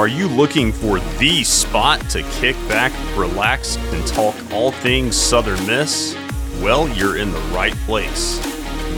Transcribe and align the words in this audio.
Are 0.00 0.08
you 0.08 0.28
looking 0.28 0.72
for 0.72 0.98
the 1.18 1.44
spot 1.44 2.00
to 2.08 2.22
kick 2.22 2.56
back, 2.68 2.90
relax, 3.18 3.76
and 3.76 4.06
talk 4.06 4.34
all 4.50 4.72
things 4.72 5.14
Southern 5.14 5.66
Miss? 5.66 6.16
Well, 6.62 6.88
you're 6.88 7.18
in 7.18 7.30
the 7.30 7.38
right 7.52 7.74
place. 7.84 8.38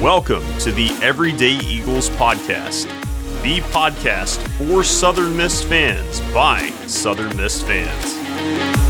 Welcome 0.01 0.45
to 0.59 0.71
the 0.71 0.91
Everyday 1.03 1.59
Eagles 1.59 2.09
Podcast, 2.11 2.85
the 3.43 3.59
podcast 3.73 4.39
for 4.59 4.85
Southern 4.85 5.37
Miss 5.37 5.65
fans 5.65 6.21
by 6.33 6.69
Southern 6.87 7.37
Miss 7.37 7.61
fans. 7.61 8.82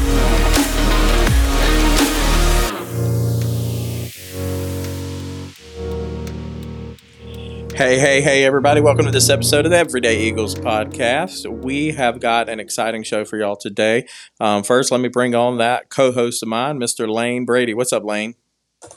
Hey, 7.83 7.99
hey, 7.99 8.21
hey, 8.21 8.45
everybody. 8.45 8.81
Welcome 8.81 9.07
to 9.07 9.11
this 9.11 9.29
episode 9.29 9.65
of 9.65 9.73
the 9.73 9.77
Everyday 9.77 10.21
Eagles 10.21 10.55
podcast. 10.55 11.51
We 11.51 11.91
have 11.91 12.21
got 12.21 12.49
an 12.49 12.61
exciting 12.61 13.03
show 13.03 13.25
for 13.25 13.37
y'all 13.37 13.57
today. 13.57 14.07
Um, 14.39 14.63
first, 14.63 14.93
let 14.93 15.01
me 15.01 15.09
bring 15.09 15.35
on 15.35 15.59
that 15.59 15.89
co 15.89 16.13
host 16.13 16.45
of 16.45 16.49
mine, 16.49 16.79
Mr. 16.79 17.13
Lane 17.13 17.45
Brady. 17.45 17.75
What's 17.75 17.93
up, 17.93 18.05
Lane? 18.05 18.37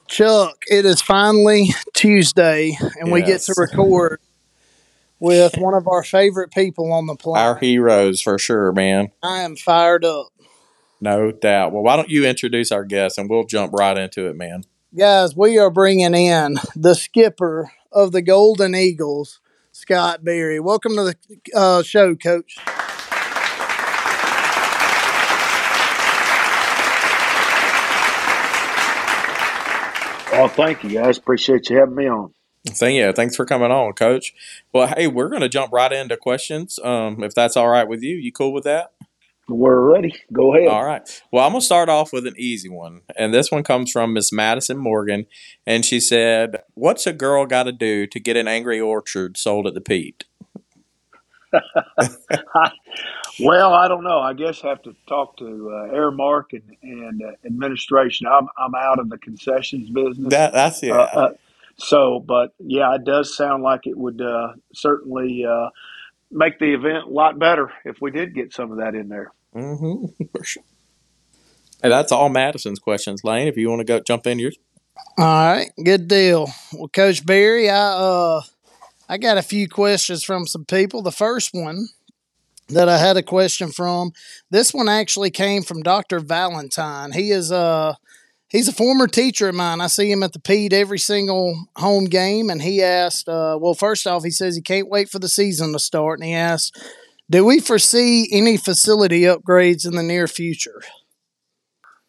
Chuck, 0.08 0.62
it 0.68 0.86
is 0.86 1.02
finally 1.02 1.70
Tuesday, 1.96 2.78
and 3.00 3.12
we 3.12 3.24
get 3.24 3.42
to 3.42 3.56
record 3.58 4.22
with 5.20 5.56
one 5.58 5.74
of 5.74 5.88
our 5.88 6.04
favorite 6.04 6.52
people 6.52 6.94
on 6.94 7.08
the 7.08 7.16
planet. 7.16 7.44
Our 7.44 7.58
heroes 7.58 8.22
for 8.22 8.38
sure, 8.38 8.72
man. 8.72 9.08
I 9.24 9.40
am 9.40 9.56
fired 9.56 10.06
up. 10.06 10.28
No 11.02 11.32
doubt. 11.32 11.72
Well, 11.72 11.82
why 11.82 11.96
don't 11.96 12.12
you 12.12 12.24
introduce 12.24 12.72
our 12.72 12.86
guest 12.86 13.18
and 13.18 13.32
we'll 13.32 13.46
jump 13.46 13.74
right 13.74 13.98
into 13.98 14.27
it, 14.27 14.36
man? 14.36 14.64
Guys, 14.98 15.35
we 15.35 15.57
are 15.57 15.70
bringing 15.70 16.13
in 16.13 16.55
the 16.74 16.96
skipper 16.96 17.70
of 17.91 18.13
the 18.13 18.21
Golden 18.21 18.74
Eagles, 18.74 19.41
Scott 19.74 20.24
Berry. 20.24 20.57
Welcome 20.62 20.96
to 20.96 21.04
the 21.04 21.15
uh, 21.54 21.84
show, 21.84 22.15
Coach. 22.15 22.55
Oh, 30.32 30.48
thank 30.48 30.85
you 30.85 30.91
guys. 30.91 31.18
Appreciate 31.18 31.70
you 31.70 31.77
having 31.77 31.96
me 31.96 32.07
on. 32.07 32.34
Thank 32.65 32.96
you. 32.96 33.12
thanks 33.12 33.35
for 33.35 33.46
coming 33.46 33.71
on, 33.71 33.93
coach. 33.93 34.34
Well, 34.71 34.87
hey, 34.96 35.07
we're 35.07 35.30
going 35.30 35.41
to 35.41 35.49
jump 35.49 35.74
right 35.74 35.91
into 35.91 36.15
questions. 36.15 36.80
Um, 36.82 37.21
if 37.21 37.35
that's 37.35 37.57
all 37.57 37.68
right 37.68 37.87
with 37.87 38.02
you, 38.02 38.15
you 38.15 38.32
cool 38.32 38.54
with 38.54 38.63
that? 38.63 38.93
We're 39.48 39.79
ready. 39.79 40.15
Go 40.34 40.55
ahead. 40.55 40.70
All 40.70 40.85
right. 40.85 41.21
Well, 41.32 41.46
I'm 41.46 41.51
going 41.51 41.62
to 41.62 41.65
start 41.65 41.88
off 41.88 42.12
with 42.12 42.26
an 42.26 42.34
easy 42.38 42.70
one. 42.70 43.01
And 43.15 43.34
this 43.34 43.52
one 43.52 43.63
comes 43.63 43.91
from 43.91 44.13
Miss 44.13 44.32
Madison 44.32 44.77
Morgan. 44.77 45.27
And 45.68 45.85
she 45.85 45.99
said, 45.99 46.63
What's 46.74 47.05
a 47.05 47.13
girl 47.13 47.46
got 47.46 47.63
to 47.63 47.71
do 47.71 48.07
to 48.07 48.20
get 48.20 48.37
an 48.37 48.48
Angry 48.48 48.79
Orchard 48.79 49.37
sold 49.37 49.68
at 49.68 49.74
the 49.76 49.82
Pete? 49.82 50.26
Well, 53.40 53.74
I 53.74 53.87
don't 53.87 54.04
know. 54.04 54.20
I 54.20 54.34
guess 54.34 54.63
I 54.63 54.70
have 54.70 54.82
to 54.84 54.96
talk 55.07 55.37
to 55.37 55.46
uh, 55.46 55.93
Aramark 55.93 56.54
and, 56.54 56.77
and 56.82 57.21
uh, 57.21 57.32
administration. 57.46 58.27
I'm, 58.27 58.48
I'm 58.57 58.76
out 58.76 58.99
of 58.99 59.09
the 59.09 59.18
concessions 59.18 59.90
business. 59.90 60.30
That 60.30 60.54
That's 60.54 60.82
yeah. 60.82 60.93
Uh, 60.93 61.20
uh, 61.20 61.30
so, 61.77 62.24
but 62.26 62.54
yeah, 62.59 62.96
it 62.96 63.04
does 63.04 63.35
sound 63.35 63.62
like 63.62 63.87
it 63.87 63.98
would 63.98 64.22
uh, 64.22 64.53
certainly 64.74 65.46
uh, 65.46 65.69
make 66.31 66.59
the 66.59 66.73
event 66.73 67.06
a 67.06 67.09
lot 67.09 67.40
better 67.40 67.72
if 67.84 67.97
we 68.01 68.12
did 68.12 68.34
get 68.34 68.53
some 68.53 68.72
of 68.72 68.78
that 68.78 68.95
in 68.95 69.09
there. 69.09 69.31
hmm 69.53 70.06
For 70.31 70.44
sure. 70.44 70.63
Hey, 71.81 71.90
that's 71.90 72.12
all 72.12 72.29
Madison's 72.29 72.79
questions, 72.79 73.23
Lane. 73.23 73.47
If 73.47 73.57
you 73.57 73.69
want 73.69 73.81
to 73.81 73.85
go 73.85 74.00
jump 74.00 74.25
in 74.28 74.40
yours. 74.40 74.57
All 75.18 75.25
right, 75.25 75.69
good 75.84 76.07
deal. 76.07 76.50
Well, 76.74 76.88
Coach 76.88 77.25
Berry, 77.25 77.69
I 77.69 77.75
uh, 77.75 78.41
I 79.09 79.18
got 79.18 79.38
a 79.38 79.41
few 79.44 79.68
questions 79.68 80.24
from 80.24 80.47
some 80.47 80.66
people. 80.66 81.02
The 81.02 81.12
first 81.12 81.50
one 81.53 81.90
that 82.69 82.90
I 82.90 82.97
had 82.97 83.18
a 83.18 83.24
question 83.24 83.72
from, 83.72 84.14
this 84.50 84.74
one 84.74 84.90
actually 84.90 85.30
came 85.30 85.62
from 85.64 85.84
Dr. 85.84 86.19
Valentine. 86.19 87.12
He 87.12 87.31
is 87.31 87.52
uh 87.52 87.96
he's 88.50 88.68
a 88.68 88.74
former 88.74 89.08
teacher 89.08 89.50
of 89.50 89.56
mine. 89.56 89.82
I 89.82 89.88
see 89.88 90.12
him 90.12 90.24
at 90.24 90.34
the 90.34 90.40
Pete 90.40 90.74
every 90.74 91.00
single 91.00 91.68
home 91.76 92.06
game, 92.06 92.50
and 92.50 92.62
he 92.62 92.82
asked, 92.82 93.28
uh, 93.28 93.58
well, 93.60 93.74
first 93.74 94.08
off, 94.08 94.24
he 94.24 94.32
says 94.32 94.56
he 94.56 94.62
can't 94.62 94.90
wait 94.90 95.10
for 95.10 95.20
the 95.20 95.30
season 95.30 95.74
to 95.74 95.80
start, 95.80 96.20
and 96.20 96.28
he 96.28 96.34
asked, 96.34 96.78
do 97.30 97.44
we 97.44 97.60
foresee 97.60 98.30
any 98.32 98.58
facility 98.58 99.22
upgrades 99.22 99.86
in 99.86 99.96
the 99.96 100.04
near 100.04 100.28
future? 100.28 100.82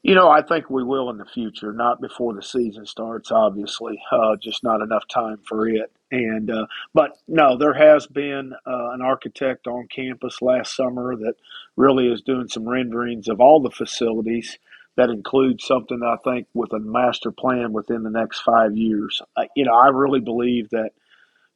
You 0.03 0.15
know, 0.15 0.29
I 0.29 0.41
think 0.43 0.71
we 0.71 0.85
will 0.85 1.11
in 1.11 1.19
the 1.19 1.25
future, 1.25 1.73
not 1.73 2.01
before 2.01 2.33
the 2.33 2.43
season 2.43 2.87
starts, 2.87 3.33
obviously. 3.33 4.01
Uh, 4.13 4.37
just 4.37 4.63
not 4.63 4.81
enough 4.81 5.03
time 5.09 5.39
for 5.49 5.67
it. 5.69 5.91
And 6.13 6.49
uh, 6.49 6.67
but 6.95 7.19
no, 7.27 7.59
there 7.59 7.75
has 7.75 8.07
been 8.07 8.53
uh, 8.65 8.91
an 8.91 9.01
architect 9.03 9.67
on 9.67 9.89
campus 9.89 10.41
last 10.41 10.77
summer 10.77 11.17
that 11.17 11.35
really 11.75 12.07
is 12.07 12.23
doing 12.23 12.47
some 12.47 12.69
renderings 12.69 13.27
of 13.27 13.41
all 13.41 13.61
the 13.61 13.71
facilities. 13.73 14.59
That 14.97 15.11
includes 15.11 15.65
something 15.65 16.01
I 16.03 16.17
think 16.25 16.47
with 16.55 16.73
a 16.73 16.79
master 16.79 17.31
plan 17.31 17.73
within 17.73 18.03
the 18.03 18.11
next 18.11 18.41
five 18.41 18.77
years. 18.77 19.21
Uh, 19.37 19.45
you 19.55 19.65
know, 19.65 19.75
I 19.75 19.89
really 19.89 20.21
believe 20.21 20.71
that 20.71 20.93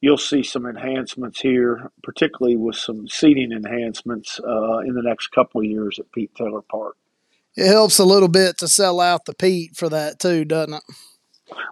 you'll 0.01 0.19
see 0.19 0.43
some 0.43 0.67
enhancements 0.67 1.41
here, 1.41 1.91
particularly 2.03 2.57
with 2.57 2.77
some 2.77 3.09
seating 3.09 3.53
enhancements 3.53 4.41
uh, 4.41 4.79
in 4.79 4.95
the 4.95 5.03
next 5.03 5.29
couple 5.29 5.61
of 5.61 5.67
years 5.67 5.99
at 5.99 6.13
Pete 6.13 6.35
Taylor 6.35 6.63
Park. 6.63 6.97
It 7.57 7.69
helps 7.69 7.99
a 7.99 8.05
little 8.05 8.29
bit 8.29 8.59
to 8.59 8.69
sell 8.69 9.01
out 9.01 9.25
the 9.25 9.35
Pete 9.35 9.77
for 9.77 9.89
that 9.89 10.19
too, 10.19 10.45
doesn't 10.45 10.75
it? 10.75 10.83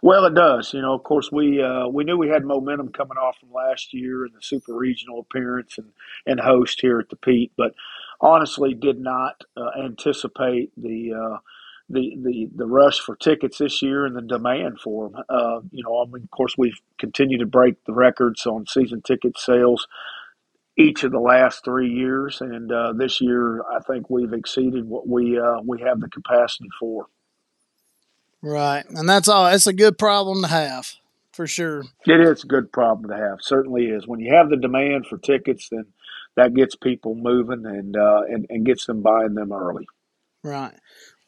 Well, 0.03 0.25
it 0.25 0.35
does. 0.35 0.75
You 0.75 0.83
know, 0.83 0.93
of 0.93 1.05
course, 1.05 1.31
we 1.31 1.63
uh, 1.63 1.87
we 1.89 2.05
knew 2.05 2.17
we 2.17 2.29
had 2.29 2.45
momentum 2.45 2.89
coming 2.89 3.17
off 3.17 3.39
from 3.39 3.53
last 3.53 3.95
year 3.95 4.25
and 4.25 4.35
the 4.35 4.43
super 4.43 4.75
regional 4.75 5.21
appearance 5.21 5.79
and, 5.79 5.91
and 6.27 6.41
host 6.41 6.81
here 6.81 6.99
at 6.99 7.09
the 7.11 7.17
Pete, 7.17 7.53
but 7.57 7.75
honestly, 8.21 8.75
did 8.75 8.99
not 8.99 9.45
uh, 9.57 9.71
anticipate 9.83 10.73
the 10.77 11.13
uh, 11.13 11.39
the 11.89 12.17
the 12.23 12.49
the 12.55 12.67
rush 12.67 13.01
for 13.01 13.17
tickets 13.17 13.59
this 13.59 13.83
year 13.83 14.05
and 14.07 14.17
the 14.17 14.23
demand 14.23 14.81
for 14.81 15.11
them. 15.11 15.23
Uh, 15.29 15.61
you 15.71 15.83
know, 15.83 16.03
I 16.03 16.07
mean, 16.07 16.23
of 16.23 16.31
course, 16.31 16.55
we've 16.59 16.81
continued 16.99 17.39
to 17.39 17.47
break 17.47 17.85
the 17.85 17.95
records 17.95 18.47
on 18.47 18.67
season 18.67 19.03
ticket 19.03 19.39
sales 19.39 19.87
each 20.79 21.03
of 21.03 21.11
the 21.11 21.19
last 21.19 21.65
three 21.65 21.91
years, 21.91 22.41
and 22.41 22.71
uh, 22.71 22.93
this 22.93 23.21
year, 23.21 23.63
I 23.63 23.81
think 23.81 24.09
we've 24.09 24.33
exceeded 24.33 24.89
what 24.89 25.09
we 25.09 25.39
uh, 25.39 25.61
we 25.65 25.81
have 25.81 26.01
the 26.01 26.09
capacity 26.09 26.69
for. 26.79 27.07
Right. 28.41 28.85
And 28.89 29.09
that's 29.09 29.29
all. 29.29 29.49
It's 29.49 29.67
a 29.67 29.73
good 29.73 29.99
problem 29.99 30.43
to 30.43 30.49
have 30.49 30.93
for 31.33 31.47
sure. 31.47 31.85
It 32.07 32.21
is 32.21 32.45
a 32.45 32.47
good 32.47 32.73
problem 32.73 33.11
to 33.11 33.17
have. 33.17 33.39
Certainly 33.41 33.87
is. 33.87 34.07
When 34.07 34.21
you 34.21 34.33
have 34.35 34.51
the 34.51 34.57
demand 34.57 35.07
for 35.07 35.19
tickets, 35.19 35.69
then 35.71 35.87
that 36.37 36.55
gets 36.55 36.77
people 36.77 37.17
moving 37.17 37.67
and 37.67 37.97
uh, 37.97 38.23
and, 38.29 38.47
and 38.49 38.65
gets 38.65 38.87
them 38.87 39.03
buying 39.03 39.35
them 39.35 39.53
early. 39.53 39.87
Right. 40.45 40.75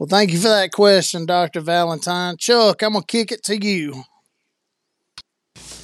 Well, 0.00 0.06
thank 0.06 0.32
you 0.32 0.38
for 0.38 0.48
that 0.48 0.72
question, 0.72 1.26
Dr. 1.26 1.60
Valentine. 1.60 2.38
Chuck, 2.38 2.82
I'm 2.82 2.94
going 2.94 3.02
to 3.02 3.06
kick 3.06 3.30
it 3.32 3.42
to 3.44 3.62
you. 3.62 4.04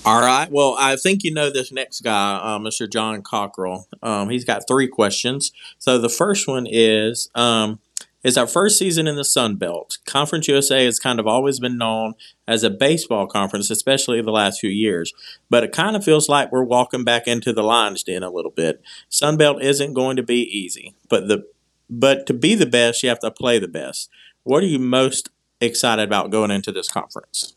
All 0.07 0.23
right. 0.23 0.51
Well, 0.51 0.75
I 0.79 0.97
think 0.97 1.23
you 1.23 1.35
know 1.35 1.51
this 1.51 1.71
next 1.71 2.01
guy, 2.01 2.37
uh, 2.37 2.59
Mr. 2.59 2.91
John 2.91 3.21
Cockrell. 3.21 3.85
Um, 4.03 4.31
he's 4.31 4.47
got 4.47 4.67
three 4.67 4.89
questions. 4.89 5.53
So 5.77 5.99
the 5.99 6.09
first 6.09 6.49
one 6.49 6.67
is 6.67 7.29
um, 7.35 7.79
It's 8.27 8.39
our 8.39 8.47
first 8.47 8.79
season 8.79 9.07
in 9.07 9.17
the 9.17 9.25
Sun 9.25 9.57
Belt. 9.57 9.99
Conference 10.07 10.49
USA 10.49 10.87
has 10.87 10.99
kind 10.99 11.21
of 11.21 11.27
always 11.27 11.61
been 11.61 11.77
known 11.77 12.15
as 12.49 12.63
a 12.65 12.71
baseball 12.71 13.27
conference, 13.27 13.71
especially 13.71 14.23
the 14.23 14.31
last 14.31 14.61
few 14.61 14.71
years. 14.71 15.13
But 15.51 15.63
it 15.63 15.73
kind 15.73 15.95
of 15.95 16.03
feels 16.03 16.27
like 16.27 16.51
we're 16.51 16.65
walking 16.65 17.05
back 17.05 17.27
into 17.27 17.53
the 17.53 17.63
lion's 17.63 18.03
den 18.03 18.23
a 18.23 18.31
little 18.31 18.51
bit. 18.51 18.81
Sun 19.11 19.37
Belt 19.37 19.63
isn't 19.63 19.93
going 19.93 20.17
to 20.17 20.23
be 20.23 20.41
easy, 20.41 20.95
but 21.11 21.29
the 21.29 21.47
but 21.89 22.27
to 22.27 22.35
be 22.35 22.55
the 22.55 22.67
best, 22.67 23.03
you 23.03 23.09
have 23.09 23.21
to 23.21 23.31
play 23.31 23.59
the 23.59 23.69
best. 23.69 24.11
What 24.43 24.63
are 24.63 24.67
you 24.67 24.79
most 24.79 25.31
excited 25.61 26.03
about 26.03 26.31
going 26.31 26.51
into 26.51 26.73
this 26.73 26.89
conference? 26.89 27.57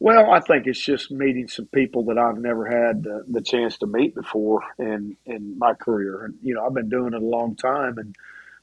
Well, 0.00 0.30
I 0.30 0.38
think 0.40 0.66
it's 0.66 0.80
just 0.80 1.10
meeting 1.10 1.48
some 1.48 1.66
people 1.66 2.04
that 2.04 2.18
I've 2.18 2.38
never 2.38 2.66
had 2.66 3.02
the, 3.02 3.24
the 3.26 3.40
chance 3.40 3.78
to 3.78 3.86
meet 3.86 4.14
before 4.14 4.62
in 4.78 5.16
in 5.26 5.58
my 5.58 5.74
career. 5.74 6.24
And 6.24 6.34
you 6.40 6.54
know, 6.54 6.64
I've 6.64 6.74
been 6.74 6.88
doing 6.88 7.14
it 7.14 7.22
a 7.22 7.26
long 7.26 7.56
time, 7.56 7.98
and 7.98 8.14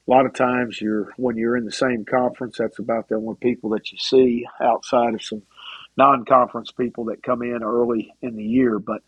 a 0.07 0.11
lot 0.11 0.25
of 0.25 0.33
times 0.33 0.79
you're 0.79 1.13
when 1.17 1.35
you're 1.35 1.57
in 1.57 1.65
the 1.65 1.73
same 1.73 2.05
conference, 2.05 2.57
that's 2.57 2.79
about 2.79 3.09
the 3.09 3.15
only 3.15 3.35
people 3.35 3.71
that 3.71 3.91
you 3.91 3.97
see 3.97 4.45
outside 4.61 5.13
of 5.13 5.21
some 5.21 5.41
non-conference 5.97 6.71
people 6.71 7.05
that 7.05 7.23
come 7.23 7.41
in 7.41 7.63
early 7.63 8.13
in 8.21 8.37
the 8.37 8.43
year. 8.43 8.79
But 8.79 9.01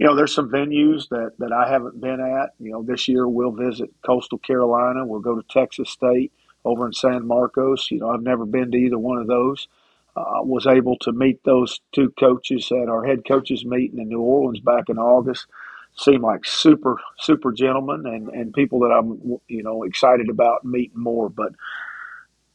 you 0.00 0.06
know, 0.06 0.16
there's 0.16 0.34
some 0.34 0.50
venues 0.50 1.10
that 1.10 1.32
that 1.40 1.52
I 1.52 1.70
haven't 1.70 2.00
been 2.00 2.20
at. 2.20 2.54
You 2.58 2.72
know, 2.72 2.82
this 2.82 3.06
year 3.06 3.28
we'll 3.28 3.52
visit 3.52 3.90
Coastal 4.04 4.38
Carolina. 4.38 5.06
We'll 5.06 5.20
go 5.20 5.36
to 5.36 5.46
Texas 5.50 5.90
State 5.90 6.32
over 6.64 6.86
in 6.86 6.94
San 6.94 7.26
Marcos. 7.26 7.90
You 7.90 8.00
know, 8.00 8.10
I've 8.10 8.22
never 8.22 8.46
been 8.46 8.72
to 8.72 8.78
either 8.78 8.98
one 8.98 9.18
of 9.18 9.26
those 9.26 9.68
uh, 10.16 10.40
was 10.42 10.66
able 10.66 10.96
to 11.00 11.12
meet 11.12 11.44
those 11.44 11.82
two 11.92 12.14
coaches 12.18 12.72
at 12.72 12.88
our 12.88 13.04
head 13.04 13.26
coaches 13.28 13.66
meeting 13.66 13.98
in 13.98 14.08
New 14.08 14.20
Orleans 14.22 14.60
back 14.60 14.88
in 14.88 14.98
August. 14.98 15.46
Seem 15.96 16.22
like 16.22 16.46
super 16.46 16.98
super 17.18 17.52
gentlemen 17.52 18.06
and 18.06 18.30
and 18.30 18.54
people 18.54 18.80
that 18.80 18.92
I'm 18.92 19.38
you 19.48 19.62
know 19.62 19.82
excited 19.82 20.30
about 20.30 20.64
meeting 20.64 20.98
more. 20.98 21.28
But 21.28 21.52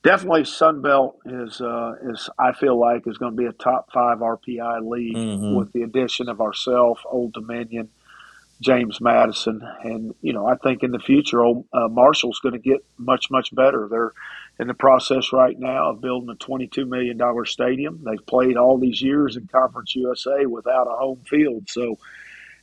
definitely 0.06 0.44
Sunbelt 0.44 1.16
is 1.25 1.60
uh, 1.60 1.96
is 2.12 2.30
I 2.40 2.54
feel 2.54 2.80
like 2.80 3.07
is 3.07 3.18
going 3.18 3.34
to 3.34 3.38
be 3.38 3.48
a 3.48 3.52
top 3.54 3.92
five 3.92 4.19
RPI 4.19 4.80
league 4.90 5.16
Mhm. 5.18 5.57
with 5.57 5.74
the 5.74 5.81
addition 5.81 6.30
of 6.30 6.40
ourself, 6.40 7.02
Old 7.12 7.34
Dominion. 7.34 7.90
James 8.62 9.02
Madison, 9.02 9.62
and 9.84 10.16
you 10.22 10.31
know 10.31 10.48
I 10.48 10.56
think 10.56 10.81
in 10.81 10.92
the 10.92 11.00
future, 11.00 11.44
old 11.44 11.66
uh, 11.74 11.90
Marshall's 11.90 12.40
going 12.40 12.54
to 12.54 12.60
get 12.60 12.86
much 12.98 13.30
much 13.30 13.54
better. 13.54 13.90
They're 13.92 14.13
in 14.62 14.68
the 14.68 14.74
process 14.74 15.34
right 15.34 15.60
now 15.60 15.90
of 15.90 16.00
building 16.00 16.30
a 16.30 16.36
$22 16.36 16.88
million 16.88 17.19
stadium. 17.46 18.00
They've 18.06 18.25
played 18.25 18.56
all 18.56 18.78
these 18.78 19.01
years 19.01 19.36
in 19.36 19.48
Conference 19.48 19.94
USA 19.98 20.46
without 20.46 20.88
a 20.88 20.96
home 20.96 21.19
field. 21.30 21.68
So 21.69 21.98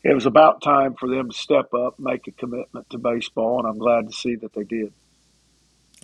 it 0.02 0.14
was 0.14 0.24
about 0.24 0.62
time 0.62 0.94
for 0.94 1.10
them 1.10 1.30
to 1.30 1.36
step 1.36 1.74
up, 1.74 1.98
make 1.98 2.26
a 2.26 2.32
commitment 2.32 2.88
to 2.88 2.96
baseball, 2.98 3.58
and 3.58 3.68
I'm 3.68 3.78
glad 3.78 4.06
to 4.08 4.16
see 4.16 4.36
that 4.36 4.54
they 4.54 4.64
did. 4.64 4.94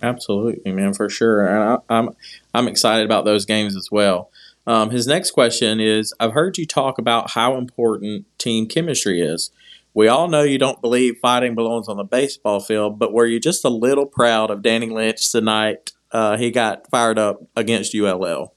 Absolutely, 0.01 0.71
man, 0.71 0.93
for 0.93 1.09
sure. 1.09 1.45
And 1.45 1.63
I, 1.63 1.73
am 1.73 2.07
I'm, 2.07 2.15
I'm 2.53 2.67
excited 2.67 3.05
about 3.05 3.25
those 3.25 3.45
games 3.45 3.75
as 3.75 3.89
well. 3.91 4.31
Um, 4.65 4.91
his 4.91 5.07
next 5.07 5.31
question 5.31 5.79
is 5.79 6.13
I've 6.19 6.33
heard 6.33 6.57
you 6.57 6.65
talk 6.65 6.97
about 6.99 7.31
how 7.31 7.57
important 7.57 8.25
team 8.37 8.67
chemistry 8.67 9.21
is. 9.21 9.51
We 9.93 10.07
all 10.07 10.27
know 10.27 10.43
you 10.43 10.59
don't 10.59 10.81
believe 10.81 11.17
fighting 11.21 11.55
belongs 11.55 11.87
on 11.87 11.97
the 11.97 12.03
baseball 12.03 12.59
field, 12.59 12.99
but 12.99 13.11
were 13.11 13.25
you 13.25 13.39
just 13.39 13.65
a 13.65 13.69
little 13.69 14.05
proud 14.05 14.51
of 14.51 14.61
Danny 14.61 14.89
Lynch 14.89 15.31
tonight? 15.31 15.91
Uh, 16.11 16.37
he 16.37 16.51
got 16.51 16.89
fired 16.89 17.17
up 17.17 17.41
against 17.55 17.95
ULL. 17.95 18.53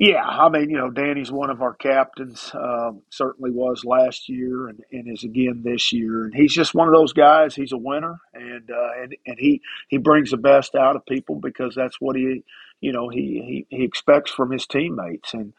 Yeah, 0.00 0.24
I 0.24 0.48
mean, 0.48 0.70
you 0.70 0.78
know, 0.78 0.88
Danny's 0.88 1.30
one 1.30 1.50
of 1.50 1.60
our 1.60 1.74
captains. 1.74 2.50
Um, 2.54 3.02
certainly 3.10 3.50
was 3.50 3.84
last 3.84 4.30
year, 4.30 4.68
and, 4.68 4.80
and 4.90 5.06
is 5.06 5.24
again 5.24 5.60
this 5.62 5.92
year. 5.92 6.24
And 6.24 6.34
he's 6.34 6.54
just 6.54 6.74
one 6.74 6.88
of 6.88 6.94
those 6.94 7.12
guys. 7.12 7.54
He's 7.54 7.72
a 7.72 7.76
winner, 7.76 8.18
and 8.32 8.70
uh, 8.70 9.02
and 9.02 9.14
and 9.26 9.36
he 9.38 9.60
he 9.90 9.98
brings 9.98 10.30
the 10.30 10.38
best 10.38 10.74
out 10.74 10.96
of 10.96 11.04
people 11.04 11.34
because 11.34 11.74
that's 11.74 12.00
what 12.00 12.16
he, 12.16 12.42
you 12.80 12.92
know, 12.92 13.10
he 13.10 13.66
he, 13.68 13.76
he 13.76 13.84
expects 13.84 14.30
from 14.30 14.50
his 14.50 14.66
teammates. 14.66 15.34
And 15.34 15.52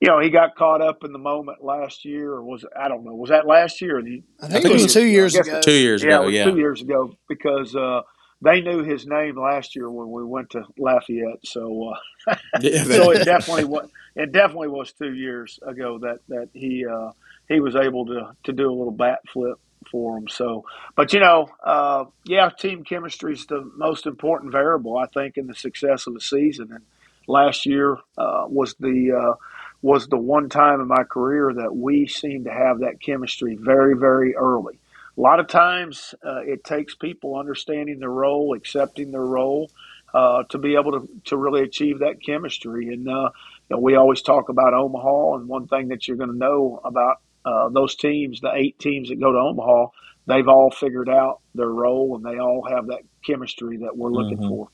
you 0.00 0.08
know, 0.08 0.18
he 0.18 0.28
got 0.28 0.56
caught 0.56 0.82
up 0.82 1.04
in 1.04 1.12
the 1.12 1.20
moment 1.20 1.62
last 1.62 2.04
year, 2.04 2.32
or 2.32 2.42
was 2.42 2.64
I 2.76 2.88
don't 2.88 3.04
know, 3.04 3.14
was 3.14 3.30
that 3.30 3.46
last 3.46 3.80
year? 3.80 4.02
The, 4.02 4.24
I 4.40 4.48
think, 4.48 4.58
I 4.58 4.60
think 4.60 4.74
it 4.74 4.82
was 4.82 4.92
two 4.92 5.06
years 5.06 5.36
ago. 5.36 5.60
Two 5.60 5.70
years 5.70 6.02
yeah, 6.02 6.18
ago, 6.18 6.26
yeah, 6.26 6.44
two 6.46 6.56
years 6.58 6.82
ago 6.82 7.16
because. 7.28 7.76
Uh, 7.76 8.00
they 8.42 8.60
knew 8.60 8.82
his 8.82 9.06
name 9.06 9.38
last 9.38 9.74
year 9.74 9.90
when 9.90 10.10
we 10.10 10.24
went 10.24 10.50
to 10.50 10.64
Lafayette. 10.78 11.44
So, 11.44 11.94
uh, 12.28 12.36
so 12.60 13.10
it 13.10 13.24
definitely 13.24 13.64
was. 13.64 13.88
It 14.16 14.32
definitely 14.32 14.68
was 14.68 14.92
two 14.92 15.12
years 15.12 15.58
ago 15.66 15.98
that 15.98 16.20
that 16.28 16.48
he 16.52 16.84
uh, 16.86 17.10
he 17.48 17.60
was 17.60 17.76
able 17.76 18.06
to 18.06 18.34
to 18.44 18.52
do 18.52 18.68
a 18.68 18.74
little 18.74 18.92
bat 18.92 19.20
flip 19.32 19.58
for 19.90 20.18
him. 20.18 20.28
So, 20.28 20.64
but 20.96 21.12
you 21.12 21.20
know, 21.20 21.48
uh, 21.64 22.04
yeah, 22.24 22.50
team 22.50 22.84
chemistry 22.84 23.34
is 23.34 23.46
the 23.46 23.70
most 23.76 24.06
important 24.06 24.52
variable 24.52 24.96
I 24.96 25.06
think 25.06 25.36
in 25.36 25.46
the 25.46 25.54
success 25.54 26.06
of 26.06 26.16
a 26.16 26.20
season. 26.20 26.72
And 26.72 26.84
last 27.26 27.66
year 27.66 27.98
uh, 28.18 28.44
was 28.48 28.74
the 28.78 29.12
uh, 29.12 29.34
was 29.82 30.06
the 30.06 30.16
one 30.18 30.48
time 30.48 30.80
in 30.80 30.88
my 30.88 31.04
career 31.04 31.52
that 31.54 31.74
we 31.74 32.06
seemed 32.06 32.44
to 32.46 32.52
have 32.52 32.80
that 32.80 33.00
chemistry 33.00 33.56
very 33.60 33.96
very 33.96 34.34
early 34.36 34.78
a 35.16 35.20
lot 35.20 35.40
of 35.40 35.46
times 35.46 36.14
uh, 36.24 36.40
it 36.44 36.64
takes 36.64 36.94
people 36.94 37.36
understanding 37.36 38.00
their 38.00 38.10
role, 38.10 38.54
accepting 38.54 39.12
their 39.12 39.24
role, 39.24 39.70
uh, 40.12 40.44
to 40.44 40.58
be 40.58 40.74
able 40.74 40.92
to, 40.92 41.08
to 41.24 41.36
really 41.36 41.62
achieve 41.62 42.00
that 42.00 42.22
chemistry. 42.24 42.88
And 42.92 43.08
uh, 43.08 43.30
you 43.68 43.76
know, 43.76 43.78
we 43.78 43.96
always 43.96 44.22
talk 44.22 44.48
about 44.48 44.74
Omaha, 44.74 45.36
and 45.36 45.48
one 45.48 45.66
thing 45.66 45.88
that 45.88 46.06
you're 46.06 46.16
going 46.16 46.30
to 46.30 46.36
know 46.36 46.80
about 46.84 47.18
uh, 47.44 47.68
those 47.68 47.94
teams, 47.96 48.40
the 48.40 48.52
eight 48.54 48.78
teams 48.78 49.08
that 49.08 49.20
go 49.20 49.32
to 49.32 49.38
Omaha, 49.38 49.86
they've 50.26 50.48
all 50.48 50.70
figured 50.70 51.08
out 51.08 51.40
their 51.54 51.68
role, 51.68 52.16
and 52.16 52.24
they 52.24 52.38
all 52.38 52.66
have 52.68 52.88
that 52.88 53.02
chemistry 53.24 53.78
that 53.78 53.96
we're 53.96 54.10
looking 54.10 54.38
mm-hmm. 54.38 54.48
for. 54.48 54.68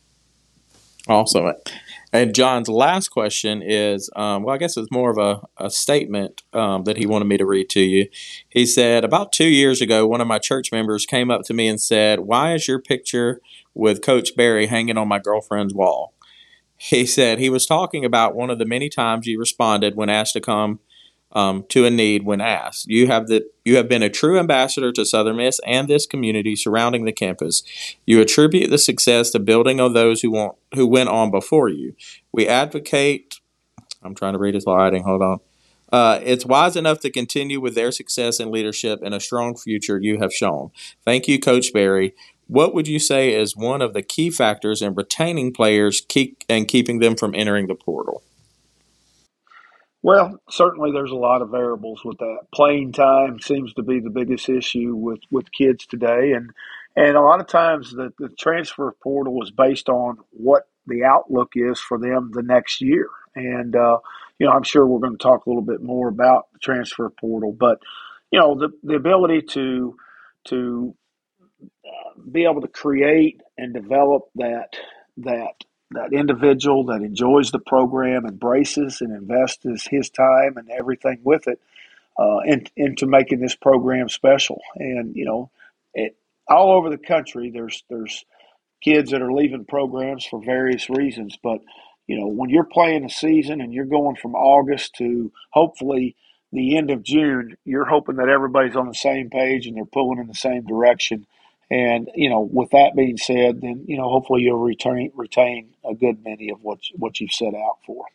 Awesome. 1.08 1.52
And 2.12 2.34
John's 2.34 2.68
last 2.68 3.08
question 3.08 3.62
is 3.62 4.10
um, 4.16 4.42
well, 4.42 4.54
I 4.54 4.58
guess 4.58 4.76
it's 4.76 4.90
more 4.90 5.10
of 5.10 5.18
a, 5.18 5.64
a 5.64 5.70
statement 5.70 6.42
um, 6.52 6.84
that 6.84 6.96
he 6.96 7.06
wanted 7.06 7.26
me 7.26 7.36
to 7.38 7.46
read 7.46 7.70
to 7.70 7.80
you. 7.80 8.08
He 8.48 8.66
said, 8.66 9.04
About 9.04 9.32
two 9.32 9.48
years 9.48 9.80
ago, 9.80 10.06
one 10.06 10.20
of 10.20 10.26
my 10.26 10.38
church 10.38 10.72
members 10.72 11.06
came 11.06 11.30
up 11.30 11.42
to 11.44 11.54
me 11.54 11.68
and 11.68 11.80
said, 11.80 12.20
Why 12.20 12.54
is 12.54 12.68
your 12.68 12.80
picture 12.80 13.40
with 13.74 14.02
Coach 14.02 14.36
Berry 14.36 14.66
hanging 14.66 14.98
on 14.98 15.08
my 15.08 15.18
girlfriend's 15.18 15.74
wall? 15.74 16.14
He 16.76 17.06
said 17.06 17.38
he 17.38 17.50
was 17.50 17.66
talking 17.66 18.04
about 18.04 18.34
one 18.34 18.50
of 18.50 18.58
the 18.58 18.64
many 18.64 18.88
times 18.88 19.26
you 19.26 19.38
responded 19.38 19.96
when 19.96 20.08
asked 20.08 20.32
to 20.32 20.40
come 20.40 20.80
um, 21.32 21.64
to 21.68 21.84
a 21.84 21.90
need 21.90 22.24
when 22.24 22.40
asked. 22.40 22.88
You 22.88 23.06
have 23.06 23.28
the 23.28 23.48
you 23.64 23.76
have 23.76 23.88
been 23.88 24.02
a 24.02 24.10
true 24.10 24.38
ambassador 24.38 24.92
to 24.92 25.04
Southern 25.04 25.36
Miss 25.36 25.60
and 25.66 25.88
this 25.88 26.06
community 26.06 26.56
surrounding 26.56 27.04
the 27.04 27.12
campus. 27.12 27.62
You 28.06 28.20
attribute 28.20 28.70
the 28.70 28.78
success 28.78 29.30
to 29.30 29.38
building 29.38 29.80
on 29.80 29.92
those 29.92 30.22
who 30.22 30.30
want 30.30 30.56
who 30.74 30.86
went 30.86 31.08
on 31.08 31.30
before 31.30 31.68
you. 31.68 31.94
We 32.32 32.48
advocate. 32.48 33.36
I'm 34.02 34.14
trying 34.14 34.32
to 34.32 34.38
read 34.38 34.54
his 34.54 34.64
writing. 34.66 35.04
Hold 35.04 35.22
on. 35.22 35.40
Uh, 35.92 36.20
it's 36.22 36.46
wise 36.46 36.76
enough 36.76 37.00
to 37.00 37.10
continue 37.10 37.60
with 37.60 37.74
their 37.74 37.90
success 37.90 38.38
and 38.38 38.50
leadership 38.50 39.00
and 39.02 39.12
a 39.12 39.20
strong 39.20 39.56
future 39.56 39.98
you 39.98 40.18
have 40.20 40.32
shown. 40.32 40.70
Thank 41.04 41.26
you, 41.26 41.38
Coach 41.40 41.72
Berry. 41.72 42.14
What 42.46 42.74
would 42.74 42.88
you 42.88 42.98
say 42.98 43.34
is 43.34 43.56
one 43.56 43.82
of 43.82 43.92
the 43.92 44.02
key 44.02 44.30
factors 44.30 44.82
in 44.82 44.94
retaining 44.94 45.52
players 45.52 46.00
keep, 46.00 46.42
and 46.48 46.66
keeping 46.66 46.98
them 46.98 47.16
from 47.16 47.34
entering 47.34 47.66
the 47.66 47.74
portal? 47.74 48.22
Well, 50.02 50.40
certainly 50.48 50.92
there's 50.92 51.10
a 51.10 51.16
lot 51.16 51.42
of 51.42 51.50
variables 51.50 52.02
with 52.04 52.18
that. 52.18 52.38
Playing 52.54 52.92
time 52.92 53.38
seems 53.38 53.74
to 53.74 53.82
be 53.82 54.00
the 54.00 54.10
biggest 54.10 54.48
issue 54.48 54.94
with, 54.94 55.20
with 55.30 55.52
kids 55.52 55.84
today. 55.86 56.32
And, 56.32 56.50
and 56.96 57.16
a 57.16 57.20
lot 57.20 57.40
of 57.40 57.46
times 57.46 57.90
the, 57.90 58.10
the 58.18 58.30
transfer 58.30 58.94
portal 59.02 59.42
is 59.42 59.50
based 59.50 59.90
on 59.90 60.16
what 60.30 60.68
the 60.86 61.04
outlook 61.04 61.52
is 61.54 61.78
for 61.78 61.98
them 61.98 62.30
the 62.32 62.42
next 62.42 62.80
year. 62.80 63.08
And, 63.34 63.76
uh, 63.76 63.98
you 64.38 64.46
know, 64.46 64.52
I'm 64.52 64.62
sure 64.62 64.86
we're 64.86 65.00
going 65.00 65.18
to 65.18 65.22
talk 65.22 65.44
a 65.44 65.50
little 65.50 65.62
bit 65.62 65.82
more 65.82 66.08
about 66.08 66.50
the 66.54 66.58
transfer 66.60 67.10
portal, 67.10 67.52
but, 67.52 67.78
you 68.30 68.40
know, 68.40 68.58
the, 68.58 68.70
the 68.82 68.94
ability 68.94 69.42
to, 69.50 69.96
to 70.46 70.94
uh, 71.62 72.20
be 72.32 72.44
able 72.44 72.62
to 72.62 72.68
create 72.68 73.42
and 73.58 73.74
develop 73.74 74.30
that, 74.36 74.76
that 75.18 75.64
that 75.92 76.12
individual 76.12 76.84
that 76.86 77.02
enjoys 77.02 77.50
the 77.50 77.58
program, 77.58 78.26
embraces 78.26 79.00
and 79.00 79.12
invests 79.12 79.88
his 79.90 80.10
time 80.10 80.56
and 80.56 80.70
everything 80.70 81.20
with 81.24 81.48
it 81.48 81.60
uh, 82.18 82.38
into 82.76 83.06
making 83.06 83.40
this 83.40 83.56
program 83.56 84.08
special. 84.08 84.60
And 84.76 85.16
you 85.16 85.24
know, 85.24 85.50
it, 85.94 86.16
all 86.48 86.72
over 86.72 86.90
the 86.90 86.98
country, 86.98 87.50
there's 87.50 87.84
there's 87.90 88.24
kids 88.82 89.10
that 89.10 89.22
are 89.22 89.32
leaving 89.32 89.64
programs 89.64 90.24
for 90.24 90.42
various 90.42 90.88
reasons, 90.90 91.36
but 91.42 91.60
you 92.06 92.18
know, 92.18 92.26
when 92.26 92.50
you're 92.50 92.64
playing 92.64 93.04
a 93.04 93.10
season 93.10 93.60
and 93.60 93.72
you're 93.72 93.84
going 93.84 94.16
from 94.16 94.34
August 94.34 94.96
to 94.96 95.32
hopefully 95.50 96.16
the 96.52 96.76
end 96.76 96.90
of 96.90 97.04
June, 97.04 97.56
you're 97.64 97.84
hoping 97.84 98.16
that 98.16 98.28
everybody's 98.28 98.76
on 98.76 98.88
the 98.88 98.94
same 98.94 99.30
page 99.30 99.66
and 99.66 99.76
they're 99.76 99.84
pulling 99.84 100.18
in 100.18 100.26
the 100.26 100.34
same 100.34 100.64
direction. 100.64 101.26
And 101.70 102.10
you 102.14 102.28
know, 102.28 102.40
with 102.40 102.70
that 102.70 102.96
being 102.96 103.16
said, 103.16 103.60
then 103.60 103.84
you 103.86 103.96
know, 103.96 104.08
hopefully 104.08 104.42
you'll 104.42 104.58
retain 104.58 105.12
retain 105.14 105.74
a 105.88 105.94
good 105.94 106.24
many 106.24 106.50
of 106.50 106.62
what 106.62 106.78
what 106.96 107.20
you've 107.20 107.32
set 107.32 107.54
out 107.54 107.78
for. 107.86 108.06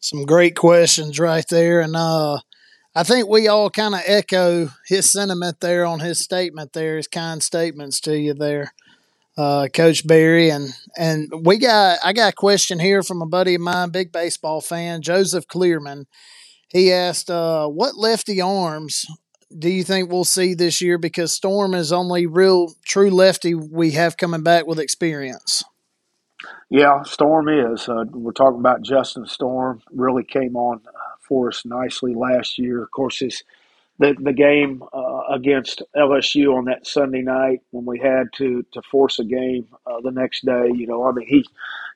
Some 0.00 0.26
great 0.26 0.54
questions 0.54 1.18
right 1.18 1.46
there, 1.48 1.80
and 1.80 1.96
uh, 1.96 2.38
I 2.94 3.02
think 3.02 3.28
we 3.28 3.48
all 3.48 3.70
kind 3.70 3.94
of 3.94 4.02
echo 4.06 4.68
his 4.86 5.10
sentiment 5.10 5.60
there 5.60 5.86
on 5.86 6.00
his 6.00 6.18
statement 6.18 6.74
there, 6.74 6.96
his 6.96 7.08
kind 7.08 7.42
statements 7.42 7.98
to 8.00 8.18
you 8.18 8.34
there, 8.34 8.72
uh, 9.38 9.68
Coach 9.72 10.06
Berry, 10.06 10.50
and 10.50 10.74
and 10.98 11.32
we 11.44 11.56
got 11.58 11.98
I 12.04 12.12
got 12.12 12.32
a 12.34 12.36
question 12.36 12.78
here 12.78 13.02
from 13.02 13.22
a 13.22 13.26
buddy 13.26 13.54
of 13.54 13.62
mine, 13.62 13.88
big 13.88 14.12
baseball 14.12 14.60
fan, 14.60 15.00
Joseph 15.00 15.46
Clearman. 15.48 16.06
He 16.68 16.92
asked, 16.92 17.30
uh, 17.30 17.68
"What 17.68 17.96
lefty 17.96 18.40
arms 18.40 19.06
do 19.56 19.68
you 19.68 19.84
think 19.84 20.10
we'll 20.10 20.24
see 20.24 20.54
this 20.54 20.80
year? 20.80 20.98
Because 20.98 21.32
Storm 21.32 21.74
is 21.74 21.92
only 21.92 22.26
real 22.26 22.74
true 22.84 23.10
lefty 23.10 23.54
we 23.54 23.92
have 23.92 24.16
coming 24.16 24.42
back 24.42 24.66
with 24.66 24.78
experience. 24.78 25.64
Yeah, 26.70 27.02
Storm 27.02 27.48
is. 27.48 27.88
Uh, 27.88 28.04
we're 28.10 28.32
talking 28.32 28.60
about 28.60 28.82
Justin 28.82 29.26
Storm. 29.26 29.82
Really 29.90 30.22
came 30.22 30.54
on 30.54 30.80
uh, 30.86 30.90
for 31.26 31.48
us 31.48 31.64
nicely 31.64 32.14
last 32.14 32.58
year. 32.58 32.82
Of 32.82 32.90
course, 32.90 33.20
his 33.20 33.42
the 33.98 34.16
the 34.20 34.34
game 34.34 34.82
uh, 34.92 35.22
against 35.32 35.82
LSU 35.96 36.56
on 36.56 36.66
that 36.66 36.86
Sunday 36.86 37.22
night 37.22 37.60
when 37.70 37.86
we 37.86 38.00
had 38.00 38.26
to 38.36 38.64
to 38.72 38.82
force 38.82 39.20
a 39.20 39.24
game 39.24 39.68
uh, 39.86 40.00
the 40.02 40.12
next 40.12 40.46
day. 40.46 40.70
You 40.74 40.86
know, 40.88 41.08
I 41.08 41.12
mean 41.12 41.28
he 41.28 41.44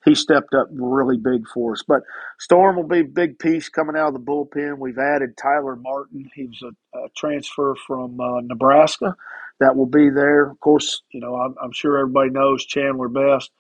he 0.04 0.14
stepped 0.16 0.54
up 0.54 0.68
really 0.72 1.18
big 1.18 1.46
for 1.54 1.72
us. 1.74 1.84
But 1.86 2.02
Storm 2.40 2.76
will 2.76 2.88
be 2.88 3.00
a 3.00 3.04
big 3.04 3.38
piece 3.38 3.68
coming 3.68 3.96
out 3.96 4.08
of 4.08 4.14
the 4.14 4.20
bullpen. 4.20 4.78
We've 4.78 4.98
added 4.98 5.36
Tyler 5.36 5.76
Martin. 5.76 6.30
He 6.34 6.46
was 6.46 6.62
a, 6.62 6.98
a 6.98 7.08
transfer 7.16 7.76
from 7.86 8.20
uh, 8.20 8.42
Nebraska 8.42 9.16
that 9.60 9.76
will 9.76 9.86
be 9.86 10.10
there. 10.10 10.50
Of 10.50 10.60
course, 10.60 11.02
you 11.12 11.20
know 11.20 11.36
I'm, 11.36 11.56
I'm 11.62 11.72
sure 11.72 11.98
everybody 11.98 12.30
knows 12.30 12.66
Chandler 12.66 13.08
Best 13.08 13.50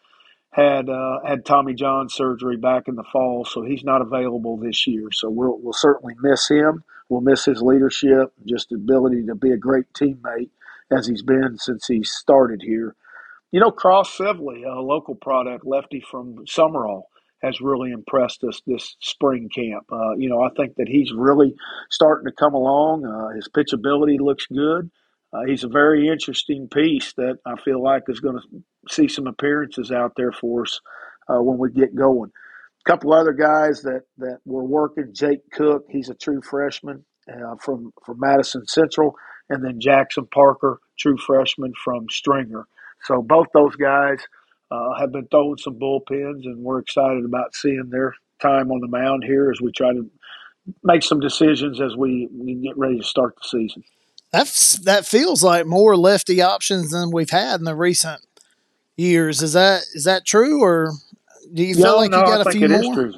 had 0.52 0.88
uh, 0.88 1.20
had 1.26 1.44
Tommy 1.44 1.74
John 1.74 2.08
surgery 2.08 2.56
back 2.56 2.86
in 2.86 2.94
the 2.94 3.04
fall, 3.10 3.44
so 3.44 3.62
he's 3.62 3.84
not 3.84 4.02
available 4.02 4.58
this 4.58 4.86
year. 4.86 5.08
So 5.12 5.30
we'll 5.30 5.58
we'll 5.58 5.72
certainly 5.72 6.14
miss 6.20 6.48
him. 6.48 6.84
We'll 7.08 7.22
miss 7.22 7.44
his 7.44 7.60
leadership, 7.62 8.32
just 8.46 8.68
the 8.68 8.76
ability 8.76 9.26
to 9.26 9.34
be 9.34 9.52
a 9.52 9.56
great 9.56 9.86
teammate 9.94 10.50
as 10.90 11.06
he's 11.06 11.22
been 11.22 11.56
since 11.58 11.86
he 11.86 12.04
started 12.04 12.62
here. 12.62 12.94
You 13.50 13.60
know, 13.60 13.70
Cross 13.70 14.16
Sibley, 14.16 14.62
a 14.62 14.80
local 14.80 15.14
product 15.14 15.66
lefty 15.66 16.02
from 16.10 16.44
Sumrall, 16.46 17.04
has 17.42 17.60
really 17.60 17.90
impressed 17.90 18.44
us 18.44 18.62
this 18.66 18.96
spring 19.00 19.48
camp. 19.54 19.84
Uh, 19.90 20.14
you 20.16 20.28
know, 20.28 20.42
I 20.42 20.48
think 20.56 20.76
that 20.76 20.88
he's 20.88 21.12
really 21.12 21.54
starting 21.90 22.26
to 22.26 22.32
come 22.32 22.54
along. 22.54 23.04
Uh, 23.04 23.34
his 23.34 23.48
pitchability 23.48 24.18
looks 24.20 24.46
good. 24.46 24.90
Uh, 25.32 25.42
he's 25.46 25.64
a 25.64 25.68
very 25.68 26.08
interesting 26.08 26.68
piece 26.68 27.12
that 27.14 27.38
I 27.46 27.56
feel 27.56 27.82
like 27.82 28.04
is 28.08 28.20
going 28.20 28.38
to 28.38 28.62
see 28.88 29.08
some 29.08 29.26
appearances 29.26 29.90
out 29.90 30.12
there 30.16 30.32
for 30.32 30.62
us 30.62 30.80
uh, 31.28 31.42
when 31.42 31.58
we 31.58 31.70
get 31.70 31.94
going. 31.94 32.30
A 32.86 32.90
couple 32.90 33.12
other 33.12 33.32
guys 33.32 33.82
that 33.82 34.02
that 34.18 34.38
were 34.44 34.64
working. 34.64 35.12
Jake 35.14 35.50
Cook, 35.52 35.86
he's 35.88 36.08
a 36.08 36.14
true 36.14 36.42
freshman 36.42 37.04
uh, 37.32 37.56
from 37.60 37.92
from 38.04 38.18
Madison 38.20 38.66
Central, 38.66 39.14
and 39.48 39.64
then 39.64 39.80
Jackson 39.80 40.26
Parker, 40.26 40.80
true 40.98 41.16
freshman 41.16 41.72
from 41.84 42.06
Stringer. 42.10 42.66
So 43.04 43.22
both 43.22 43.46
those 43.54 43.76
guys 43.76 44.18
uh, 44.70 44.94
have 44.98 45.12
been 45.12 45.28
throwing 45.28 45.58
some 45.58 45.78
bullpens, 45.78 46.44
and 46.44 46.58
we're 46.58 46.80
excited 46.80 47.24
about 47.24 47.54
seeing 47.54 47.88
their 47.90 48.14
time 48.40 48.70
on 48.72 48.80
the 48.80 48.88
mound 48.88 49.24
here 49.24 49.50
as 49.50 49.60
we 49.60 49.72
try 49.72 49.92
to 49.92 50.10
make 50.82 51.02
some 51.02 51.20
decisions 51.20 51.80
as 51.80 51.96
we, 51.96 52.28
we 52.32 52.54
get 52.54 52.76
ready 52.78 52.98
to 52.98 53.04
start 53.04 53.34
the 53.36 53.48
season. 53.48 53.82
That's 54.32 54.76
that 54.80 55.06
feels 55.06 55.42
like 55.42 55.66
more 55.66 55.96
lefty 55.96 56.40
options 56.40 56.90
than 56.90 57.10
we've 57.10 57.30
had 57.30 57.60
in 57.60 57.64
the 57.64 57.76
recent 57.76 58.22
years. 58.96 59.42
Is 59.42 59.52
that 59.52 59.82
is 59.94 60.04
that 60.04 60.24
true, 60.24 60.62
or 60.62 60.92
do 61.52 61.62
you 61.62 61.74
feel 61.74 61.84
no, 61.84 61.96
like 61.96 62.10
no, 62.10 62.20
you 62.20 62.24
got 62.24 62.38
I 62.38 62.40
a 62.40 62.44
think 62.44 62.56
few 62.56 62.64
it 62.64 62.70
is 62.70 62.82
more? 62.82 62.94
true. 62.94 63.14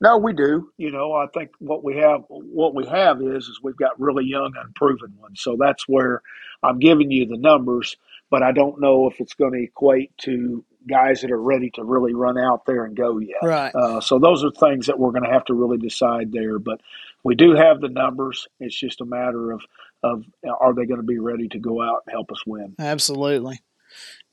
No, 0.00 0.18
we 0.18 0.32
do. 0.34 0.70
You 0.76 0.90
know, 0.90 1.12
I 1.12 1.26
think 1.32 1.52
what 1.58 1.82
we 1.82 1.96
have, 1.96 2.24
what 2.28 2.74
we 2.74 2.86
have 2.86 3.22
is, 3.22 3.46
is 3.46 3.60
we've 3.62 3.76
got 3.76 3.98
really 3.98 4.24
young, 4.26 4.52
unproven 4.62 5.14
ones. 5.20 5.40
So 5.40 5.56
that's 5.58 5.88
where 5.88 6.20
I'm 6.62 6.78
giving 6.78 7.10
you 7.10 7.26
the 7.26 7.38
numbers, 7.38 7.96
but 8.30 8.42
I 8.42 8.52
don't 8.52 8.80
know 8.80 9.08
if 9.08 9.20
it's 9.20 9.34
going 9.34 9.52
to 9.52 9.62
equate 9.62 10.16
to 10.18 10.64
guys 10.86 11.22
that 11.22 11.30
are 11.30 11.40
ready 11.40 11.70
to 11.70 11.82
really 11.82 12.14
run 12.14 12.38
out 12.38 12.66
there 12.66 12.84
and 12.84 12.94
go 12.94 13.18
yet. 13.18 13.38
Right. 13.42 13.74
Uh, 13.74 14.00
so 14.00 14.18
those 14.18 14.44
are 14.44 14.50
things 14.50 14.86
that 14.86 14.98
we're 14.98 15.12
going 15.12 15.24
to 15.24 15.32
have 15.32 15.46
to 15.46 15.54
really 15.54 15.78
decide 15.78 16.30
there. 16.30 16.58
But 16.58 16.80
we 17.24 17.34
do 17.34 17.54
have 17.54 17.80
the 17.80 17.88
numbers. 17.88 18.46
It's 18.60 18.78
just 18.78 19.00
a 19.00 19.06
matter 19.06 19.50
of 19.50 19.62
of 20.02 20.24
are 20.60 20.74
they 20.74 20.86
going 20.86 21.00
to 21.00 21.06
be 21.06 21.18
ready 21.18 21.48
to 21.48 21.58
go 21.58 21.82
out 21.82 22.02
and 22.06 22.12
help 22.12 22.30
us 22.30 22.42
win? 22.46 22.74
Absolutely. 22.78 23.60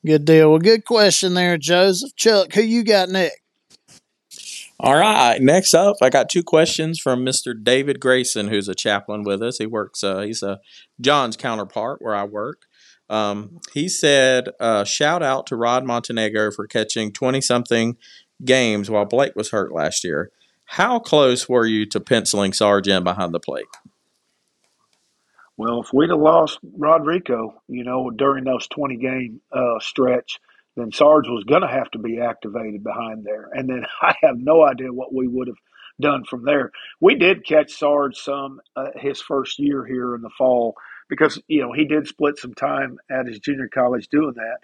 Good 0.05 0.25
deal. 0.25 0.49
Well, 0.49 0.59
good 0.59 0.85
question 0.85 1.33
there, 1.33 1.57
Joseph. 1.57 2.15
Chuck, 2.15 2.53
who 2.53 2.61
you 2.61 2.83
got 2.83 3.09
next? 3.09 3.39
All 4.79 4.95
right. 4.95 5.41
Next 5.41 5.73
up, 5.73 5.95
I 6.01 6.09
got 6.09 6.29
two 6.29 6.43
questions 6.43 6.99
from 6.99 7.25
Mr. 7.25 7.53
David 7.61 8.01
Grayson, 8.01 8.49
who's 8.49 8.67
a 8.67 8.75
chaplain 8.75 9.23
with 9.23 9.41
us. 9.41 9.57
He 9.57 9.65
works. 9.65 10.03
Uh, 10.03 10.21
he's 10.21 10.43
a 10.43 10.59
John's 10.99 11.37
counterpart 11.37 12.01
where 12.01 12.15
I 12.15 12.25
work. 12.25 12.63
Um, 13.09 13.59
he 13.73 13.87
said, 13.87 14.49
uh, 14.59 14.83
"Shout 14.83 15.23
out 15.23 15.45
to 15.47 15.55
Rod 15.55 15.85
Montenegro 15.85 16.51
for 16.51 16.67
catching 16.67 17.13
twenty 17.13 17.39
something 17.39 17.97
games 18.43 18.89
while 18.89 19.05
Blake 19.05 19.35
was 19.35 19.51
hurt 19.51 19.71
last 19.71 20.03
year. 20.03 20.31
How 20.65 20.99
close 20.99 21.47
were 21.47 21.65
you 21.65 21.85
to 21.87 21.99
penciling 21.99 22.53
Sarge 22.53 22.87
in 22.87 23.03
behind 23.03 23.33
the 23.33 23.39
plate?" 23.39 23.67
Well, 25.57 25.81
if 25.81 25.93
we'd 25.93 26.09
have 26.09 26.19
lost 26.19 26.59
Rodrigo, 26.77 27.61
you 27.67 27.83
know, 27.83 28.09
during 28.09 28.43
those 28.43 28.67
20 28.67 28.97
game 28.97 29.41
uh, 29.51 29.79
stretch, 29.79 30.39
then 30.75 30.91
Sarge 30.91 31.27
was 31.27 31.43
going 31.43 31.61
to 31.61 31.67
have 31.67 31.91
to 31.91 31.99
be 31.99 32.19
activated 32.19 32.83
behind 32.83 33.23
there. 33.23 33.49
And 33.53 33.69
then 33.69 33.85
I 34.01 34.15
have 34.23 34.37
no 34.37 34.65
idea 34.65 34.91
what 34.91 35.13
we 35.13 35.27
would 35.27 35.47
have 35.47 35.57
done 36.01 36.23
from 36.25 36.43
there. 36.43 36.71
We 36.99 37.15
did 37.15 37.45
catch 37.45 37.71
Sarge 37.73 38.17
some 38.17 38.59
uh, 38.75 38.87
his 38.95 39.21
first 39.21 39.59
year 39.59 39.85
here 39.85 40.15
in 40.15 40.21
the 40.21 40.31
fall 40.35 40.75
because, 41.07 41.39
you 41.47 41.61
know, 41.61 41.71
he 41.71 41.85
did 41.85 42.07
split 42.07 42.39
some 42.39 42.55
time 42.55 42.97
at 43.11 43.27
his 43.27 43.39
junior 43.39 43.69
college 43.71 44.07
doing 44.07 44.33
that. 44.35 44.57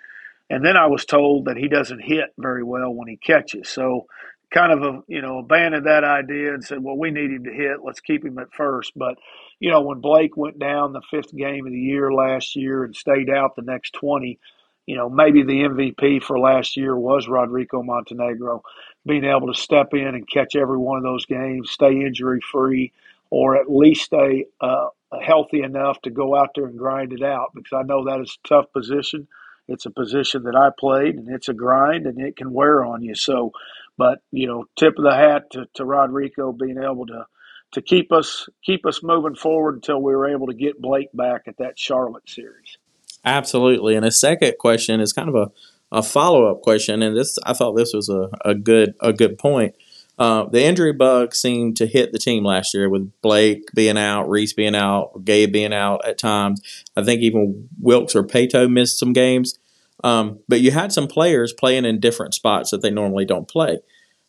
And 0.49 0.65
then 0.65 0.75
I 0.75 0.87
was 0.87 1.05
told 1.05 1.45
that 1.45 1.57
he 1.57 1.67
doesn't 1.67 1.99
hit 2.01 2.33
very 2.39 2.63
well 2.63 2.91
when 2.91 3.07
he 3.07 3.17
catches. 3.17 3.69
So 3.69 4.07
kind 4.51 4.71
of 4.71 4.81
a, 4.81 5.03
you 5.07 5.21
know, 5.21 5.39
abandoned 5.39 5.85
that 5.85 6.03
idea 6.03 6.53
and 6.53 6.63
said, 6.63 6.83
well, 6.83 6.97
we 6.97 7.11
need 7.11 7.31
him 7.31 7.43
to 7.43 7.53
hit. 7.53 7.83
Let's 7.83 7.99
keep 7.99 8.25
him 8.25 8.39
at 8.39 8.53
first. 8.53 8.93
But, 8.95 9.17
you 9.59 9.69
know, 9.69 9.81
when 9.81 10.01
Blake 10.01 10.35
went 10.35 10.59
down 10.59 10.93
the 10.93 11.01
fifth 11.11 11.35
game 11.35 11.65
of 11.65 11.71
the 11.71 11.79
year 11.79 12.11
last 12.11 12.55
year 12.55 12.83
and 12.83 12.95
stayed 12.95 13.29
out 13.29 13.55
the 13.55 13.61
next 13.61 13.91
20, 13.93 14.39
you 14.87 14.95
know, 14.95 15.07
maybe 15.07 15.43
the 15.43 15.61
MVP 15.61 16.23
for 16.23 16.39
last 16.39 16.75
year 16.75 16.97
was 16.97 17.27
Rodrigo 17.27 17.83
Montenegro, 17.83 18.63
being 19.05 19.23
able 19.23 19.53
to 19.53 19.59
step 19.59 19.93
in 19.93 20.07
and 20.07 20.27
catch 20.27 20.55
every 20.55 20.79
one 20.79 20.97
of 20.97 21.03
those 21.03 21.27
games, 21.27 21.69
stay 21.69 21.91
injury 21.91 22.39
free, 22.51 22.91
or 23.29 23.55
at 23.55 23.71
least 23.71 24.05
stay 24.05 24.45
uh, 24.61 24.87
healthy 25.21 25.61
enough 25.61 26.01
to 26.01 26.09
go 26.09 26.35
out 26.35 26.49
there 26.55 26.65
and 26.65 26.79
grind 26.79 27.13
it 27.13 27.21
out. 27.21 27.51
Because 27.53 27.73
I 27.73 27.83
know 27.83 28.05
that 28.05 28.19
is 28.19 28.35
a 28.43 28.47
tough 28.47 28.73
position. 28.73 29.27
It's 29.67 29.85
a 29.85 29.91
position 29.91 30.41
that 30.43 30.55
I 30.55 30.69
played, 30.77 31.15
and 31.15 31.29
it's 31.29 31.49
a 31.49 31.53
grind, 31.53 32.07
and 32.07 32.19
it 32.19 32.35
can 32.35 32.51
wear 32.51 32.83
on 32.83 33.03
you. 33.03 33.13
So, 33.13 33.51
but 33.99 34.19
you 34.31 34.47
know, 34.47 34.63
tip 34.77 34.97
of 34.97 35.03
the 35.03 35.13
hat 35.13 35.51
to, 35.51 35.67
to 35.75 35.85
Rodrigo 35.85 36.53
being 36.53 36.81
able 36.81 37.05
to 37.07 37.25
to 37.73 37.81
keep 37.81 38.11
us 38.11 38.47
keep 38.65 38.85
us 38.85 39.03
moving 39.03 39.35
forward 39.35 39.75
until 39.75 40.01
we 40.01 40.15
were 40.15 40.27
able 40.27 40.47
to 40.47 40.53
get 40.53 40.81
Blake 40.81 41.09
back 41.13 41.43
at 41.47 41.57
that 41.57 41.77
Charlotte 41.77 42.27
series. 42.27 42.77
Absolutely. 43.25 43.95
And 43.95 44.05
a 44.05 44.11
second 44.11 44.53
question 44.57 45.01
is 45.01 45.11
kind 45.11 45.27
of 45.27 45.35
a, 45.35 45.51
a 45.91 46.01
follow 46.01 46.49
up 46.49 46.61
question, 46.61 47.03
and 47.03 47.15
this 47.15 47.37
I 47.45 47.53
thought 47.53 47.73
this 47.73 47.93
was 47.93 48.09
a, 48.09 48.29
a 48.43 48.55
good 48.55 48.95
a 49.01 49.11
good 49.11 49.37
point. 49.37 49.75
Uh, 50.17 50.45
the 50.45 50.63
injury 50.63 50.91
bug 50.93 51.35
seemed 51.35 51.77
to 51.77 51.85
hit 51.85 52.11
the 52.11 52.19
team 52.19 52.43
last 52.43 52.73
year 52.73 52.89
with 52.89 53.11
Blake 53.21 53.69
being 53.73 53.97
out, 53.97 54.29
Reese 54.29 54.53
being 54.53 54.75
out, 54.75 55.23
Gabe 55.23 55.51
being 55.51 55.73
out 55.73 56.05
at 56.05 56.17
times. 56.17 56.61
I 56.95 57.03
think 57.03 57.21
even 57.21 57.69
Wilks 57.81 58.15
or 58.15 58.23
Pato 58.23 58.69
missed 58.69 58.99
some 58.99 59.13
games. 59.13 59.57
Um, 60.03 60.39
but 60.47 60.61
you 60.61 60.71
had 60.71 60.91
some 60.91 61.07
players 61.07 61.53
playing 61.53 61.85
in 61.85 61.99
different 61.99 62.33
spots 62.33 62.71
that 62.71 62.81
they 62.81 62.89
normally 62.91 63.25
don't 63.25 63.47
play. 63.47 63.79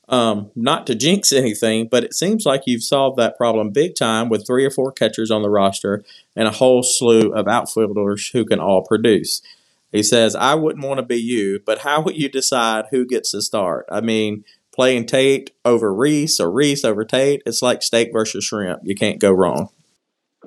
Um, 0.09 0.51
not 0.57 0.87
to 0.89 0.95
jinx 0.95 1.33
anything, 1.33 1.89
but 1.89 2.05
it 2.05 2.15
seems 2.15 2.45
like 2.45 2.63
you've 2.67 2.83
solved 2.83 3.19
that 3.19 3.37
problem 3.37 3.71
big 3.71 3.95
time 3.95 4.29
with 4.29 4.47
three 4.47 4.65
or 4.65 4.71
four 4.71 4.93
catchers 4.93 5.31
on 5.31 5.43
the 5.43 5.51
roster 5.51 6.05
and 6.37 6.49
a 6.49 6.53
whole 6.53 6.83
slew 6.83 7.33
of 7.33 7.47
outfielders 7.47 8.29
who 8.29 8.45
can 8.45 8.59
all 8.61 8.83
produce. 8.85 9.43
He 9.93 10.03
says, 10.03 10.37
I 10.37 10.55
wouldn't 10.55 10.85
want 10.85 10.99
to 10.99 11.07
be 11.07 11.21
you, 11.21 11.61
but 11.65 11.79
how 11.79 12.01
would 12.03 12.17
you 12.17 12.29
decide 12.29 12.87
who 12.91 13.05
gets 13.05 13.33
to 13.33 13.43
start? 13.43 13.87
I 13.91 14.01
mean, 14.01 14.45
playing 14.73 15.07
Tate 15.07 15.51
over 15.65 15.93
Reese 15.93 16.39
or 16.39 16.51
Reese 16.51 16.85
over 16.85 17.05
Tate, 17.05 17.43
it's 17.45 17.63
like 17.63 17.83
steak 17.83 18.13
versus 18.13 18.45
shrimp. 18.45 18.83
You 18.85 18.95
can't 18.95 19.19
go 19.19 19.33
wrong. 19.33 19.71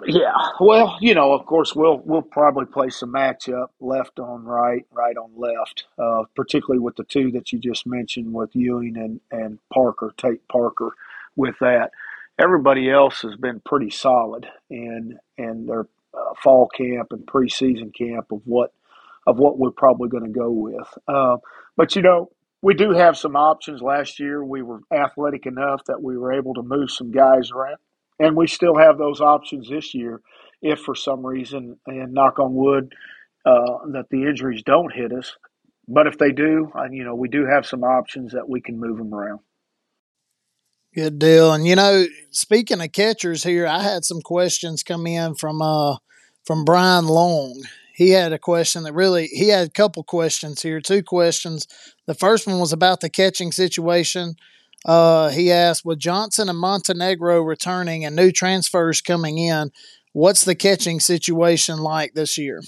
Yeah, 0.05 0.33
well, 0.59 0.97
you 1.01 1.13
know, 1.15 1.33
of 1.33 1.45
course, 1.45 1.75
we'll 1.75 2.01
we'll 2.05 2.21
probably 2.21 2.65
play 2.65 2.89
some 2.89 3.13
matchup 3.13 3.67
left 3.79 4.19
on 4.19 4.43
right, 4.43 4.85
right 4.91 5.15
on 5.17 5.31
left, 5.35 5.85
uh, 5.97 6.23
particularly 6.35 6.79
with 6.79 6.95
the 6.95 7.03
two 7.05 7.31
that 7.31 7.51
you 7.51 7.59
just 7.59 7.85
mentioned 7.87 8.33
with 8.33 8.55
Ewing 8.55 8.97
and 8.97 9.21
and 9.31 9.59
Parker, 9.73 10.13
Tate 10.17 10.47
Parker. 10.47 10.93
With 11.35 11.55
that, 11.61 11.91
everybody 12.39 12.89
else 12.89 13.21
has 13.21 13.35
been 13.35 13.61
pretty 13.65 13.89
solid 13.91 14.47
in 14.69 15.19
in 15.37 15.67
their 15.67 15.87
uh, 16.13 16.33
fall 16.43 16.67
camp 16.69 17.07
and 17.11 17.25
preseason 17.25 17.93
camp 17.95 18.31
of 18.31 18.41
what 18.45 18.73
of 19.27 19.39
what 19.39 19.57
we're 19.57 19.71
probably 19.71 20.09
going 20.09 20.25
to 20.25 20.39
go 20.39 20.51
with. 20.51 20.87
Uh, 21.07 21.37
but 21.77 21.95
you 21.95 22.01
know, 22.01 22.29
we 22.61 22.73
do 22.73 22.91
have 22.91 23.17
some 23.17 23.35
options. 23.35 23.81
Last 23.81 24.19
year, 24.19 24.43
we 24.43 24.61
were 24.63 24.81
athletic 24.91 25.45
enough 25.45 25.83
that 25.85 26.01
we 26.01 26.17
were 26.17 26.33
able 26.33 26.53
to 26.55 26.63
move 26.63 26.91
some 26.91 27.11
guys 27.11 27.51
around 27.51 27.77
and 28.19 28.35
we 28.35 28.47
still 28.47 28.77
have 28.77 28.97
those 28.97 29.21
options 29.21 29.69
this 29.69 29.93
year 29.93 30.21
if 30.61 30.79
for 30.79 30.95
some 30.95 31.25
reason, 31.25 31.77
and 31.85 32.13
knock 32.13 32.39
on 32.39 32.55
wood, 32.55 32.93
uh, 33.45 33.85
that 33.91 34.05
the 34.09 34.23
injuries 34.23 34.63
don't 34.63 34.93
hit 34.93 35.11
us. 35.11 35.35
But 35.87 36.07
if 36.07 36.17
they 36.17 36.31
do, 36.31 36.71
you 36.91 37.03
know, 37.03 37.15
we 37.15 37.27
do 37.27 37.45
have 37.45 37.65
some 37.65 37.83
options 37.83 38.31
that 38.31 38.47
we 38.47 38.61
can 38.61 38.79
move 38.79 38.97
them 38.97 39.13
around. 39.13 39.41
Good 40.95 41.19
deal. 41.19 41.51
And 41.51 41.67
you 41.67 41.75
know, 41.75 42.05
speaking 42.29 42.79
of 42.79 42.91
catchers 42.91 43.43
here, 43.43 43.67
I 43.67 43.81
had 43.81 44.05
some 44.05 44.21
questions 44.21 44.83
come 44.83 45.07
in 45.07 45.35
from 45.35 45.61
uh 45.61 45.97
from 46.45 46.63
Brian 46.63 47.07
Long. 47.07 47.63
He 47.95 48.11
had 48.11 48.31
a 48.31 48.39
question 48.39 48.83
that 48.83 48.93
really 48.93 49.27
he 49.27 49.49
had 49.49 49.67
a 49.67 49.71
couple 49.71 50.03
questions 50.03 50.61
here, 50.61 50.79
two 50.79 51.03
questions. 51.03 51.67
The 52.05 52.13
first 52.13 52.47
one 52.47 52.59
was 52.59 52.71
about 52.71 53.01
the 53.01 53.09
catching 53.09 53.51
situation. 53.51 54.35
Uh, 54.85 55.29
he 55.29 55.51
asked, 55.51 55.85
with 55.85 55.99
Johnson 55.99 56.49
and 56.49 56.57
Montenegro 56.57 57.41
returning 57.41 58.03
and 58.03 58.15
new 58.15 58.31
transfers 58.31 59.01
coming 59.01 59.37
in, 59.37 59.71
what's 60.11 60.43
the 60.43 60.55
catching 60.55 60.99
situation 60.99 61.79
like 61.79 62.13
this 62.13 62.37
year? 62.37 62.61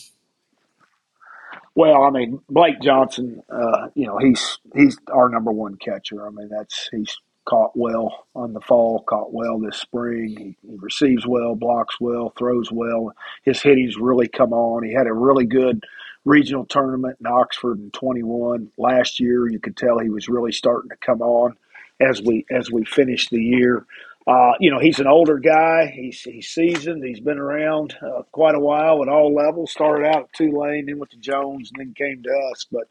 Well, 1.75 2.03
I 2.03 2.10
mean, 2.10 2.39
Blake 2.50 2.79
Johnson, 2.81 3.43
uh, 3.50 3.88
you 3.95 4.07
know, 4.07 4.17
he's 4.17 4.60
he's 4.74 4.98
our 5.12 5.27
number 5.27 5.51
one 5.51 5.75
catcher. 5.75 6.25
I 6.25 6.29
mean, 6.29 6.48
that's 6.48 6.88
he's 6.89 7.17
caught 7.43 7.72
well 7.75 8.27
on 8.34 8.53
the 8.53 8.62
fall, 8.62 9.03
caught 9.03 9.34
well 9.34 9.60
this 9.60 9.77
spring. 9.77 10.36
He, 10.38 10.67
he 10.67 10.77
receives 10.77 11.27
well, 11.27 11.53
blocks 11.53 12.00
well, 12.00 12.34
throws 12.38 12.72
well. 12.72 13.13
His 13.43 13.62
hitting's 13.62 13.98
really 13.98 14.29
come 14.29 14.53
on. 14.53 14.84
He 14.84 14.93
had 14.93 15.07
a 15.07 15.13
really 15.13 15.45
good 15.45 15.84
regional 16.24 16.65
tournament 16.65 17.17
in 17.19 17.27
Oxford 17.27 17.77
in 17.77 17.91
21 17.91 18.72
last 18.77 19.19
year. 19.19 19.48
You 19.48 19.60
could 19.60 19.75
tell 19.75 20.00
he 20.00 20.10
was 20.10 20.29
really 20.29 20.53
starting 20.53 20.89
to 20.89 20.98
come 20.98 21.22
on 21.22 21.57
as 22.00 22.22
we 22.22 22.46
as 22.52 22.72
we 22.72 22.86
finish 22.86 23.30
the 23.30 23.42
year. 23.42 23.86
Uh, 24.28 24.54
you 24.60 24.72
know, 24.72 24.80
he's 24.80 25.00
an 25.00 25.08
older 25.08 25.38
guy. 25.38 25.92
He's 25.94 26.22
he's 26.22 26.48
seasoned. 26.50 27.04
He's 27.04 27.20
been 27.20 27.38
around 27.38 27.96
uh, 28.02 28.24
quite 28.32 28.56
a 28.56 28.60
while 28.60 29.04
at 29.04 29.10
all 29.10 29.34
levels. 29.34 29.72
Started 29.72 30.08
out 30.08 30.24
at 30.24 30.34
Tulane, 30.34 30.88
then 30.88 30.98
went 30.98 31.12
to 31.12 31.18
Jones, 31.18 31.72
and 31.74 31.80
then 31.80 31.94
came 31.94 32.24
to 32.24 32.50
us. 32.52 32.66
But 32.72 32.90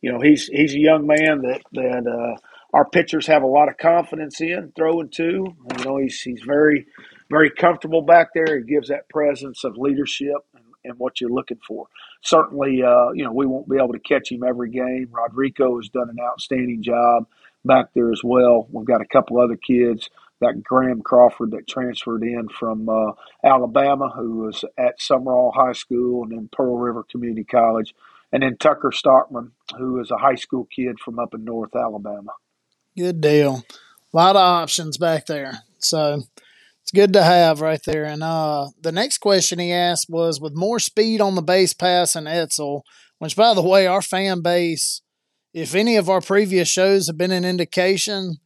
you 0.00 0.10
know, 0.10 0.20
he's 0.20 0.46
he's 0.46 0.74
a 0.74 0.78
young 0.78 1.06
man 1.06 1.42
that 1.42 1.60
that 1.72 2.06
uh, 2.06 2.40
our 2.72 2.88
pitchers 2.88 3.26
have 3.26 3.42
a 3.42 3.46
lot 3.46 3.68
of 3.68 3.76
confidence 3.76 4.40
in 4.40 4.72
throwing 4.74 5.10
to. 5.10 5.54
You 5.78 5.84
know, 5.84 5.98
he's 5.98 6.20
he's 6.22 6.42
very 6.46 6.86
very 7.30 7.50
comfortable 7.50 8.02
back 8.02 8.28
there. 8.34 8.58
He 8.58 8.64
gives 8.64 8.88
that 8.88 9.08
presence 9.10 9.64
of 9.64 9.76
leadership 9.76 10.38
and, 10.54 10.64
and 10.84 10.98
what 10.98 11.20
you're 11.20 11.30
looking 11.30 11.60
for. 11.68 11.86
Certainly, 12.22 12.82
uh, 12.82 13.10
you 13.10 13.22
know, 13.22 13.32
we 13.32 13.44
won't 13.46 13.68
be 13.68 13.76
able 13.76 13.92
to 13.92 14.00
catch 14.00 14.32
him 14.32 14.42
every 14.44 14.70
game. 14.70 15.08
Rodrigo 15.12 15.76
has 15.76 15.90
done 15.90 16.08
an 16.08 16.18
outstanding 16.20 16.82
job 16.82 17.26
back 17.64 17.86
there 17.94 18.12
as 18.12 18.22
well. 18.24 18.68
We've 18.70 18.86
got 18.86 19.02
a 19.02 19.06
couple 19.06 19.40
other 19.40 19.56
kids. 19.56 20.08
Got 20.42 20.62
Graham 20.62 21.02
Crawford 21.02 21.50
that 21.50 21.68
transferred 21.68 22.22
in 22.22 22.48
from 22.48 22.88
uh, 22.88 23.12
Alabama, 23.44 24.08
who 24.08 24.38
was 24.38 24.64
at 24.78 24.98
Sumrall 24.98 25.54
High 25.54 25.74
School 25.74 26.22
and 26.22 26.32
then 26.32 26.48
Pearl 26.50 26.78
River 26.78 27.04
Community 27.10 27.44
College, 27.44 27.94
and 28.32 28.42
then 28.42 28.56
Tucker 28.56 28.90
Stockman, 28.90 29.52
who 29.76 30.00
is 30.00 30.10
a 30.10 30.16
high 30.16 30.36
school 30.36 30.66
kid 30.74 30.98
from 30.98 31.18
up 31.18 31.34
in 31.34 31.44
North 31.44 31.76
Alabama. 31.76 32.32
Good 32.96 33.20
deal. 33.20 33.64
A 34.12 34.16
lot 34.16 34.36
of 34.36 34.42
options 34.42 34.96
back 34.96 35.26
there. 35.26 35.58
So 35.78 36.22
it's 36.82 36.90
good 36.92 37.12
to 37.12 37.22
have 37.22 37.60
right 37.60 37.80
there. 37.84 38.04
And 38.04 38.22
uh, 38.22 38.68
the 38.80 38.92
next 38.92 39.18
question 39.18 39.58
he 39.58 39.72
asked 39.72 40.06
was 40.08 40.40
with 40.40 40.54
more 40.56 40.78
speed 40.78 41.20
on 41.20 41.34
the 41.34 41.42
base 41.42 41.74
pass 41.74 42.16
and 42.16 42.26
Etzel, 42.26 42.84
which, 43.18 43.36
by 43.36 43.54
the 43.54 43.62
way, 43.62 43.86
our 43.86 44.02
fan 44.02 44.40
base, 44.40 45.02
if 45.52 45.74
any 45.74 45.96
of 45.96 46.08
our 46.08 46.20
previous 46.20 46.68
shows 46.68 47.06
have 47.06 47.18
been 47.18 47.32
an 47.32 47.44
indication, 47.44 48.36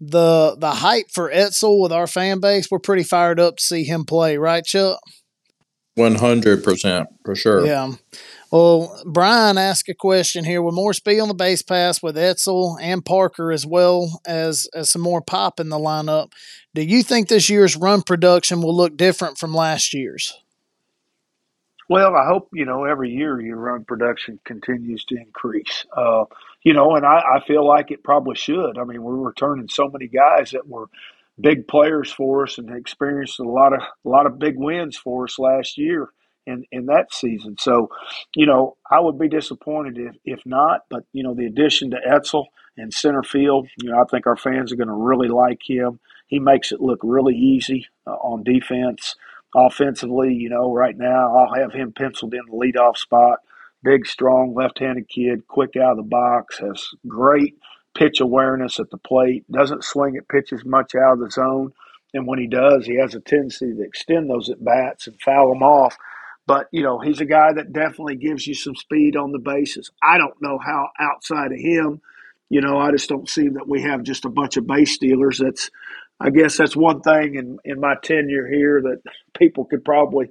the 0.00 0.56
the 0.58 0.72
hype 0.72 1.10
for 1.10 1.30
Etzel 1.30 1.80
with 1.80 1.92
our 1.92 2.06
fan 2.06 2.40
base, 2.40 2.70
we're 2.70 2.78
pretty 2.78 3.04
fired 3.04 3.40
up 3.40 3.56
to 3.56 3.62
see 3.62 3.84
him 3.84 4.04
play, 4.04 4.36
right, 4.36 4.64
Chuck? 4.64 4.98
One 5.94 6.16
hundred 6.16 6.64
percent 6.64 7.08
for 7.24 7.36
sure. 7.36 7.64
Yeah. 7.64 7.92
Well, 8.50 9.00
Brian 9.04 9.58
asked 9.58 9.88
a 9.88 9.94
question 9.94 10.44
here 10.44 10.62
with 10.62 10.74
more 10.74 10.92
speed 10.92 11.20
on 11.20 11.28
the 11.28 11.34
base 11.34 11.62
pass 11.62 12.02
with 12.02 12.16
Etzel 12.16 12.78
and 12.80 13.04
Parker 13.04 13.50
as 13.50 13.66
well 13.66 14.20
as, 14.24 14.68
as 14.74 14.90
some 14.90 15.02
more 15.02 15.20
pop 15.20 15.58
in 15.58 15.70
the 15.70 15.78
lineup. 15.78 16.30
Do 16.72 16.82
you 16.82 17.02
think 17.02 17.28
this 17.28 17.50
year's 17.50 17.76
run 17.76 18.02
production 18.02 18.62
will 18.62 18.76
look 18.76 18.96
different 18.96 19.38
from 19.38 19.54
last 19.54 19.92
year's? 19.92 20.36
Well, 21.88 22.14
I 22.16 22.26
hope 22.26 22.48
you 22.52 22.64
know 22.64 22.84
every 22.84 23.10
year 23.10 23.40
your 23.40 23.56
run 23.56 23.84
production 23.84 24.40
continues 24.44 25.04
to 25.06 25.16
increase. 25.16 25.84
Uh, 25.96 26.24
you 26.64 26.72
know, 26.72 26.96
and 26.96 27.06
I, 27.06 27.22
I 27.36 27.46
feel 27.46 27.66
like 27.66 27.90
it 27.90 28.02
probably 28.02 28.34
should. 28.34 28.78
I 28.78 28.84
mean, 28.84 29.02
we're 29.02 29.14
returning 29.14 29.68
so 29.68 29.88
many 29.88 30.08
guys 30.08 30.50
that 30.50 30.66
were 30.66 30.86
big 31.40 31.68
players 31.68 32.10
for 32.12 32.44
us 32.44 32.58
and 32.58 32.70
experienced 32.70 33.38
a 33.40 33.44
lot 33.44 33.72
of 33.72 33.80
a 33.80 34.08
lot 34.08 34.26
of 34.26 34.38
big 34.38 34.54
wins 34.56 34.96
for 34.96 35.24
us 35.24 35.38
last 35.38 35.78
year 35.78 36.08
in, 36.46 36.64
in 36.72 36.86
that 36.86 37.12
season. 37.12 37.56
So, 37.58 37.90
you 38.34 38.46
know, 38.46 38.76
I 38.90 39.00
would 39.00 39.18
be 39.18 39.28
disappointed 39.28 39.98
if, 39.98 40.16
if 40.24 40.46
not. 40.46 40.82
But, 40.90 41.04
you 41.12 41.22
know, 41.22 41.34
the 41.34 41.46
addition 41.46 41.90
to 41.90 41.98
Etzel 42.04 42.48
in 42.76 42.90
center 42.90 43.22
field, 43.22 43.68
you 43.80 43.90
know, 43.90 44.00
I 44.00 44.04
think 44.10 44.26
our 44.26 44.36
fans 44.36 44.72
are 44.72 44.76
going 44.76 44.88
to 44.88 44.94
really 44.94 45.28
like 45.28 45.60
him. 45.64 46.00
He 46.26 46.38
makes 46.38 46.72
it 46.72 46.80
look 46.80 47.00
really 47.02 47.36
easy 47.36 47.86
uh, 48.06 48.12
on 48.12 48.42
defense. 48.42 49.16
Offensively, 49.56 50.34
you 50.34 50.50
know, 50.50 50.72
right 50.72 50.96
now 50.96 51.36
I'll 51.36 51.54
have 51.54 51.72
him 51.72 51.92
penciled 51.92 52.34
in 52.34 52.40
the 52.46 52.56
leadoff 52.56 52.96
spot. 52.96 53.38
Big, 53.84 54.06
strong, 54.06 54.54
left-handed 54.54 55.08
kid, 55.08 55.46
quick 55.46 55.76
out 55.76 55.92
of 55.92 55.96
the 55.98 56.02
box, 56.02 56.58
has 56.58 56.88
great 57.06 57.56
pitch 57.94 58.20
awareness 58.20 58.80
at 58.80 58.90
the 58.90 58.98
plate. 58.98 59.44
Doesn't 59.50 59.84
swing 59.84 60.16
at 60.16 60.28
pitches 60.28 60.64
much 60.64 60.94
out 60.94 61.14
of 61.14 61.20
the 61.20 61.30
zone, 61.30 61.72
and 62.14 62.26
when 62.26 62.38
he 62.38 62.48
does, 62.48 62.86
he 62.86 62.96
has 62.96 63.14
a 63.14 63.20
tendency 63.20 63.74
to 63.74 63.82
extend 63.82 64.30
those 64.30 64.48
at 64.48 64.64
bats 64.64 65.06
and 65.06 65.20
foul 65.20 65.50
them 65.50 65.62
off. 65.62 65.96
But 66.46 66.68
you 66.72 66.82
know, 66.82 66.98
he's 66.98 67.20
a 67.20 67.26
guy 67.26 67.52
that 67.52 67.72
definitely 67.72 68.16
gives 68.16 68.46
you 68.46 68.54
some 68.54 68.74
speed 68.74 69.16
on 69.16 69.32
the 69.32 69.38
bases. 69.38 69.90
I 70.02 70.18
don't 70.18 70.40
know 70.40 70.58
how 70.58 70.88
outside 71.00 71.52
of 71.52 71.58
him, 71.58 72.00
you 72.50 72.60
know, 72.60 72.78
I 72.78 72.90
just 72.90 73.08
don't 73.08 73.28
see 73.28 73.48
that 73.48 73.68
we 73.68 73.82
have 73.82 74.02
just 74.02 74.24
a 74.24 74.30
bunch 74.30 74.56
of 74.56 74.66
base 74.66 74.94
stealers. 74.94 75.38
That's 75.38 75.70
I 76.20 76.30
guess 76.30 76.56
that's 76.56 76.76
one 76.76 77.00
thing 77.00 77.34
in, 77.34 77.58
in 77.64 77.80
my 77.80 77.96
tenure 78.02 78.46
here 78.48 78.80
that 78.82 79.02
people 79.36 79.64
could 79.64 79.84
probably 79.84 80.28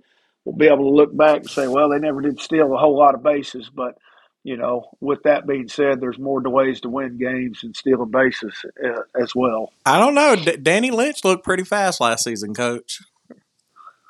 be 0.52 0.68
able 0.68 0.90
to 0.90 0.96
look 0.96 1.16
back 1.16 1.38
and 1.38 1.50
say, 1.50 1.68
well, 1.68 1.90
they 1.90 2.00
never 2.00 2.22
did 2.22 2.40
steal 2.40 2.74
a 2.74 2.78
whole 2.78 2.98
lot 2.98 3.16
of 3.16 3.24
bases. 3.24 3.70
But, 3.74 3.98
you 4.44 4.58
know, 4.58 4.90
with 5.00 5.24
that 5.24 5.48
being 5.48 5.70
said, 5.70 6.02
there's 6.02 6.20
more 6.20 6.42
ways 6.42 6.82
to 6.82 6.90
win 6.90 7.18
games 7.18 7.62
than 7.62 7.74
stealing 7.74 8.12
bases 8.12 8.54
uh, 8.84 9.02
as 9.22 9.34
well. 9.34 9.72
I 9.86 10.00
don't 10.00 10.16
know. 10.16 10.36
D- 10.36 10.58
Danny 10.58 10.92
Lynch 10.92 11.24
looked 11.24 11.46
pretty 11.46 11.64
fast 11.64 12.02
last 12.02 12.26
season, 12.26 12.54
coach. 12.54 13.00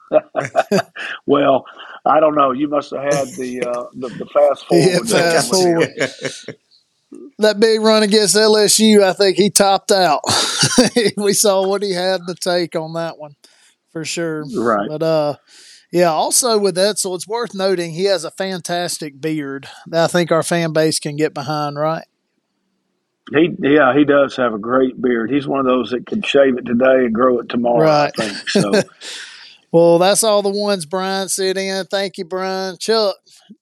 well, 1.25 1.65
I 2.05 2.19
don't 2.19 2.35
know. 2.35 2.51
You 2.51 2.67
must 2.67 2.91
have 2.91 3.03
had 3.03 3.27
the 3.29 3.63
uh, 3.67 3.85
the, 3.93 4.09
the, 4.09 4.25
fast 4.25 4.65
forward. 4.67 5.09
Yeah, 5.09 5.31
fast 5.31 5.51
forward. 5.51 5.89
that 7.39 7.59
big 7.59 7.81
run 7.81 8.03
against 8.03 8.35
LSU, 8.35 9.01
I 9.01 9.13
think 9.13 9.37
he 9.37 9.49
topped 9.49 9.91
out. 9.91 10.21
we 11.17 11.33
saw 11.33 11.67
what 11.67 11.81
he 11.81 11.93
had 11.93 12.21
to 12.27 12.35
take 12.35 12.75
on 12.75 12.93
that 12.93 13.17
one 13.17 13.35
for 13.91 14.03
sure. 14.03 14.45
Right. 14.55 14.89
But 14.89 15.03
uh 15.03 15.35
yeah, 15.93 16.09
also 16.09 16.57
with 16.57 16.75
Etzel, 16.75 17.13
it's 17.13 17.27
worth 17.27 17.53
noting 17.53 17.91
he 17.91 18.05
has 18.05 18.23
a 18.23 18.31
fantastic 18.31 19.21
beard 19.21 19.69
that 19.85 20.05
I 20.05 20.07
think 20.07 20.31
our 20.31 20.41
fan 20.41 20.73
base 20.73 20.99
can 20.99 21.15
get 21.15 21.35
behind, 21.35 21.77
right? 21.77 22.05
He 23.31 23.51
yeah, 23.59 23.95
he 23.95 24.03
does 24.03 24.35
have 24.37 24.55
a 24.55 24.57
great 24.57 24.99
beard. 24.99 25.29
He's 25.29 25.47
one 25.47 25.59
of 25.59 25.67
those 25.67 25.91
that 25.91 26.07
can 26.07 26.23
shave 26.23 26.57
it 26.57 26.65
today 26.65 27.05
and 27.05 27.13
grow 27.13 27.39
it 27.39 27.47
tomorrow. 27.47 27.83
Right. 27.83 28.11
I 28.19 28.27
think 28.27 28.49
so. 28.49 28.71
well, 29.71 29.99
that's 29.99 30.23
all 30.23 30.41
the 30.41 30.49
ones 30.49 30.87
Brian 30.87 31.29
sent 31.29 31.59
in. 31.59 31.85
Thank 31.85 32.17
you, 32.17 32.25
Brian. 32.25 32.75
Chuck, 32.79 33.15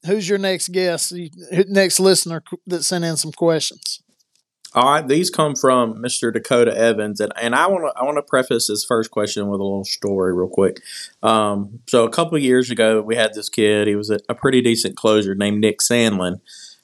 who's 0.05 0.29
your 0.29 0.39
next 0.39 0.69
guest? 0.69 1.13
Next 1.67 1.99
listener 1.99 2.43
that 2.65 2.83
sent 2.83 3.03
in 3.03 3.17
some 3.17 3.33
questions. 3.33 4.01
All 4.73 4.85
right, 4.85 5.05
these 5.05 5.29
come 5.29 5.55
from 5.55 5.95
Mr. 5.95 6.31
Dakota 6.31 6.75
Evans, 6.75 7.19
and, 7.19 7.33
and 7.41 7.53
I 7.53 7.67
want 7.67 7.83
to 7.83 7.99
I 7.99 8.05
want 8.05 8.15
to 8.17 8.21
preface 8.21 8.67
this 8.67 8.85
first 8.85 9.11
question 9.11 9.47
with 9.47 9.59
a 9.59 9.63
little 9.63 9.83
story, 9.83 10.33
real 10.33 10.47
quick. 10.47 10.81
Um, 11.21 11.79
so 11.89 12.05
a 12.05 12.09
couple 12.09 12.37
years 12.37 12.71
ago, 12.71 13.01
we 13.01 13.17
had 13.17 13.33
this 13.33 13.49
kid. 13.49 13.89
He 13.89 13.95
was 13.95 14.09
a, 14.09 14.19
a 14.29 14.35
pretty 14.35 14.61
decent 14.61 14.95
closer 14.95 15.35
named 15.35 15.59
Nick 15.59 15.79
Sandlin. 15.79 16.39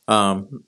Um, 0.08 0.66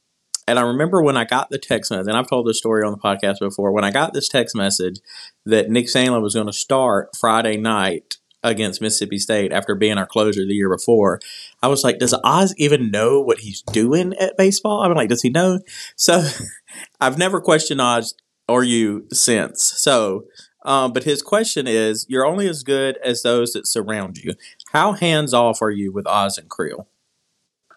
and 0.47 0.57
I 0.57 0.61
remember 0.61 1.03
when 1.03 1.17
I 1.17 1.25
got 1.25 1.49
the 1.49 1.57
text 1.57 1.91
message, 1.91 2.07
and 2.07 2.17
I've 2.17 2.29
told 2.29 2.47
this 2.47 2.57
story 2.57 2.83
on 2.85 2.91
the 2.91 2.97
podcast 2.97 3.39
before. 3.39 3.73
When 3.73 3.83
I 3.83 3.91
got 3.91 4.13
this 4.13 4.29
text 4.29 4.55
message 4.55 4.99
that 5.45 5.69
Nick 5.69 5.87
Sandlin 5.87 6.21
was 6.21 6.35
going 6.35 6.47
to 6.47 6.53
start 6.53 7.09
Friday 7.17 7.57
night 7.57 8.15
against 8.43 8.81
Mississippi 8.81 9.17
State 9.17 9.51
after 9.51 9.75
being 9.75 9.97
our 9.97 10.05
closer 10.05 10.45
the 10.45 10.53
year 10.53 10.69
before. 10.69 11.19
I 11.61 11.67
was 11.67 11.83
like, 11.83 11.99
does 11.99 12.15
Oz 12.23 12.53
even 12.57 12.91
know 12.91 13.19
what 13.19 13.39
he's 13.39 13.61
doing 13.61 14.13
at 14.19 14.37
baseball? 14.37 14.81
I'm 14.81 14.93
like, 14.93 15.09
does 15.09 15.21
he 15.21 15.29
know? 15.29 15.59
So 15.95 16.25
I've 17.01 17.17
never 17.17 17.41
questioned 17.41 17.81
Oz 17.81 18.13
or 18.47 18.63
you 18.63 19.07
since. 19.11 19.63
So, 19.77 20.25
um, 20.63 20.93
but 20.93 21.03
his 21.03 21.21
question 21.21 21.67
is, 21.67 22.05
you're 22.09 22.25
only 22.25 22.47
as 22.47 22.63
good 22.63 22.97
as 23.03 23.21
those 23.21 23.53
that 23.53 23.67
surround 23.67 24.17
you. 24.17 24.33
How 24.71 24.93
hands 24.93 25.33
off 25.33 25.61
are 25.61 25.71
you 25.71 25.91
with 25.91 26.07
Oz 26.07 26.37
and 26.37 26.49
Creel? 26.49 26.87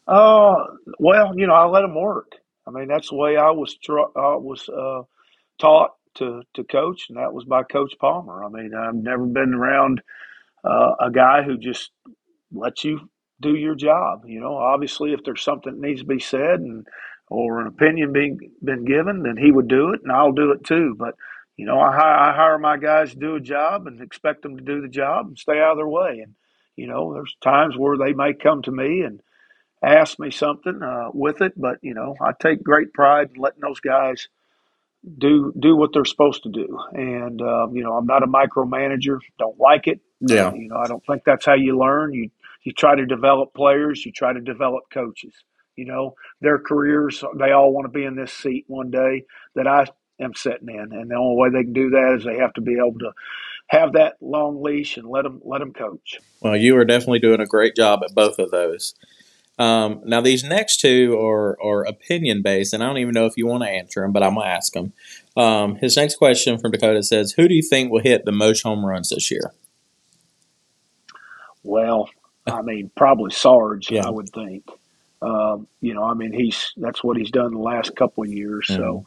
Uh, 0.07 0.57
well, 0.99 1.33
you 1.37 1.47
know, 1.47 1.55
I 1.55 1.67
let 1.67 1.83
them 1.83 1.95
work. 1.95 2.33
I 2.67 2.71
mean, 2.71 2.89
that's 2.89 3.11
the 3.11 3.17
way 3.17 3.37
I 3.37 3.51
was 3.51 3.75
tra- 3.77 4.05
uh, 4.05 4.39
was 4.39 4.69
uh, 4.69 5.03
taught 5.59 5.95
to 6.15 6.43
to 6.55 6.65
coach, 6.65 7.07
and 7.09 7.19
that 7.19 7.33
was 7.33 7.45
by 7.45 7.63
Coach 7.63 7.95
Palmer. 8.01 8.45
I 8.45 8.49
mean, 8.49 8.73
I've 8.75 8.95
never 8.95 9.27
been 9.27 9.55
around 9.55 10.03
uh, 10.65 10.95
a 11.01 11.11
guy 11.11 11.43
who 11.43 11.57
just 11.57 11.91
lets 12.53 12.85
you 12.85 13.09
do 13.43 13.55
your 13.55 13.75
job. 13.75 14.25
You 14.27 14.41
know, 14.41 14.57
obviously, 14.57 15.13
if 15.13 15.21
there's 15.25 15.43
something 15.43 15.73
that 15.75 15.87
needs 15.87 16.01
to 16.01 16.07
be 16.07 16.21
said 16.21 16.61
and 16.61 16.87
or 17.29 17.61
an 17.61 17.67
opinion 17.67 18.13
being 18.13 18.39
been 18.63 18.85
given, 18.85 19.23
then 19.23 19.37
he 19.37 19.51
would 19.51 19.69
do 19.69 19.93
it, 19.93 20.01
and 20.03 20.13
I'll 20.13 20.33
do 20.33 20.53
it 20.53 20.65
too. 20.65 20.95
But 20.99 21.15
you 21.57 21.67
know, 21.67 21.79
I, 21.79 22.31
I 22.31 22.33
hire 22.35 22.59
my 22.59 22.77
guys 22.79 23.11
to 23.13 23.19
do 23.19 23.37
a 23.37 23.41
job 23.41 23.87
and 23.87 24.01
expect 24.01 24.43
them 24.43 24.57
to 24.57 24.65
do 24.65 24.81
the 24.81 24.89
job 24.89 25.29
and 25.29 25.39
stay 25.39 25.59
out 25.61 25.73
of 25.73 25.79
their 25.79 25.89
way. 25.89 26.21
And 26.25 26.35
you 26.77 26.87
know, 26.87 27.13
there's 27.13 27.37
times 27.43 27.77
where 27.77 27.99
they 27.99 28.13
may 28.15 28.33
come 28.35 28.63
to 28.63 28.73
me 28.73 29.03
and 29.03 29.21
ask 29.83 30.19
me 30.19 30.31
something 30.31 30.83
uh, 30.83 31.09
with 31.13 31.43
it, 31.43 31.53
but 31.57 31.79
you 31.83 31.95
know, 31.95 32.15
I 32.21 32.33
take 32.41 32.63
great 32.63 32.93
pride 32.93 33.31
in 33.35 33.41
letting 33.41 33.61
those 33.61 33.81
guys 33.81 34.29
do 35.19 35.53
do 35.59 35.77
what 35.77 35.91
they're 35.93 36.05
supposed 36.05 36.45
to 36.45 36.51
do. 36.51 36.79
And 36.93 37.41
um, 37.43 37.75
you 37.75 37.83
know, 37.83 37.95
I'm 37.97 38.07
not 38.07 38.23
a 38.23 38.27
micromanager. 38.27 39.19
Don't 39.39 39.59
like 39.59 39.87
it. 39.87 40.01
Yeah. 40.21 40.53
You 40.55 40.69
know, 40.69 40.77
I 40.77 40.87
don't 40.87 41.05
think 41.07 41.23
that's 41.25 41.47
how 41.47 41.55
you 41.55 41.79
learn. 41.79 42.13
You 42.15 42.31
you 42.63 42.73
try 42.73 42.95
to 42.95 43.07
develop 43.07 43.55
players. 43.55 44.05
You 44.05 44.13
try 44.13 44.33
to 44.33 44.41
develop 44.41 44.85
coaches. 44.93 45.35
You 45.77 45.87
know, 45.87 46.15
their 46.41 46.59
careers. 46.59 47.25
They 47.39 47.53
all 47.53 47.73
want 47.73 47.87
to 47.87 47.99
be 47.99 48.05
in 48.05 48.15
this 48.15 48.33
seat 48.33 48.65
one 48.67 48.91
day 48.91 49.25
that 49.55 49.67
I 49.67 49.87
am 50.21 50.35
sitting 50.35 50.69
in, 50.69 50.93
and 50.93 51.11
the 51.11 51.15
only 51.15 51.37
way 51.37 51.49
they 51.51 51.65
can 51.65 51.73
do 51.73 51.91
that 51.91 52.17
is 52.19 52.25
they 52.25 52.39
have 52.39 52.53
to 52.55 52.61
be 52.61 52.75
able 52.75 52.99
to 52.99 53.13
have 53.69 53.95
that 53.95 54.17
long 54.21 54.63
leash 54.63 54.99
and 54.99 55.09
let 55.09 55.23
them 55.23 55.41
let 55.45 55.61
them 55.61 55.73
coach. 55.73 56.19
Well, 56.41 56.57
you 56.57 56.77
are 56.77 56.85
definitely 56.85 57.21
doing 57.21 57.41
a 57.41 57.47
great 57.47 57.75
job 57.75 58.01
at 58.05 58.15
both 58.15 58.39
of 58.39 58.51
those. 58.51 58.95
Um, 59.59 60.01
now, 60.05 60.21
these 60.21 60.43
next 60.43 60.81
two 60.81 61.19
are, 61.21 61.57
are 61.63 61.85
opinion 61.85 62.43
based, 62.43 62.73
and 62.73 62.83
I 62.83 62.87
don't 62.87 62.99
even 62.99 63.15
know 63.15 63.27
if 63.27 63.37
you 63.37 63.47
want 63.47 63.63
to 63.63 63.69
answer 63.69 64.01
them, 64.01 64.13
but 64.13 64.23
I'm 64.23 64.35
going 64.35 64.47
to 64.47 64.53
ask 64.53 64.73
them. 64.73 64.93
Um, 65.37 65.77
his 65.77 65.97
next 65.97 66.17
question 66.17 66.59
from 66.59 66.71
Dakota 66.71 67.03
says 67.03 67.33
Who 67.33 67.49
do 67.49 67.55
you 67.55 67.63
think 67.63 67.91
will 67.91 68.03
hit 68.03 68.25
the 68.25 68.33
most 68.33 68.63
home 68.63 68.85
runs 68.85 69.11
this 69.11 69.31
year? 69.31 69.53
Well, 71.63 72.11
I 72.47 72.63
mean, 72.63 72.91
probably 72.97 73.31
Sarge, 73.31 73.91
yeah. 73.91 74.07
I 74.07 74.11
would 74.11 74.29
think. 74.31 74.69
Um, 75.21 75.69
you 75.81 75.95
know, 75.95 76.03
I 76.03 76.15
mean, 76.15 76.33
he's 76.33 76.73
that's 76.77 77.05
what 77.05 77.17
he's 77.17 77.31
done 77.31 77.53
the 77.53 77.61
last 77.61 77.95
couple 77.95 78.25
of 78.25 78.31
years. 78.31 78.67
Mm-hmm. 78.69 78.83
So, 78.83 79.07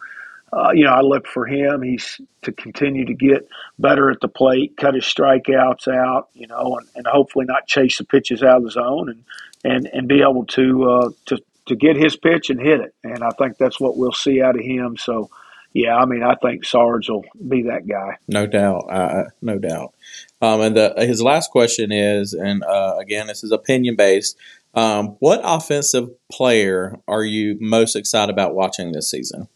uh, 0.53 0.71
you 0.71 0.85
know, 0.85 0.93
I 0.93 1.01
look 1.01 1.27
for 1.27 1.45
him. 1.45 1.81
He's 1.81 2.21
to 2.43 2.53
continue 2.53 3.05
to 3.05 3.13
get 3.13 3.47
better 3.77 4.09
at 4.09 4.21
the 4.21 4.29
plate, 4.29 4.77
cut 4.77 4.93
his 4.93 5.03
strikeouts 5.03 5.89
out, 5.89 6.29
you 6.33 6.47
know, 6.47 6.77
and, 6.77 6.87
and 6.95 7.07
hopefully 7.07 7.45
not 7.45 7.67
chase 7.67 7.97
the 7.97 8.05
pitches 8.05 8.43
out 8.43 8.57
of 8.57 8.63
the 8.63 8.71
zone 8.71 9.09
and 9.09 9.23
and 9.65 9.87
and 9.87 10.07
be 10.07 10.21
able 10.21 10.45
to 10.45 10.89
uh, 10.89 11.09
to 11.25 11.37
to 11.65 11.75
get 11.75 11.97
his 11.97 12.15
pitch 12.15 12.49
and 12.49 12.61
hit 12.61 12.79
it. 12.79 12.93
And 13.03 13.21
I 13.23 13.31
think 13.31 13.57
that's 13.57 13.79
what 13.79 13.97
we'll 13.97 14.13
see 14.13 14.41
out 14.41 14.55
of 14.55 14.63
him. 14.63 14.95
So, 14.95 15.29
yeah, 15.75 15.97
I 15.97 16.05
mean, 16.05 16.23
I 16.23 16.35
think 16.35 16.63
Sarge 16.63 17.09
will 17.09 17.25
be 17.49 17.63
that 17.63 17.85
guy. 17.85 18.15
No 18.29 18.47
doubt, 18.47 18.85
uh, 18.89 19.25
no 19.41 19.59
doubt. 19.59 19.93
Um, 20.41 20.61
and 20.61 20.77
the, 20.77 20.93
his 20.99 21.21
last 21.21 21.51
question 21.51 21.91
is, 21.91 22.31
and 22.31 22.63
uh, 22.63 22.95
again, 22.97 23.27
this 23.27 23.43
is 23.43 23.51
opinion 23.51 23.97
based. 23.97 24.37
Um, 24.73 25.17
what 25.19 25.41
offensive 25.43 26.11
player 26.31 26.97
are 27.09 27.25
you 27.25 27.57
most 27.59 27.97
excited 27.97 28.31
about 28.31 28.55
watching 28.55 28.93
this 28.93 29.11
season? 29.11 29.49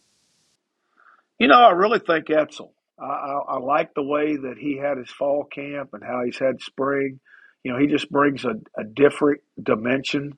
You 1.39 1.47
know, 1.47 1.62
I 1.62 1.71
really 1.71 1.99
think 1.99 2.29
Etzel. 2.29 2.73
I, 2.99 3.05
I, 3.05 3.39
I 3.51 3.60
like 3.60 3.93
the 3.93 4.03
way 4.03 4.36
that 4.36 4.58
he 4.58 4.75
had 4.75 4.97
his 4.97 5.10
fall 5.10 5.45
camp 5.45 5.93
and 5.93 6.03
how 6.03 6.25
he's 6.25 6.38
had 6.38 6.62
spring. 6.62 7.21
You 7.63 7.71
know, 7.71 7.79
he 7.79 7.88
just 7.88 8.12
brings 8.12 8.43
a, 8.43 8.55
a 8.77 8.84
different 8.84 9.39
dimension 9.63 10.38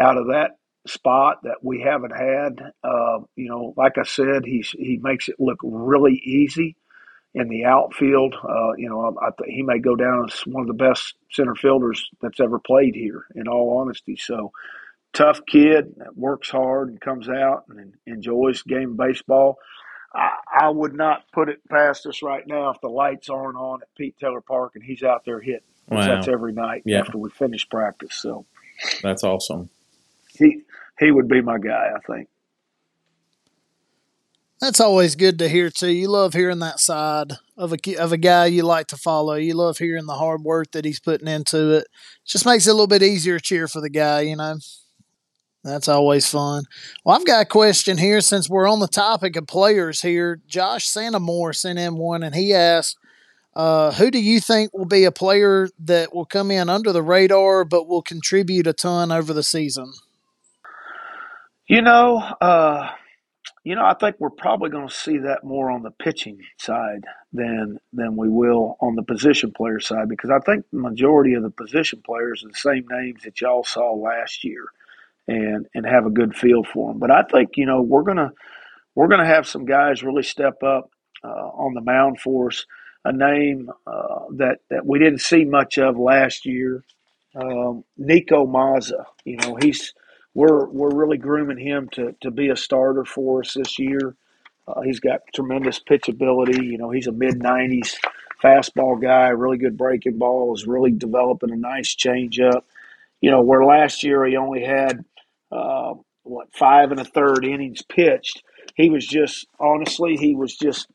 out 0.00 0.16
of 0.16 0.28
that 0.28 0.56
spot 0.88 1.42
that 1.44 1.58
we 1.62 1.80
haven't 1.80 2.16
had. 2.16 2.72
Uh, 2.82 3.20
you 3.36 3.48
know, 3.48 3.74
like 3.76 3.98
I 3.98 4.04
said, 4.04 4.44
he's 4.44 4.70
he 4.70 4.98
makes 5.02 5.28
it 5.28 5.36
look 5.38 5.58
really 5.62 6.14
easy 6.14 6.76
in 7.34 7.48
the 7.48 7.64
outfield. 7.64 8.34
Uh, 8.34 8.72
you 8.76 8.88
know, 8.88 9.16
I, 9.20 9.26
I 9.26 9.30
he 9.46 9.62
may 9.62 9.78
go 9.78 9.96
down 9.96 10.26
as 10.30 10.40
one 10.46 10.62
of 10.62 10.68
the 10.68 10.74
best 10.84 11.14
center 11.30 11.54
fielders 11.54 12.08
that's 12.20 12.40
ever 12.40 12.58
played 12.58 12.94
here. 12.94 13.26
In 13.34 13.48
all 13.48 13.78
honesty, 13.78 14.16
so 14.16 14.52
tough 15.12 15.40
kid 15.46 15.94
that 15.98 16.16
works 16.16 16.50
hard 16.50 16.88
and 16.88 17.00
comes 17.00 17.28
out 17.28 17.64
and 17.68 17.94
enjoys 18.06 18.62
game 18.62 18.96
baseball. 18.96 19.58
I, 20.14 20.30
I 20.62 20.68
would 20.70 20.94
not 20.94 21.24
put 21.32 21.48
it 21.48 21.60
past 21.68 22.06
us 22.06 22.22
right 22.22 22.46
now 22.46 22.70
if 22.70 22.80
the 22.80 22.88
lights 22.88 23.28
aren't 23.28 23.58
on 23.58 23.82
at 23.82 23.94
Pete 23.96 24.16
Taylor 24.18 24.40
Park 24.40 24.72
and 24.74 24.82
he's 24.82 25.02
out 25.02 25.24
there 25.24 25.40
hitting. 25.40 25.60
Wow. 25.88 26.06
That's 26.06 26.28
every 26.28 26.52
night 26.52 26.82
yeah. 26.84 27.00
after 27.00 27.18
we 27.18 27.30
finish 27.30 27.68
practice. 27.68 28.14
So 28.14 28.44
that's 29.02 29.24
awesome. 29.24 29.70
He 30.38 30.62
he 30.98 31.10
would 31.10 31.28
be 31.28 31.40
my 31.40 31.58
guy, 31.58 31.90
I 31.94 32.00
think. 32.10 32.28
That's 34.60 34.80
always 34.80 35.14
good 35.14 35.38
to 35.38 35.48
hear 35.48 35.70
too. 35.70 35.90
You 35.92 36.08
love 36.08 36.34
hearing 36.34 36.58
that 36.58 36.80
side 36.80 37.34
of 37.56 37.72
a 37.72 37.96
of 37.96 38.12
a 38.12 38.16
guy 38.16 38.46
you 38.46 38.64
like 38.64 38.88
to 38.88 38.96
follow. 38.96 39.34
You 39.34 39.54
love 39.54 39.78
hearing 39.78 40.06
the 40.06 40.14
hard 40.14 40.42
work 40.42 40.72
that 40.72 40.84
he's 40.84 40.98
putting 40.98 41.28
into 41.28 41.76
it. 41.76 41.86
Just 42.26 42.44
makes 42.44 42.66
it 42.66 42.70
a 42.70 42.72
little 42.72 42.88
bit 42.88 43.02
easier 43.02 43.38
to 43.38 43.44
cheer 43.44 43.68
for 43.68 43.80
the 43.80 43.90
guy, 43.90 44.22
you 44.22 44.34
know. 44.34 44.56
That's 45.62 45.88
always 45.88 46.28
fun. 46.28 46.64
Well, 47.04 47.16
I've 47.16 47.26
got 47.26 47.42
a 47.42 47.48
question 47.48 47.98
here 47.98 48.20
since 48.20 48.48
we're 48.48 48.68
on 48.68 48.80
the 48.80 48.88
topic 48.88 49.36
of 49.36 49.46
players 49.46 50.02
here. 50.02 50.40
Josh 50.46 50.88
Santamore 50.88 51.54
sent 51.54 51.78
in 51.78 51.96
one, 51.96 52.22
and 52.24 52.34
he 52.34 52.52
asked, 52.52 52.96
uh, 53.54 53.92
"Who 53.92 54.10
do 54.10 54.20
you 54.20 54.40
think 54.40 54.72
will 54.72 54.86
be 54.86 55.04
a 55.04 55.12
player 55.12 55.68
that 55.78 56.12
will 56.12 56.24
come 56.24 56.50
in 56.50 56.68
under 56.68 56.92
the 56.92 57.02
radar 57.02 57.64
but 57.64 57.86
will 57.86 58.02
contribute 58.02 58.66
a 58.66 58.72
ton 58.72 59.12
over 59.12 59.32
the 59.32 59.44
season?" 59.44 59.92
You 61.68 61.82
know, 61.82 62.16
uh, 62.16 62.90
you 63.62 63.74
know, 63.74 63.84
I 63.84 63.94
think 63.94 64.16
we're 64.18 64.30
probably 64.30 64.70
going 64.70 64.88
to 64.88 64.94
see 64.94 65.18
that 65.18 65.44
more 65.44 65.70
on 65.70 65.82
the 65.82 65.90
pitching 65.90 66.38
side 66.58 67.04
than 67.32 67.78
than 67.92 68.16
we 68.16 68.30
will 68.30 68.78
on 68.80 68.94
the 68.94 69.02
position 69.02 69.52
player 69.52 69.78
side 69.78 70.08
because 70.08 70.30
I 70.30 70.38
think 70.40 70.64
the 70.72 70.78
majority 70.80 71.34
of 71.34 71.42
the 71.42 71.50
position 71.50 72.02
players 72.06 72.42
are 72.42 72.48
the 72.48 72.54
same 72.54 72.86
names 72.90 73.22
that 73.24 73.40
y'all 73.42 73.64
saw 73.64 73.92
last 73.92 74.44
year, 74.44 74.64
and 75.26 75.66
and 75.74 75.84
have 75.84 76.06
a 76.06 76.10
good 76.10 76.34
feel 76.34 76.64
for 76.64 76.90
them. 76.90 76.98
But 76.98 77.10
I 77.10 77.22
think 77.30 77.50
you 77.56 77.66
know 77.66 77.82
we're 77.82 78.04
gonna 78.04 78.32
we're 78.94 79.08
gonna 79.08 79.26
have 79.26 79.46
some 79.46 79.66
guys 79.66 80.02
really 80.02 80.22
step 80.22 80.62
up 80.62 80.90
uh, 81.22 81.28
on 81.28 81.74
the 81.74 81.82
mound 81.82 82.20
for 82.20 82.48
us. 82.48 82.64
A 83.04 83.12
name 83.12 83.70
uh, 83.86 84.24
that 84.36 84.58
that 84.70 84.86
we 84.86 84.98
didn't 84.98 85.20
see 85.20 85.44
much 85.44 85.78
of 85.78 85.98
last 85.98 86.46
year, 86.46 86.82
um, 87.34 87.84
Nico 87.98 88.46
Mazza. 88.46 89.04
You 89.24 89.36
know, 89.36 89.56
he's 89.60 89.92
we're 90.38 90.66
we're 90.68 90.94
really 90.94 91.18
grooming 91.18 91.58
him 91.58 91.88
to 91.90 92.14
to 92.20 92.30
be 92.30 92.50
a 92.50 92.56
starter 92.56 93.04
for 93.04 93.40
us 93.40 93.54
this 93.54 93.76
year. 93.76 94.14
Uh, 94.68 94.82
he's 94.82 95.00
got 95.00 95.22
tremendous 95.34 95.80
pitch 95.80 96.08
ability. 96.08 96.64
You 96.64 96.78
know, 96.78 96.90
he's 96.90 97.08
a 97.08 97.12
mid 97.12 97.42
nineties 97.42 97.98
fastball 98.40 99.02
guy, 99.02 99.30
really 99.30 99.58
good 99.58 99.76
breaking 99.76 100.16
ball, 100.16 100.54
is 100.54 100.64
really 100.64 100.92
developing 100.92 101.50
a 101.50 101.56
nice 101.56 101.96
changeup. 101.96 102.62
You 103.20 103.32
know, 103.32 103.42
where 103.42 103.64
last 103.64 104.04
year 104.04 104.24
he 104.26 104.36
only 104.36 104.64
had 104.64 105.04
uh, 105.50 105.94
what 106.22 106.54
five 106.54 106.92
and 106.92 107.00
a 107.00 107.04
third 107.04 107.44
innings 107.44 107.82
pitched. 107.82 108.44
He 108.76 108.90
was 108.90 109.04
just 109.04 109.48
honestly, 109.58 110.16
he 110.16 110.36
was 110.36 110.56
just 110.56 110.86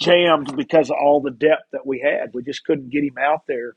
jammed 0.00 0.56
because 0.56 0.90
of 0.90 0.96
all 1.02 1.20
the 1.20 1.32
depth 1.32 1.72
that 1.72 1.84
we 1.84 1.98
had. 1.98 2.32
We 2.34 2.44
just 2.44 2.64
couldn't 2.64 2.90
get 2.90 3.02
him 3.02 3.18
out 3.18 3.48
there 3.48 3.74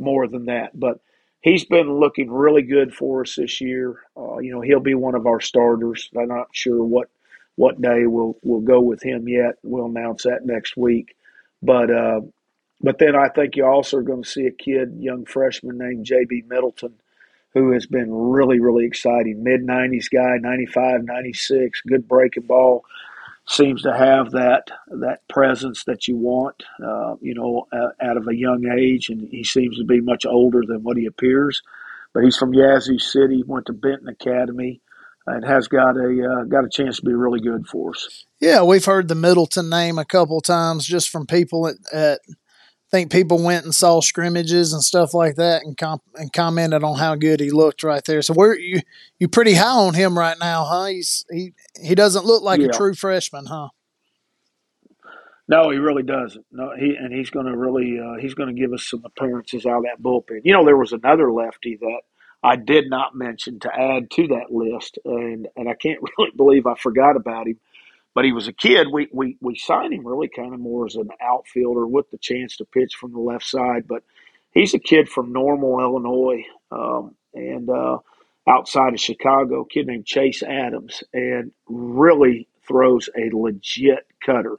more 0.00 0.26
than 0.26 0.46
that. 0.46 0.70
But 0.74 0.98
he's 1.44 1.64
been 1.66 2.00
looking 2.00 2.30
really 2.30 2.62
good 2.62 2.92
for 2.94 3.20
us 3.20 3.36
this 3.36 3.60
year. 3.60 4.00
Uh, 4.16 4.38
you 4.38 4.50
know, 4.50 4.62
he'll 4.62 4.80
be 4.80 4.94
one 4.94 5.14
of 5.14 5.26
our 5.26 5.40
starters. 5.40 6.08
I'm 6.18 6.28
not 6.28 6.48
sure 6.52 6.82
what 6.82 7.08
what 7.56 7.80
day 7.80 8.06
we'll 8.06 8.36
we'll 8.42 8.62
go 8.62 8.80
with 8.80 9.02
him 9.02 9.28
yet. 9.28 9.56
We'll 9.62 9.86
announce 9.86 10.24
that 10.24 10.44
next 10.44 10.76
week. 10.76 11.14
But 11.62 11.90
uh, 11.90 12.22
but 12.80 12.98
then 12.98 13.14
I 13.14 13.28
think 13.28 13.54
you 13.54 13.66
also 13.66 13.98
are 13.98 14.02
going 14.02 14.24
to 14.24 14.28
see 14.28 14.46
a 14.46 14.50
kid, 14.50 14.96
young 14.98 15.26
freshman 15.26 15.78
named 15.78 16.06
JB 16.06 16.48
Middleton, 16.48 16.94
who 17.52 17.72
has 17.72 17.86
been 17.86 18.12
really 18.12 18.58
really 18.58 18.86
exciting. 18.86 19.44
Mid 19.44 19.64
90s 19.66 20.10
guy, 20.10 20.38
95, 20.40 21.04
96, 21.04 21.82
good 21.82 22.08
breaking 22.08 22.44
ball 22.44 22.84
seems 23.46 23.82
to 23.82 23.92
have 23.92 24.30
that 24.32 24.70
that 24.88 25.26
presence 25.28 25.84
that 25.84 26.08
you 26.08 26.16
want, 26.16 26.62
uh, 26.82 27.14
you 27.20 27.34
know, 27.34 27.66
uh, 27.72 27.88
out 28.00 28.16
of 28.16 28.26
a 28.28 28.34
young 28.36 28.66
age, 28.78 29.10
and 29.10 29.28
he 29.30 29.44
seems 29.44 29.78
to 29.78 29.84
be 29.84 30.00
much 30.00 30.24
older 30.26 30.62
than 30.66 30.82
what 30.82 30.96
he 30.96 31.06
appears. 31.06 31.62
But 32.12 32.24
he's 32.24 32.36
from 32.36 32.54
Yazoo 32.54 32.98
City, 32.98 33.42
went 33.46 33.66
to 33.66 33.72
Benton 33.72 34.08
Academy, 34.08 34.80
and 35.26 35.44
has 35.44 35.68
got 35.68 35.96
a 35.96 36.40
uh, 36.40 36.44
got 36.44 36.64
a 36.64 36.70
chance 36.70 36.96
to 36.98 37.04
be 37.04 37.12
really 37.12 37.40
good 37.40 37.66
for 37.66 37.90
us. 37.90 38.24
Yeah, 38.40 38.62
we've 38.62 38.84
heard 38.84 39.08
the 39.08 39.14
Middleton 39.14 39.68
name 39.68 39.98
a 39.98 40.04
couple 40.04 40.40
times 40.40 40.86
just 40.86 41.10
from 41.10 41.26
people 41.26 41.68
at, 41.68 41.76
at 41.92 42.20
think 42.94 43.10
people 43.10 43.42
went 43.42 43.64
and 43.64 43.74
saw 43.74 44.00
scrimmages 44.00 44.72
and 44.72 44.80
stuff 44.80 45.14
like 45.14 45.34
that 45.34 45.62
and 45.64 45.76
com- 45.76 46.00
and 46.14 46.32
commented 46.32 46.84
on 46.84 46.96
how 46.96 47.16
good 47.16 47.40
he 47.40 47.50
looked 47.50 47.82
right 47.82 48.04
there. 48.04 48.22
So 48.22 48.34
we're 48.34 48.56
you 48.56 48.82
you 49.18 49.26
pretty 49.26 49.54
high 49.54 49.66
on 49.66 49.94
him 49.94 50.16
right 50.16 50.36
now, 50.38 50.64
huh? 50.64 50.84
He's 50.86 51.24
he 51.28 51.54
he 51.80 51.96
doesn't 51.96 52.24
look 52.24 52.42
like 52.44 52.60
yeah. 52.60 52.68
a 52.68 52.72
true 52.72 52.94
freshman, 52.94 53.46
huh? 53.46 53.70
No, 55.48 55.70
he 55.70 55.78
really 55.78 56.04
doesn't. 56.04 56.46
No, 56.52 56.70
he 56.78 56.94
and 56.94 57.12
he's 57.12 57.30
going 57.30 57.46
to 57.46 57.56
really 57.56 57.98
uh, 57.98 58.20
he's 58.20 58.34
going 58.34 58.54
to 58.54 58.60
give 58.60 58.72
us 58.72 58.84
some 58.84 59.02
appearances 59.04 59.66
out 59.66 59.78
of 59.78 59.84
that 59.84 60.00
bullpen. 60.00 60.42
You 60.44 60.52
know, 60.52 60.64
there 60.64 60.76
was 60.76 60.92
another 60.92 61.32
lefty 61.32 61.76
that 61.80 62.00
I 62.44 62.54
did 62.54 62.88
not 62.88 63.16
mention 63.16 63.58
to 63.60 63.74
add 63.74 64.08
to 64.12 64.28
that 64.28 64.52
list, 64.52 64.98
and 65.04 65.48
and 65.56 65.68
I 65.68 65.74
can't 65.74 65.98
really 66.18 66.30
believe 66.36 66.66
I 66.66 66.76
forgot 66.76 67.16
about 67.16 67.48
him 67.48 67.58
but 68.14 68.24
he 68.24 68.32
was 68.32 68.48
a 68.48 68.52
kid. 68.52 68.88
We, 68.92 69.08
we, 69.12 69.36
we 69.40 69.56
signed 69.56 69.92
him 69.92 70.06
really 70.06 70.28
kind 70.28 70.54
of 70.54 70.60
more 70.60 70.86
as 70.86 70.94
an 70.94 71.08
outfielder 71.20 71.86
with 71.86 72.10
the 72.10 72.18
chance 72.18 72.56
to 72.56 72.64
pitch 72.64 72.94
from 72.94 73.12
the 73.12 73.18
left 73.18 73.44
side. 73.44 73.86
But 73.88 74.04
he's 74.52 74.72
a 74.74 74.78
kid 74.78 75.08
from 75.08 75.32
Normal, 75.32 75.80
Illinois, 75.80 76.44
um, 76.70 77.16
and 77.34 77.68
uh, 77.68 77.98
outside 78.48 78.94
of 78.94 79.00
Chicago, 79.00 79.62
a 79.62 79.68
kid 79.68 79.88
named 79.88 80.06
Chase 80.06 80.42
Adams, 80.42 81.02
and 81.12 81.50
really 81.66 82.46
throws 82.66 83.08
a 83.16 83.36
legit 83.36 84.06
cutter. 84.24 84.58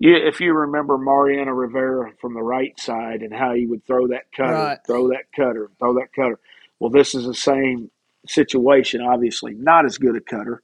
Yeah, 0.00 0.16
if 0.16 0.40
you 0.40 0.54
remember 0.54 0.98
Mariano 0.98 1.52
Rivera 1.52 2.12
from 2.20 2.34
the 2.34 2.42
right 2.42 2.78
side 2.80 3.22
and 3.22 3.34
how 3.34 3.54
he 3.54 3.66
would 3.66 3.86
throw 3.86 4.08
that 4.08 4.32
cutter, 4.34 4.52
right. 4.52 4.78
throw 4.86 5.08
that 5.08 5.30
cutter, 5.36 5.70
throw 5.78 5.94
that 5.94 6.12
cutter. 6.14 6.40
Well, 6.78 6.90
this 6.90 7.14
is 7.14 7.26
the 7.26 7.34
same 7.34 7.90
situation. 8.26 9.02
Obviously, 9.02 9.54
not 9.54 9.84
as 9.84 9.98
good 9.98 10.16
a 10.16 10.20
cutter 10.20 10.62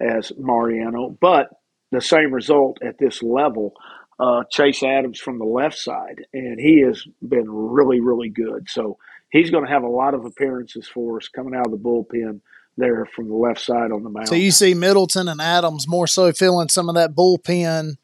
as 0.00 0.32
Mariano, 0.38 1.10
but 1.20 1.50
the 1.90 2.00
same 2.00 2.32
result 2.32 2.78
at 2.82 2.98
this 2.98 3.22
level. 3.22 3.74
Uh, 4.20 4.42
Chase 4.50 4.82
Adams 4.82 5.20
from 5.20 5.38
the 5.38 5.44
left 5.44 5.78
side, 5.78 6.26
and 6.32 6.58
he 6.58 6.80
has 6.80 7.04
been 7.26 7.48
really, 7.48 8.00
really 8.00 8.28
good. 8.28 8.68
So 8.68 8.98
he's 9.30 9.50
going 9.50 9.64
to 9.64 9.70
have 9.70 9.84
a 9.84 9.88
lot 9.88 10.14
of 10.14 10.24
appearances 10.24 10.88
for 10.88 11.18
us 11.18 11.28
coming 11.28 11.54
out 11.54 11.66
of 11.66 11.72
the 11.72 11.78
bullpen 11.78 12.40
there 12.76 13.06
from 13.06 13.28
the 13.28 13.34
left 13.34 13.60
side 13.60 13.92
on 13.92 14.02
the 14.02 14.10
mound. 14.10 14.28
So 14.28 14.34
you 14.34 14.50
see 14.50 14.74
Middleton 14.74 15.28
and 15.28 15.40
Adams 15.40 15.86
more 15.86 16.06
so 16.06 16.32
filling 16.32 16.68
some 16.68 16.88
of 16.88 16.94
that 16.96 17.14
bullpen 17.14 17.96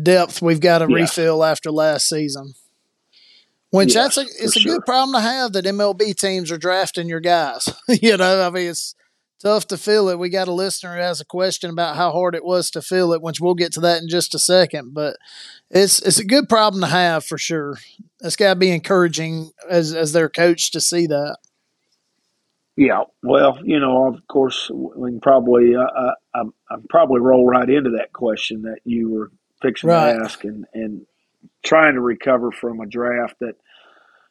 depth 0.00 0.42
we've 0.42 0.60
got 0.60 0.78
to 0.78 0.86
refill 0.86 1.44
after 1.44 1.70
last 1.70 2.08
season. 2.08 2.54
Which 3.70 3.94
yes, 3.94 4.14
that's 4.14 4.18
a 4.18 4.44
it's 4.44 4.56
a 4.56 4.60
sure. 4.60 4.76
good 4.76 4.86
problem 4.86 5.14
to 5.14 5.20
have 5.20 5.52
that 5.54 5.64
MLB 5.64 6.16
teams 6.16 6.52
are 6.52 6.58
drafting 6.58 7.08
your 7.08 7.20
guys. 7.20 7.68
you 7.88 8.16
know, 8.16 8.46
I 8.46 8.50
mean 8.50 8.70
it's 8.70 8.94
tough 9.44 9.66
to 9.68 9.76
fill 9.76 10.08
it. 10.08 10.18
We 10.18 10.30
got 10.30 10.48
a 10.48 10.52
listener 10.52 10.96
who 10.96 11.02
has 11.02 11.20
a 11.20 11.24
question 11.24 11.70
about 11.70 11.96
how 11.96 12.10
hard 12.10 12.34
it 12.34 12.44
was 12.44 12.70
to 12.70 12.82
fill 12.82 13.12
it, 13.12 13.22
which 13.22 13.40
we'll 13.40 13.54
get 13.54 13.72
to 13.74 13.80
that 13.80 14.02
in 14.02 14.08
just 14.08 14.34
a 14.34 14.38
second. 14.38 14.94
But 14.94 15.16
it's 15.70 16.00
it's 16.00 16.18
a 16.18 16.24
good 16.24 16.48
problem 16.48 16.80
to 16.80 16.88
have 16.88 17.24
for 17.24 17.38
sure. 17.38 17.78
It's 18.20 18.36
got 18.36 18.54
to 18.54 18.58
be 18.58 18.70
encouraging 18.70 19.52
as 19.68 19.94
as 19.94 20.12
their 20.12 20.28
coach 20.28 20.72
to 20.72 20.80
see 20.80 21.06
that. 21.06 21.36
Yeah, 22.76 23.02
well, 23.22 23.60
you 23.62 23.78
know, 23.78 24.08
of 24.08 24.26
course, 24.26 24.68
we 24.68 25.12
can 25.12 25.20
probably, 25.20 25.76
uh, 25.76 26.12
I, 26.34 26.40
I, 26.68 26.76
probably 26.90 27.20
roll 27.20 27.46
right 27.46 27.70
into 27.70 27.90
that 27.90 28.12
question 28.12 28.62
that 28.62 28.78
you 28.84 29.12
were 29.12 29.30
fixing 29.62 29.90
right. 29.90 30.14
to 30.14 30.24
ask, 30.24 30.42
and 30.42 30.66
and 30.74 31.06
trying 31.62 31.94
to 31.94 32.00
recover 32.00 32.50
from 32.50 32.80
a 32.80 32.86
draft 32.86 33.36
that 33.40 33.54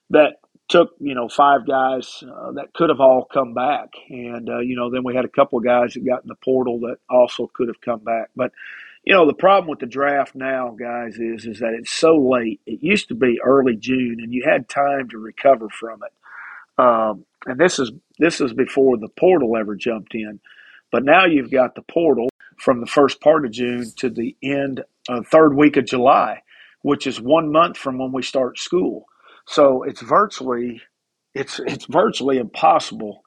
that 0.10 0.38
took 0.74 0.96
you 1.00 1.14
know 1.14 1.30
five 1.30 1.68
guys 1.68 2.24
uh, 2.24 2.52
that 2.54 2.74
could 2.74 2.90
have 2.90 3.00
all 3.00 3.26
come 3.32 3.54
back, 3.54 3.90
and 4.10 4.50
uh, 4.50 4.60
you 4.60 4.76
know 4.76 4.90
then 4.90 5.04
we 5.04 5.16
had 5.16 5.24
a 5.24 5.30
couple 5.30 5.60
of 5.60 5.64
guys 5.64 5.94
that 5.94 6.04
got 6.06 6.24
in 6.24 6.28
the 6.28 6.36
portal 6.44 6.80
that 6.80 6.98
also 7.10 7.50
could 7.54 7.68
have 7.68 7.82
come 7.82 8.00
back, 8.00 8.30
but. 8.36 8.52
You 9.06 9.14
know 9.14 9.28
the 9.28 9.34
problem 9.34 9.70
with 9.70 9.80
the 9.80 9.86
draft 9.86 10.34
now, 10.34 10.78
guys, 10.80 11.18
is 11.18 11.46
is 11.46 11.60
that 11.60 11.76
it's 11.78 11.92
so 11.92 12.16
late. 12.16 12.62
It 12.66 12.82
used 12.82 13.10
to 13.10 13.16
be 13.16 13.38
early 13.44 13.76
June, 13.76 14.22
and 14.22 14.34
you 14.34 14.46
had 14.46 14.70
time 14.70 15.10
to 15.10 15.18
recover 15.18 15.68
from 15.68 16.00
it. 16.04 16.82
Um, 16.82 17.26
and 17.46 17.60
this 17.60 17.80
is 17.80 17.92
this 18.18 18.40
is 18.40 18.54
before 18.54 18.98
the 18.98 19.10
portal 19.10 19.58
ever 19.58 19.76
jumped 19.76 20.16
in. 20.16 20.40
But 20.90 21.04
now 21.04 21.26
you've 21.26 21.52
got 21.52 21.76
the 21.76 21.82
portal 21.82 22.30
from 22.58 22.80
the 22.80 22.88
first 22.88 23.20
part 23.20 23.46
of 23.46 23.52
June 23.52 23.92
to 23.98 24.10
the 24.10 24.38
end, 24.42 24.86
uh, 25.10 25.22
third 25.24 25.54
week 25.54 25.76
of 25.76 25.86
July, 25.86 26.42
which 26.82 27.06
is 27.06 27.20
one 27.20 27.52
month 27.52 27.76
from 27.76 27.98
when 27.98 28.14
we 28.14 28.24
start 28.24 28.58
school. 28.58 29.06
So 29.48 29.84
it's 29.84 30.02
virtually 30.02 30.82
it's 31.34 31.60
it's 31.60 31.86
virtually 31.86 32.38
impossible 32.38 33.24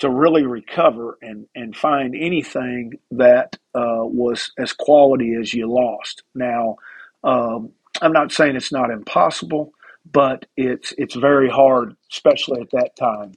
to 0.00 0.10
really 0.10 0.44
recover 0.44 1.18
and 1.22 1.46
and 1.54 1.76
find 1.76 2.14
anything 2.14 2.92
that 3.10 3.56
uh, 3.74 4.04
was 4.04 4.52
as 4.58 4.72
quality 4.72 5.34
as 5.34 5.52
you 5.52 5.70
lost. 5.70 6.22
Now, 6.34 6.76
um, 7.24 7.72
I'm 8.00 8.12
not 8.12 8.32
saying 8.32 8.56
it's 8.56 8.72
not 8.72 8.90
impossible, 8.90 9.72
but 10.10 10.46
it's 10.56 10.92
it's 10.98 11.14
very 11.14 11.48
hard, 11.48 11.96
especially 12.12 12.60
at 12.60 12.70
that 12.72 12.96
time. 12.96 13.32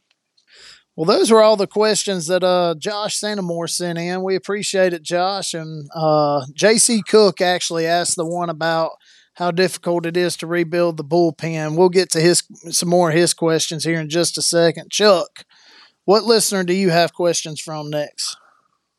Well, 0.95 1.05
those 1.05 1.31
were 1.31 1.41
all 1.41 1.55
the 1.55 1.67
questions 1.67 2.27
that 2.27 2.43
uh, 2.43 2.75
Josh 2.77 3.19
Santamore 3.19 3.69
sent 3.69 3.97
in. 3.97 4.23
We 4.23 4.35
appreciate 4.35 4.93
it, 4.93 5.03
Josh. 5.03 5.53
And 5.53 5.89
uh, 5.95 6.45
J.C. 6.53 7.01
Cook 7.07 7.39
actually 7.39 7.87
asked 7.87 8.17
the 8.17 8.25
one 8.25 8.49
about 8.49 8.91
how 9.33 9.51
difficult 9.51 10.05
it 10.05 10.17
is 10.17 10.35
to 10.37 10.47
rebuild 10.47 10.97
the 10.97 11.03
bullpen. 11.03 11.77
We'll 11.77 11.89
get 11.89 12.09
to 12.11 12.19
his 12.19 12.43
some 12.69 12.89
more 12.89 13.09
of 13.09 13.15
his 13.15 13.33
questions 13.33 13.83
here 13.83 13.99
in 13.99 14.09
just 14.09 14.37
a 14.37 14.41
second. 14.41 14.91
Chuck, 14.91 15.45
what 16.05 16.23
listener 16.23 16.63
do 16.63 16.73
you 16.73 16.89
have 16.89 17.13
questions 17.13 17.59
from 17.59 17.89
next? 17.89 18.37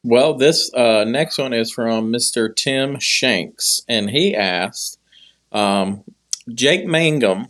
Well, 0.05 0.35
this 0.35 0.73
uh, 0.75 1.05
next 1.05 1.39
one 1.39 1.53
is 1.53 1.73
from 1.73 2.13
Mr. 2.13 2.55
Tim 2.55 2.99
Shanks, 2.99 3.83
and 3.89 4.11
he 4.11 4.35
asked, 4.35 4.99
um, 5.53 6.03
Jake 6.53 6.87
Mangum 6.87 7.47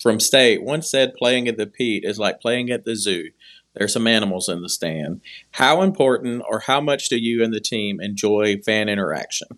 from 0.00 0.18
State 0.18 0.64
once 0.64 0.90
said 0.90 1.14
playing 1.14 1.46
at 1.46 1.56
the 1.56 1.66
Pete 1.66 2.02
is 2.04 2.18
like 2.18 2.40
playing 2.40 2.70
at 2.70 2.84
the 2.84 2.96
zoo. 2.96 3.30
There's 3.74 3.92
some 3.92 4.06
animals 4.06 4.48
in 4.48 4.62
the 4.62 4.68
stand. 4.68 5.20
How 5.52 5.82
important 5.82 6.42
or 6.48 6.60
how 6.60 6.80
much 6.80 7.08
do 7.08 7.16
you 7.16 7.42
and 7.42 7.54
the 7.54 7.60
team 7.60 8.00
enjoy 8.00 8.58
fan 8.58 8.88
interaction? 8.88 9.48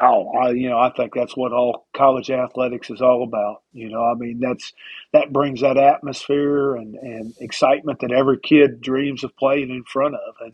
Oh, 0.00 0.30
I, 0.32 0.50
you 0.50 0.68
know, 0.68 0.78
I 0.78 0.90
think 0.96 1.14
that's 1.14 1.36
what 1.36 1.52
all 1.52 1.86
college 1.96 2.30
athletics 2.30 2.90
is 2.90 3.00
all 3.00 3.24
about. 3.24 3.62
You 3.72 3.88
know, 3.90 4.04
I 4.04 4.14
mean, 4.14 4.40
that's 4.40 4.72
that 5.14 5.32
brings 5.32 5.62
that 5.62 5.78
atmosphere 5.78 6.76
and, 6.76 6.96
and 6.96 7.34
excitement 7.40 8.00
that 8.00 8.12
every 8.12 8.38
kid 8.38 8.82
dreams 8.82 9.24
of 9.24 9.36
playing 9.38 9.70
in 9.70 9.84
front 9.84 10.14
of. 10.16 10.34
And 10.40 10.52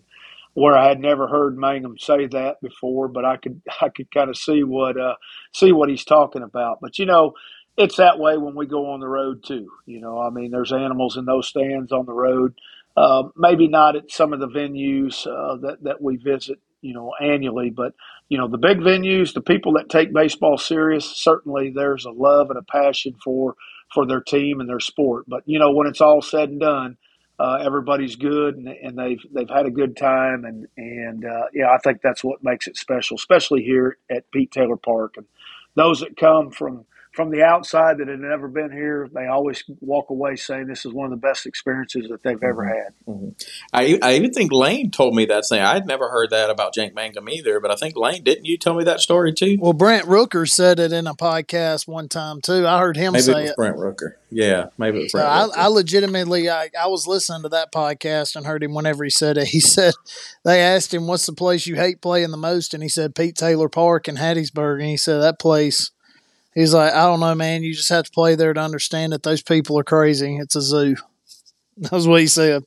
where 0.54 0.76
I 0.78 0.88
had 0.88 1.00
never 1.00 1.26
heard 1.26 1.58
Mangum 1.58 1.98
say 1.98 2.26
that 2.28 2.60
before, 2.62 3.08
but 3.08 3.24
I 3.24 3.36
could 3.36 3.62
I 3.80 3.88
could 3.88 4.10
kind 4.12 4.30
of 4.30 4.36
see 4.38 4.62
what 4.62 4.98
uh, 5.00 5.16
see 5.52 5.72
what 5.72 5.88
he's 5.90 6.04
talking 6.04 6.42
about. 6.42 6.78
But 6.80 6.98
you 7.00 7.06
know, 7.06 7.34
it's 7.76 7.96
that 7.96 8.20
way 8.20 8.36
when 8.38 8.54
we 8.54 8.66
go 8.66 8.92
on 8.92 9.00
the 9.00 9.08
road 9.08 9.42
too. 9.44 9.68
You 9.86 10.00
know, 10.00 10.20
I 10.20 10.30
mean, 10.30 10.52
there's 10.52 10.72
animals 10.72 11.16
in 11.16 11.24
those 11.24 11.48
stands 11.48 11.92
on 11.92 12.06
the 12.06 12.12
road. 12.14 12.54
Uh, 12.96 13.24
maybe 13.36 13.68
not 13.68 13.96
at 13.96 14.10
some 14.10 14.34
of 14.34 14.40
the 14.40 14.48
venues 14.48 15.26
uh, 15.26 15.56
that 15.66 15.82
that 15.82 16.00
we 16.02 16.16
visit, 16.16 16.60
you 16.82 16.94
know, 16.94 17.12
annually, 17.20 17.70
but 17.70 17.94
you 18.28 18.38
know, 18.38 18.48
the 18.48 18.58
big 18.58 18.78
venues, 18.78 19.34
the 19.34 19.40
people 19.40 19.74
that 19.74 19.88
take 19.88 20.12
baseball 20.12 20.58
serious, 20.58 21.04
certainly 21.06 21.70
there's 21.70 22.04
a 22.04 22.10
love 22.10 22.50
and 22.50 22.58
a 22.58 22.62
passion 22.62 23.14
for 23.24 23.56
for 23.94 24.06
their 24.06 24.20
team 24.20 24.60
and 24.60 24.68
their 24.68 24.80
sport. 24.80 25.24
But 25.28 25.42
you 25.46 25.58
know, 25.58 25.72
when 25.72 25.86
it's 25.86 26.00
all 26.00 26.22
said 26.22 26.50
and 26.50 26.60
done, 26.60 26.96
uh, 27.38 27.58
everybody's 27.64 28.16
good 28.16 28.56
and, 28.56 28.68
and, 28.68 28.98
they've 28.98 29.22
they've 29.32 29.50
had 29.50 29.66
a 29.66 29.70
good 29.70 29.96
time, 29.96 30.44
and 30.44 30.66
and 30.76 31.24
uh, 31.24 31.46
yeah, 31.54 31.70
I 31.70 31.78
think 31.78 32.02
that's 32.02 32.24
what 32.24 32.44
makes 32.44 32.68
it 32.68 32.76
special, 32.76 33.16
especially 33.16 33.62
here 33.62 33.98
at 34.10 34.30
Pete 34.30 34.50
Taylor 34.50 34.76
Park 34.76 35.14
and 35.16 35.26
those 35.74 36.00
that 36.00 36.16
come 36.16 36.50
from 36.50 36.84
from 37.12 37.30
the 37.30 37.42
outside 37.42 37.98
that 37.98 38.08
had 38.08 38.20
never 38.20 38.48
been 38.48 38.72
here, 38.72 39.08
they 39.12 39.26
always 39.26 39.62
walk 39.80 40.08
away 40.08 40.34
saying 40.34 40.66
this 40.66 40.86
is 40.86 40.94
one 40.94 41.04
of 41.04 41.10
the 41.10 41.16
best 41.18 41.44
experiences 41.44 42.08
that 42.08 42.22
they've 42.22 42.42
ever 42.42 42.62
mm-hmm. 42.62 42.68
had. 42.68 42.94
Mm-hmm. 43.06 43.28
I, 43.72 43.98
I 44.02 44.14
even 44.14 44.32
think 44.32 44.50
Lane 44.50 44.90
told 44.90 45.14
me 45.14 45.26
that 45.26 45.44
saying. 45.44 45.62
I'd 45.62 45.86
never 45.86 46.08
heard 46.08 46.30
that 46.30 46.48
about 46.48 46.72
Jake 46.72 46.94
Mangum 46.94 47.28
either, 47.28 47.60
but 47.60 47.70
I 47.70 47.76
think 47.76 47.96
Lane, 47.96 48.24
didn't 48.24 48.46
you 48.46 48.56
tell 48.56 48.74
me 48.74 48.84
that 48.84 49.00
story 49.00 49.32
too? 49.32 49.58
Well, 49.60 49.74
Brent 49.74 50.06
Rooker 50.06 50.48
said 50.48 50.78
it 50.78 50.92
in 50.92 51.06
a 51.06 51.14
podcast 51.14 51.86
one 51.86 52.08
time 52.08 52.40
too. 52.40 52.66
I 52.66 52.78
heard 52.78 52.96
him 52.96 53.12
maybe 53.12 53.22
say 53.22 53.44
it. 53.44 53.50
it. 53.50 53.56
Brent 53.56 53.76
Rooker. 53.76 54.14
Yeah, 54.30 54.68
maybe 54.78 54.98
it 54.98 55.02
was 55.02 55.12
Brent. 55.12 55.52
So 55.52 55.60
I, 55.60 55.64
I, 55.64 55.66
legitimately, 55.66 56.48
I, 56.48 56.70
I 56.80 56.86
was 56.86 57.06
listening 57.06 57.42
to 57.42 57.50
that 57.50 57.72
podcast 57.72 58.36
and 58.36 58.46
heard 58.46 58.62
him 58.62 58.72
whenever 58.72 59.04
he 59.04 59.10
said 59.10 59.36
it. 59.36 59.48
He 59.48 59.60
said 59.60 59.92
they 60.44 60.60
asked 60.60 60.94
him, 60.94 61.06
"What's 61.06 61.26
the 61.26 61.34
place 61.34 61.66
you 61.66 61.76
hate 61.76 62.00
playing 62.00 62.30
the 62.30 62.38
most?" 62.38 62.72
And 62.72 62.82
he 62.82 62.88
said 62.88 63.14
Pete 63.14 63.36
Taylor 63.36 63.68
Park 63.68 64.08
in 64.08 64.16
Hattiesburg, 64.16 64.80
and 64.80 64.88
he 64.88 64.96
said 64.96 65.18
that 65.18 65.38
place 65.38 65.90
he's 66.54 66.74
like, 66.74 66.92
I 66.92 67.06
don't 67.06 67.20
know, 67.20 67.34
man. 67.34 67.62
You 67.62 67.74
just 67.74 67.88
have 67.88 68.04
to 68.04 68.10
play 68.10 68.34
there 68.34 68.52
to 68.52 68.60
understand 68.60 69.12
that 69.12 69.22
those 69.22 69.42
people 69.42 69.78
are 69.78 69.84
crazy. 69.84 70.36
It's 70.36 70.56
a 70.56 70.62
zoo. 70.62 70.96
That's 71.76 72.06
what 72.06 72.20
he 72.20 72.26
said. 72.26 72.64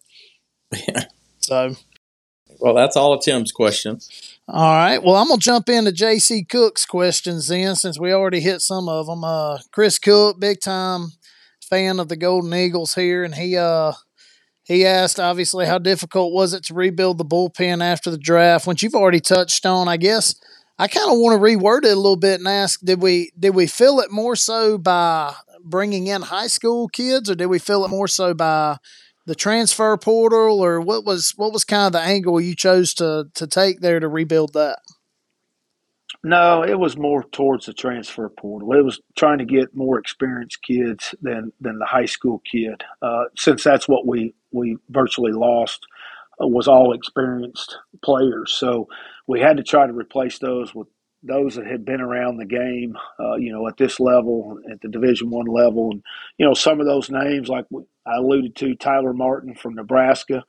Yeah. 0.87 1.05
So, 1.39 1.75
well, 2.59 2.73
that's 2.73 2.97
all 2.97 3.13
of 3.13 3.21
Tim's 3.21 3.51
questions. 3.51 4.39
All 4.47 4.75
right. 4.75 5.01
Well, 5.01 5.15
I'm 5.15 5.27
gonna 5.27 5.39
jump 5.39 5.69
into 5.69 5.91
J.C. 5.91 6.43
Cook's 6.43 6.85
questions 6.85 7.47
then, 7.47 7.75
since 7.75 7.99
we 7.99 8.11
already 8.11 8.39
hit 8.39 8.61
some 8.61 8.89
of 8.89 9.05
them. 9.05 9.23
Uh, 9.23 9.59
Chris 9.71 9.99
Cook, 9.99 10.39
big 10.39 10.59
time 10.59 11.11
fan 11.65 11.99
of 11.99 12.09
the 12.09 12.15
Golden 12.15 12.53
Eagles 12.53 12.95
here, 12.95 13.23
and 13.23 13.35
he 13.35 13.57
uh 13.57 13.93
he 14.63 14.85
asked 14.85 15.19
obviously 15.19 15.65
how 15.65 15.77
difficult 15.77 16.33
was 16.33 16.53
it 16.53 16.63
to 16.65 16.73
rebuild 16.73 17.17
the 17.17 17.25
bullpen 17.25 17.83
after 17.83 18.09
the 18.09 18.17
draft, 18.17 18.65
which 18.65 18.81
you've 18.81 18.95
already 18.95 19.19
touched 19.19 19.65
on. 19.65 19.87
I 19.87 19.97
guess 19.97 20.35
I 20.77 20.87
kind 20.87 21.09
of 21.09 21.17
want 21.17 21.39
to 21.39 21.43
reword 21.43 21.85
it 21.85 21.93
a 21.93 21.95
little 21.95 22.17
bit 22.17 22.39
and 22.39 22.47
ask: 22.47 22.81
Did 22.81 23.01
we 23.01 23.31
did 23.37 23.55
we 23.55 23.67
feel 23.67 23.99
it 23.99 24.11
more 24.11 24.35
so 24.35 24.77
by 24.77 25.33
bringing 25.63 26.07
in 26.07 26.23
high 26.23 26.47
school 26.47 26.87
kids, 26.87 27.29
or 27.29 27.35
did 27.35 27.47
we 27.47 27.59
feel 27.59 27.85
it 27.85 27.89
more 27.89 28.07
so 28.07 28.33
by 28.33 28.77
the 29.25 29.35
transfer 29.35 29.95
portal, 29.97 30.59
or 30.63 30.81
what 30.81 31.05
was 31.05 31.33
what 31.37 31.53
was 31.53 31.63
kind 31.63 31.87
of 31.87 31.93
the 31.93 32.05
angle 32.05 32.41
you 32.41 32.55
chose 32.55 32.93
to 32.95 33.25
to 33.35 33.47
take 33.47 33.79
there 33.79 33.99
to 33.99 34.07
rebuild 34.07 34.53
that? 34.53 34.79
No, 36.23 36.63
it 36.63 36.79
was 36.79 36.97
more 36.97 37.23
towards 37.23 37.67
the 37.67 37.73
transfer 37.73 38.29
portal. 38.29 38.73
It 38.73 38.83
was 38.83 38.99
trying 39.15 39.37
to 39.37 39.45
get 39.45 39.75
more 39.75 39.99
experienced 39.99 40.61
kids 40.61 41.15
than 41.21 41.53
than 41.61 41.79
the 41.79 41.85
high 41.85 42.05
school 42.05 42.41
kid, 42.51 42.83
uh, 43.01 43.25
since 43.37 43.63
that's 43.63 43.87
what 43.87 44.05
we 44.05 44.33
we 44.51 44.77
virtually 44.89 45.31
lost 45.31 45.85
uh, 46.41 46.47
was 46.47 46.67
all 46.67 46.93
experienced 46.93 47.77
players. 48.03 48.51
So 48.51 48.87
we 49.27 49.39
had 49.39 49.57
to 49.57 49.63
try 49.63 49.87
to 49.87 49.93
replace 49.93 50.39
those 50.39 50.73
with 50.73 50.87
those 51.23 51.55
that 51.55 51.65
had 51.65 51.85
been 51.85 52.01
around 52.01 52.37
the 52.37 52.45
game, 52.45 52.95
uh, 53.19 53.35
you 53.35 53.51
know, 53.51 53.67
at 53.67 53.77
this 53.77 53.99
level, 53.99 54.59
at 54.71 54.79
the 54.81 54.87
Division 54.87 55.29
One 55.31 55.47
level, 55.47 55.91
and 55.91 56.03
you 56.37 56.45
know, 56.45 56.53
some 56.53 56.79
of 56.79 56.85
those 56.85 57.09
names, 57.09 57.49
like 57.49 57.65
I 58.05 58.17
alluded 58.17 58.55
to, 58.57 58.75
Tyler 58.75 59.13
Martin 59.13 59.55
from 59.55 59.73
Nebraska, 59.75 60.43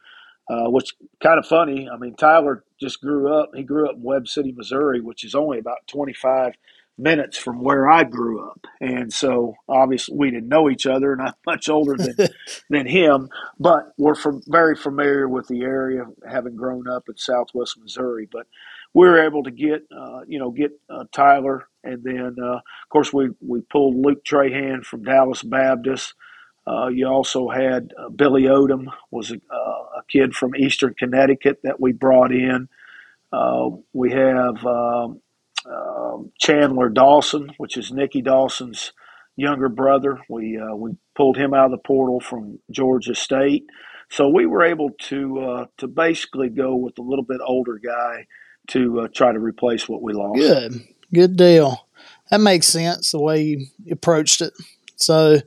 uh, 0.51 0.69
which 0.71 0.95
kind 1.23 1.39
of 1.39 1.47
funny. 1.47 1.89
I 1.93 1.97
mean, 1.97 2.15
Tyler 2.15 2.65
just 2.79 3.01
grew 3.01 3.33
up. 3.33 3.51
He 3.55 3.63
grew 3.63 3.89
up 3.89 3.97
in 3.97 4.03
Webb 4.03 4.29
City, 4.29 4.53
Missouri, 4.53 5.01
which 5.01 5.25
is 5.25 5.35
only 5.35 5.59
about 5.59 5.87
25 5.89 6.53
minutes 6.99 7.37
from 7.37 7.63
where 7.63 7.91
I 7.91 8.05
grew 8.05 8.49
up, 8.49 8.67
and 8.81 9.13
so 9.13 9.55
obviously 9.69 10.17
we 10.17 10.31
didn't 10.31 10.49
know 10.49 10.71
each 10.71 10.87
other, 10.87 11.13
and 11.13 11.23
I'm 11.23 11.35
much 11.47 11.69
older 11.69 11.97
than 11.97 12.29
than 12.71 12.87
him, 12.87 13.29
but 13.59 13.93
we're 13.99 14.15
from, 14.15 14.43
very 14.47 14.77
familiar 14.77 15.29
with 15.29 15.49
the 15.49 15.63
area, 15.63 16.05
having 16.29 16.57
grown 16.57 16.89
up 16.89 17.09
in 17.09 17.17
Southwest 17.17 17.79
Missouri. 17.79 18.29
But 18.31 18.47
we 18.95 19.07
were 19.07 19.25
able 19.25 19.43
to 19.43 19.51
get 19.51 19.87
uh, 19.97 20.21
you 20.27 20.39
know 20.39 20.51
get 20.51 20.73
uh, 20.89 21.05
Tyler, 21.13 21.69
and 21.85 22.03
then 22.03 22.37
uh, 22.43 22.57
of 22.57 22.89
course 22.91 23.13
we 23.13 23.31
we 23.41 23.61
pulled 23.61 23.97
Luke 23.97 24.25
Trahan 24.25 24.85
from 24.85 25.05
Dallas 25.05 25.43
Baptist. 25.43 26.15
Uh, 26.67 26.89
you 26.89 27.07
also 27.07 27.49
had 27.49 27.93
uh, 27.97 28.09
Billy 28.09 28.43
Odom 28.45 28.87
was 29.13 29.31
a, 29.31 29.37
uh, 29.37 29.99
a, 29.99 30.03
kid 30.09 30.35
from 30.35 30.57
Eastern 30.57 30.95
Connecticut 30.99 31.61
that 31.63 31.79
we 31.79 31.93
brought 31.93 32.33
in. 32.33 32.69
we 33.93 34.11
have 34.11 34.67
um, 34.67 35.21
um, 35.71 36.33
Chandler 36.39 36.89
Dawson, 36.89 37.53
which 37.59 37.77
is 37.77 37.93
Nikki 37.93 38.23
Dawson's 38.23 38.93
younger 39.37 39.69
brother. 39.69 40.21
We 40.29 40.59
uh, 40.59 40.75
we 40.75 40.93
pulled 41.15 41.37
him 41.37 41.55
out 41.55 41.67
of 41.67 41.71
the 41.73 41.79
portal 41.79 42.21
from 42.21 42.59
Georgia 42.71 43.15
State, 43.15 43.65
so 44.11 44.29
we 44.29 44.47
were 44.47 44.63
able 44.63 44.91
to 45.05 45.41
uh, 45.41 45.67
to 45.79 45.87
basically 45.87 46.49
go 46.49 46.75
with 46.75 46.99
a 46.99 47.03
little 47.03 47.25
bit 47.25 47.41
older 47.45 47.79
guy 47.85 48.27
to 48.69 49.01
uh, 49.01 49.09
try 49.15 49.33
to 49.33 49.39
replace 49.39 49.89
what 49.89 50.03
we 50.03 50.13
lost. 50.13 50.39
Good, 50.39 50.89
good 51.13 51.37
deal. 51.37 51.87
That 52.31 52.41
makes 52.41 52.67
sense 52.67 53.13
the 53.13 53.21
way 53.21 53.43
you 53.43 53.67
approached 53.91 54.41
it. 54.41 54.53
So. 54.97 55.41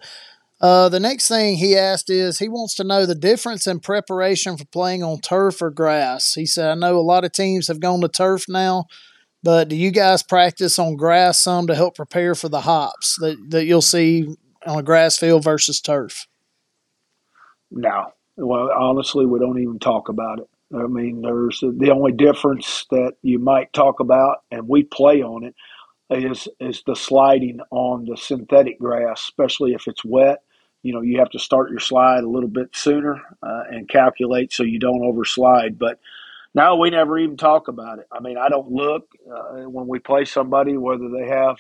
Uh, 0.61 0.89
the 0.89 0.99
next 0.99 1.29
thing 1.29 1.55
he 1.55 1.77
asked 1.77 2.09
is 2.09 2.37
he 2.39 2.49
wants 2.49 2.75
to 2.75 2.83
know 2.83 3.05
the 3.05 3.15
difference 3.15 3.65
in 3.65 3.79
preparation 3.79 4.57
for 4.57 4.65
playing 4.65 5.01
on 5.01 5.17
turf 5.21 5.61
or 5.61 5.69
grass. 5.69 6.33
He 6.33 6.45
said, 6.45 6.69
I 6.69 6.75
know 6.75 6.97
a 6.97 6.99
lot 6.99 7.23
of 7.23 7.31
teams 7.31 7.69
have 7.69 7.79
gone 7.79 8.01
to 8.01 8.09
turf 8.09 8.43
now, 8.49 8.87
but 9.43 9.69
do 9.69 9.75
you 9.75 9.91
guys 9.91 10.23
practice 10.23 10.77
on 10.79 10.95
grass 10.95 11.39
some 11.39 11.67
to 11.67 11.75
help 11.75 11.95
prepare 11.95 12.35
for 12.35 12.49
the 12.49 12.61
hops 12.61 13.17
that, 13.19 13.37
that 13.49 13.65
you'll 13.65 13.81
see 13.81 14.35
on 14.65 14.79
a 14.79 14.83
grass 14.83 15.17
field 15.17 15.43
versus 15.43 15.79
turf? 15.79 16.27
No. 17.71 18.13
Well, 18.35 18.69
honestly, 18.77 19.25
we 19.25 19.39
don't 19.39 19.59
even 19.59 19.79
talk 19.79 20.09
about 20.09 20.39
it. 20.39 20.49
I 20.73 20.87
mean, 20.87 21.21
there's 21.21 21.61
the 21.61 21.91
only 21.91 22.11
difference 22.11 22.85
that 22.91 23.13
you 23.21 23.39
might 23.39 23.73
talk 23.73 23.99
about, 23.99 24.43
and 24.51 24.67
we 24.67 24.83
play 24.83 25.23
on 25.23 25.43
it, 25.43 25.55
is 26.11 26.47
is 26.59 26.83
the 26.85 26.95
sliding 26.95 27.59
on 27.71 28.05
the 28.05 28.17
synthetic 28.17 28.79
grass, 28.79 29.21
especially 29.21 29.73
if 29.73 29.87
it's 29.87 30.05
wet. 30.05 30.43
You 30.83 30.93
know, 30.93 31.01
you 31.01 31.19
have 31.19 31.31
to 31.31 31.39
start 31.39 31.71
your 31.71 31.79
slide 31.79 32.23
a 32.23 32.29
little 32.29 32.49
bit 32.49 32.69
sooner 32.73 33.15
uh, 33.43 33.63
and 33.69 33.89
calculate 33.89 34.53
so 34.53 34.63
you 34.63 34.79
don't 34.79 35.01
overslide. 35.01 35.77
But 35.77 35.99
no, 36.53 36.75
we 36.77 36.89
never 36.89 37.17
even 37.19 37.37
talk 37.37 37.67
about 37.67 37.99
it. 37.99 38.07
I 38.11 38.19
mean, 38.19 38.37
I 38.37 38.49
don't 38.49 38.71
look 38.71 39.07
uh, 39.31 39.69
when 39.69 39.87
we 39.87 39.99
play 39.99 40.25
somebody 40.25 40.77
whether 40.77 41.09
they 41.09 41.27
have 41.27 41.57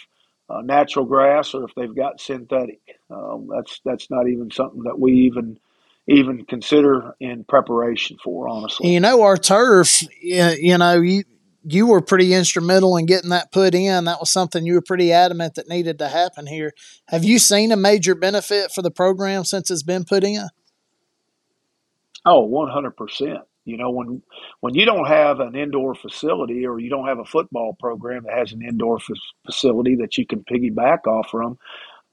uh, 0.49 0.61
natural 0.61 1.05
grass 1.05 1.53
or 1.53 1.65
if 1.65 1.75
they've 1.75 1.95
got 1.95 2.19
synthetic. 2.19 2.81
Um, 3.09 3.49
that's 3.55 3.79
that's 3.85 4.09
not 4.09 4.27
even 4.27 4.51
something 4.51 4.83
that 4.83 4.99
we 4.99 5.13
even 5.27 5.59
even 6.07 6.45
consider 6.45 7.15
in 7.19 7.43
preparation 7.43 8.17
for. 8.23 8.49
Honestly, 8.49 8.91
you 8.91 8.99
know, 8.99 9.21
our 9.21 9.37
turf. 9.37 10.01
You 10.21 10.77
know, 10.77 10.99
you 11.01 11.23
you 11.63 11.85
were 11.85 12.01
pretty 12.01 12.33
instrumental 12.33 12.97
in 12.97 13.05
getting 13.05 13.29
that 13.29 13.51
put 13.51 13.75
in. 13.75 14.05
That 14.05 14.19
was 14.19 14.31
something 14.31 14.65
you 14.65 14.73
were 14.73 14.81
pretty 14.81 15.11
adamant 15.11 15.55
that 15.55 15.69
needed 15.69 15.99
to 15.99 16.07
happen 16.07 16.47
here. 16.47 16.73
Have 17.09 17.23
you 17.23 17.37
seen 17.37 17.71
a 17.71 17.77
major 17.77 18.15
benefit 18.15 18.71
for 18.71 18.81
the 18.81 18.91
program 18.91 19.43
since 19.43 19.69
it's 19.69 19.83
been 19.83 20.05
put 20.05 20.23
in? 20.23 20.47
Oh, 22.25 22.47
100%. 22.47 23.41
You 23.65 23.77
know, 23.77 23.91
when 23.91 24.23
when 24.61 24.75
you 24.75 24.85
don't 24.85 25.07
have 25.07 25.39
an 25.39 25.55
indoor 25.55 25.95
facility 25.95 26.65
or 26.65 26.79
you 26.79 26.89
don't 26.89 27.07
have 27.07 27.19
a 27.19 27.25
football 27.25 27.75
program 27.79 28.23
that 28.25 28.37
has 28.37 28.53
an 28.53 28.61
indoor 28.63 28.97
f- 28.97 29.07
facility 29.45 29.97
that 29.97 30.17
you 30.17 30.25
can 30.25 30.43
piggyback 30.43 31.07
off 31.07 31.29
from, 31.29 31.57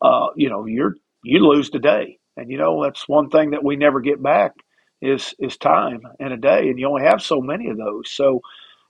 uh, 0.03 0.29
you 0.37 0.51
know, 0.51 0.67
you're 0.67 0.95
you 1.25 1.41
lose 1.41 1.71
the 1.71 1.79
day. 1.81 2.19
And 2.37 2.51
you 2.51 2.59
know, 2.59 2.83
that's 2.85 3.09
one 3.09 3.31
thing 3.31 3.51
that 3.53 3.65
we 3.65 3.77
never 3.77 4.01
get 4.01 4.23
back 4.23 4.53
is 5.03 5.35
is 5.39 5.57
time 5.57 6.03
in 6.21 6.33
a 6.33 6.37
day, 6.39 6.69
and 6.69 6.79
you 6.79 6.89
only 6.89 7.05
have 7.05 7.23
so 7.23 7.41
many 7.41 7.69
of 7.71 7.79
those. 7.79 8.11
So 8.11 8.41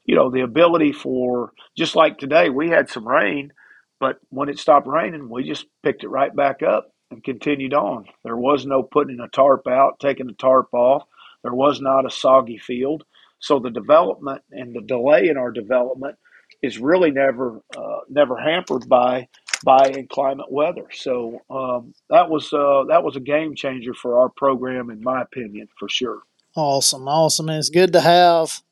you 0.04 0.16
know, 0.16 0.30
the 0.30 0.42
ability 0.42 0.92
for 0.92 1.52
just 1.76 1.96
like 1.96 2.18
today, 2.18 2.50
we 2.50 2.68
had 2.68 2.90
some 2.90 3.06
rain, 3.06 3.52
but 4.00 4.18
when 4.30 4.48
it 4.48 4.58
stopped 4.58 4.86
raining, 4.88 5.28
we 5.30 5.44
just 5.44 5.66
picked 5.82 6.04
it 6.04 6.08
right 6.08 6.34
back 6.34 6.62
up 6.62 6.90
and 7.10 7.22
continued 7.22 7.74
on. 7.74 8.06
There 8.24 8.36
was 8.36 8.66
no 8.66 8.82
putting 8.82 9.20
a 9.20 9.28
tarp 9.28 9.66
out, 9.68 10.00
taking 10.00 10.26
the 10.26 10.32
tarp 10.34 10.68
off. 10.74 11.04
There 11.42 11.54
was 11.54 11.80
not 11.80 12.06
a 12.06 12.10
soggy 12.10 12.58
field. 12.58 13.04
So 13.38 13.58
the 13.58 13.70
development 13.70 14.42
and 14.50 14.74
the 14.74 14.80
delay 14.80 15.28
in 15.28 15.36
our 15.36 15.50
development 15.50 16.16
is 16.62 16.78
really 16.78 17.10
never 17.10 17.60
uh, 17.76 18.00
never 18.08 18.36
hampered 18.36 18.88
by 18.88 19.28
by 19.64 19.92
inclement 19.96 20.50
weather. 20.50 20.86
So 20.92 21.40
um, 21.50 21.94
that 22.10 22.28
was 22.28 22.52
uh, 22.52 22.84
that 22.88 23.02
was 23.02 23.16
a 23.16 23.20
game 23.20 23.54
changer 23.54 23.94
for 23.94 24.20
our 24.20 24.28
program, 24.28 24.90
in 24.90 25.02
my 25.02 25.22
opinion, 25.22 25.68
for 25.78 25.88
sure. 25.88 26.20
Awesome, 26.54 27.06
awesome, 27.06 27.48
and 27.48 27.58
it's 27.58 27.68
good 27.68 27.92
to 27.92 28.00
have 28.00 28.62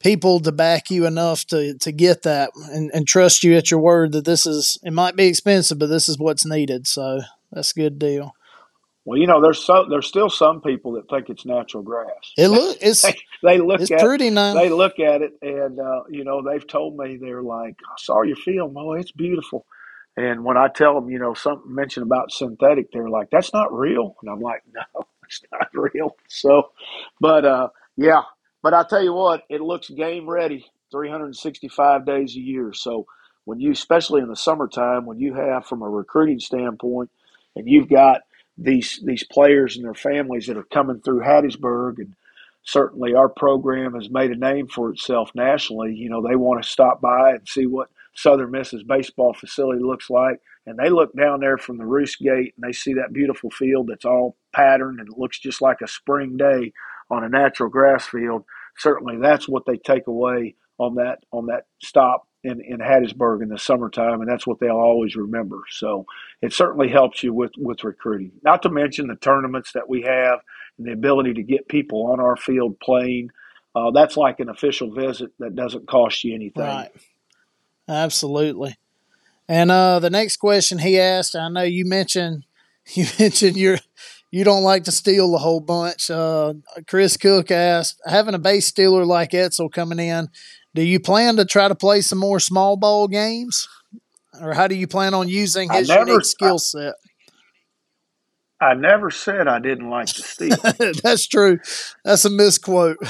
people 0.00 0.40
to 0.40 0.52
back 0.52 0.90
you 0.90 1.06
enough 1.06 1.44
to 1.46 1.76
to 1.78 1.92
get 1.92 2.22
that 2.22 2.50
and, 2.72 2.90
and 2.92 3.06
trust 3.06 3.44
you 3.44 3.56
at 3.56 3.70
your 3.70 3.80
word 3.80 4.12
that 4.12 4.24
this 4.24 4.46
is 4.46 4.78
it 4.82 4.92
might 4.92 5.16
be 5.16 5.26
expensive, 5.26 5.78
but 5.78 5.86
this 5.86 6.08
is 6.08 6.18
what's 6.18 6.46
needed. 6.46 6.86
So 6.86 7.20
that's 7.52 7.72
a 7.72 7.80
good 7.80 7.98
deal. 7.98 8.34
Well, 9.04 9.18
you 9.18 9.26
know, 9.26 9.40
there's 9.42 9.64
so 9.64 9.86
there's 9.88 10.06
still 10.06 10.30
some 10.30 10.60
people 10.60 10.92
that 10.92 11.08
think 11.10 11.30
it's 11.30 11.46
natural 11.46 11.82
grass. 11.82 12.32
It 12.36 12.48
look 12.48 12.78
it's 12.80 13.02
they, 13.02 13.16
they 13.42 13.58
look 13.58 13.80
it's 13.80 13.90
at 13.90 14.00
pretty 14.00 14.30
now. 14.30 14.54
they 14.54 14.68
look 14.70 15.00
at 15.00 15.22
it 15.22 15.32
and 15.42 15.80
uh, 15.80 16.02
you 16.10 16.24
know 16.24 16.42
they've 16.42 16.66
told 16.66 16.96
me 16.96 17.18
they're 17.20 17.42
like, 17.42 17.76
I 17.84 17.94
saw 17.98 18.22
your 18.22 18.36
film, 18.36 18.76
oh, 18.76 18.92
it's 18.94 19.12
beautiful. 19.12 19.66
And 20.16 20.44
when 20.44 20.56
I 20.58 20.68
tell 20.68 20.94
them, 20.94 21.10
you 21.10 21.18
know, 21.18 21.34
something 21.34 21.74
mentioned 21.74 22.04
about 22.06 22.32
synthetic, 22.32 22.92
they're 22.92 23.08
like, 23.08 23.30
that's 23.30 23.54
not 23.54 23.72
real. 23.72 24.16
And 24.22 24.30
I'm 24.30 24.40
like, 24.40 24.62
no, 24.74 25.06
it's 25.24 25.42
not 25.52 25.68
real. 25.72 26.16
So, 26.28 26.70
but 27.20 27.44
uh, 27.46 27.68
yeah, 27.96 28.22
but 28.62 28.74
I 28.74 28.84
tell 28.84 29.02
you 29.02 29.14
what, 29.14 29.44
it 29.48 29.62
looks 29.62 29.88
game 29.90 30.28
ready 30.28 30.66
365 30.92 32.06
days 32.06 32.36
a 32.36 32.40
year. 32.40 32.72
So 32.74 33.06
when 33.44 33.60
you, 33.60 33.72
especially 33.72 34.20
in 34.22 34.28
the 34.28 34.36
summertime, 34.36 35.06
when 35.06 35.18
you 35.18 35.34
have 35.34 35.66
from 35.66 35.82
a 35.82 35.88
recruiting 35.88 36.40
standpoint, 36.40 37.10
and 37.56 37.68
you've 37.68 37.88
got 37.88 38.20
these 38.60 39.00
these 39.04 39.24
players 39.24 39.76
and 39.76 39.84
their 39.84 39.94
families 39.94 40.46
that 40.46 40.56
are 40.56 40.64
coming 40.64 41.00
through 41.00 41.20
Hattiesburg, 41.20 41.98
and 41.98 42.14
certainly 42.62 43.14
our 43.14 43.28
program 43.28 43.94
has 43.94 44.10
made 44.10 44.30
a 44.30 44.36
name 44.36 44.68
for 44.68 44.90
itself 44.90 45.30
nationally. 45.34 45.94
You 45.94 46.10
know, 46.10 46.22
they 46.22 46.36
want 46.36 46.62
to 46.62 46.68
stop 46.68 47.00
by 47.00 47.30
and 47.30 47.48
see 47.48 47.66
what 47.66 47.88
Southern 48.14 48.50
Miss's 48.50 48.82
baseball 48.82 49.34
facility 49.34 49.82
looks 49.82 50.10
like, 50.10 50.40
and 50.66 50.78
they 50.78 50.90
look 50.90 51.14
down 51.16 51.40
there 51.40 51.58
from 51.58 51.78
the 51.78 51.86
roost 51.86 52.18
gate 52.18 52.54
and 52.56 52.62
they 52.68 52.72
see 52.72 52.94
that 52.94 53.12
beautiful 53.12 53.50
field 53.50 53.88
that's 53.88 54.04
all 54.04 54.36
patterned 54.54 55.00
and 55.00 55.08
it 55.08 55.18
looks 55.18 55.38
just 55.38 55.62
like 55.62 55.78
a 55.82 55.88
spring 55.88 56.36
day 56.36 56.72
on 57.10 57.24
a 57.24 57.28
natural 57.28 57.68
grass 57.68 58.06
field, 58.06 58.44
certainly 58.76 59.16
that's 59.20 59.48
what 59.48 59.64
they 59.66 59.76
take 59.76 60.06
away 60.06 60.54
on 60.78 60.94
that 60.94 61.18
on 61.32 61.46
that 61.46 61.64
stop 61.82 62.26
in, 62.42 62.60
in 62.60 62.78
Hattiesburg 62.78 63.42
in 63.42 63.48
the 63.48 63.58
summertime, 63.58 64.20
and 64.20 64.30
that's 64.30 64.46
what 64.46 64.60
they'll 64.60 64.70
always 64.72 65.16
remember. 65.16 65.62
So 65.70 66.06
it 66.40 66.52
certainly 66.52 66.88
helps 66.88 67.22
you 67.22 67.32
with, 67.34 67.52
with 67.56 67.84
recruiting. 67.84 68.32
Not 68.42 68.62
to 68.62 68.70
mention 68.70 69.08
the 69.08 69.16
tournaments 69.16 69.72
that 69.72 69.88
we 69.88 70.02
have 70.02 70.40
and 70.78 70.86
the 70.86 70.92
ability 70.92 71.34
to 71.34 71.42
get 71.42 71.68
people 71.68 72.06
on 72.06 72.20
our 72.20 72.36
field 72.36 72.78
playing. 72.80 73.30
Uh, 73.74 73.90
that's 73.90 74.16
like 74.16 74.40
an 74.40 74.48
official 74.48 74.90
visit 74.92 75.30
that 75.38 75.54
doesn't 75.54 75.86
cost 75.86 76.24
you 76.24 76.34
anything. 76.34 76.62
Right. 76.62 76.90
Absolutely. 77.88 78.76
And 79.48 79.70
uh, 79.70 79.98
the 79.98 80.10
next 80.10 80.36
question 80.36 80.78
he 80.78 80.98
asked, 80.98 81.34
I 81.34 81.48
know 81.48 81.62
you 81.62 81.84
mentioned 81.84 82.44
you 82.94 83.06
mentioned 83.18 83.56
your 83.56 83.78
you 84.30 84.44
don't 84.44 84.62
like 84.62 84.84
to 84.84 84.92
steal 84.92 85.34
a 85.34 85.38
whole 85.38 85.60
bunch. 85.60 86.08
Uh, 86.08 86.54
Chris 86.86 87.16
Cook 87.16 87.50
asked, 87.50 88.00
having 88.06 88.34
a 88.34 88.38
base 88.38 88.66
stealer 88.66 89.04
like 89.04 89.34
Etzel 89.34 89.68
coming 89.68 89.98
in, 89.98 90.28
do 90.74 90.82
you 90.82 91.00
plan 91.00 91.36
to 91.36 91.44
try 91.44 91.68
to 91.68 91.74
play 91.74 92.00
some 92.00 92.18
more 92.18 92.40
small 92.40 92.76
ball 92.76 93.08
games, 93.08 93.68
or 94.40 94.54
how 94.54 94.66
do 94.66 94.74
you 94.74 94.86
plan 94.86 95.14
on 95.14 95.28
using 95.28 95.70
his 95.70 95.88
never, 95.88 96.08
unique 96.08 96.24
skill 96.24 96.58
set? 96.58 96.94
I, 98.60 98.66
I, 98.66 98.74
never 98.74 99.10
said 99.10 99.48
I 99.48 99.58
didn't 99.58 99.90
like 99.90 100.06
to 100.06 100.22
steal. 100.22 100.56
That's 101.02 101.26
true. 101.26 101.58
That's 102.04 102.24
a 102.24 102.30
misquote. 102.30 102.98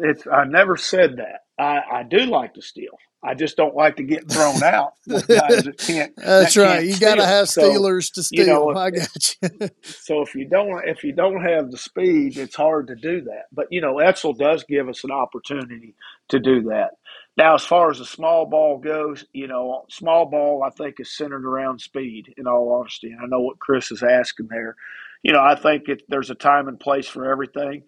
it's 0.00 0.26
I 0.26 0.44
never 0.44 0.76
said 0.76 1.16
that. 1.16 1.40
I, 1.58 1.80
I 1.90 2.02
do 2.02 2.18
like 2.26 2.54
to 2.54 2.62
steal. 2.62 2.98
I 3.22 3.34
just 3.34 3.56
don't 3.56 3.74
like 3.74 3.96
to 3.96 4.04
get 4.04 4.30
thrown 4.30 4.62
out 4.62 4.94
with 5.06 5.26
guys 5.26 5.64
that 5.64 5.78
can't. 5.78 6.14
That's 6.16 6.54
that 6.54 6.62
right. 6.62 6.80
Can't 6.80 6.86
you 6.86 6.98
got 6.98 7.16
to 7.16 7.26
have 7.26 7.48
stealers 7.48 8.08
so, 8.08 8.20
to 8.20 8.22
steal. 8.22 8.46
You 8.46 8.52
know, 8.52 8.70
if, 8.70 8.76
I 8.76 8.90
got 8.90 9.36
you. 9.42 9.70
so 9.82 10.22
if 10.22 10.34
you 10.34 10.46
don't 10.46 10.86
if 10.86 11.02
you 11.02 11.12
don't 11.12 11.42
have 11.42 11.70
the 11.70 11.78
speed, 11.78 12.36
it's 12.36 12.54
hard 12.54 12.86
to 12.88 12.94
do 12.94 13.22
that. 13.22 13.46
But 13.52 13.66
you 13.70 13.80
know, 13.80 13.98
Etzel 13.98 14.34
does 14.34 14.64
give 14.64 14.88
us 14.88 15.02
an 15.02 15.10
opportunity 15.10 15.94
to 16.28 16.38
do 16.38 16.62
that. 16.64 16.92
Now, 17.36 17.54
as 17.54 17.64
far 17.64 17.90
as 17.90 17.98
the 17.98 18.06
small 18.06 18.46
ball 18.46 18.78
goes, 18.78 19.24
you 19.32 19.48
know, 19.48 19.84
small 19.90 20.26
ball 20.26 20.62
I 20.62 20.70
think 20.70 21.00
is 21.00 21.16
centered 21.16 21.44
around 21.44 21.80
speed. 21.80 22.32
In 22.36 22.46
all 22.46 22.72
honesty, 22.72 23.10
and 23.10 23.20
I 23.20 23.26
know 23.26 23.40
what 23.40 23.58
Chris 23.58 23.90
is 23.90 24.02
asking 24.02 24.48
there. 24.48 24.76
You 25.22 25.32
know, 25.32 25.42
I 25.42 25.56
think 25.56 25.88
it, 25.88 26.02
there's 26.08 26.30
a 26.30 26.36
time 26.36 26.68
and 26.68 26.78
place 26.78 27.08
for 27.08 27.28
everything. 27.28 27.82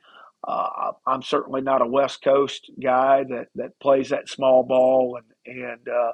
Uh, 0.46 0.92
I'm 1.06 1.22
certainly 1.22 1.60
not 1.60 1.82
a 1.82 1.86
West 1.86 2.22
Coast 2.22 2.70
guy 2.82 3.24
that, 3.24 3.48
that 3.56 3.78
plays 3.80 4.10
that 4.10 4.28
small 4.28 4.64
ball 4.64 5.18
and 5.18 5.56
and 5.60 5.88
uh, 5.88 6.12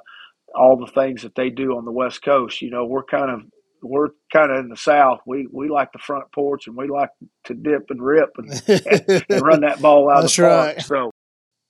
all 0.55 0.77
the 0.77 0.91
things 0.91 1.23
that 1.23 1.35
they 1.35 1.49
do 1.49 1.77
on 1.77 1.85
the 1.85 1.91
West 1.91 2.23
Coast. 2.23 2.61
You 2.61 2.69
know, 2.71 2.85
we're 2.85 3.03
kind 3.03 3.29
of 3.29 3.41
we're 3.81 4.09
kind 4.33 4.51
of 4.51 4.59
in 4.59 4.69
the 4.69 4.77
South. 4.77 5.19
We 5.25 5.47
we 5.51 5.69
like 5.69 5.91
the 5.91 5.99
front 5.99 6.31
porch 6.33 6.67
and 6.67 6.75
we 6.75 6.87
like 6.87 7.09
to 7.45 7.53
dip 7.53 7.89
and 7.89 8.01
rip 8.01 8.31
and, 8.37 8.63
and, 8.67 9.25
and 9.29 9.41
run 9.41 9.61
that 9.61 9.81
ball 9.81 10.09
out 10.09 10.21
That's 10.21 10.37
of 10.39 10.43
the 10.43 10.49
park. 10.49 10.75
Right. 10.77 10.81
So, 10.81 11.11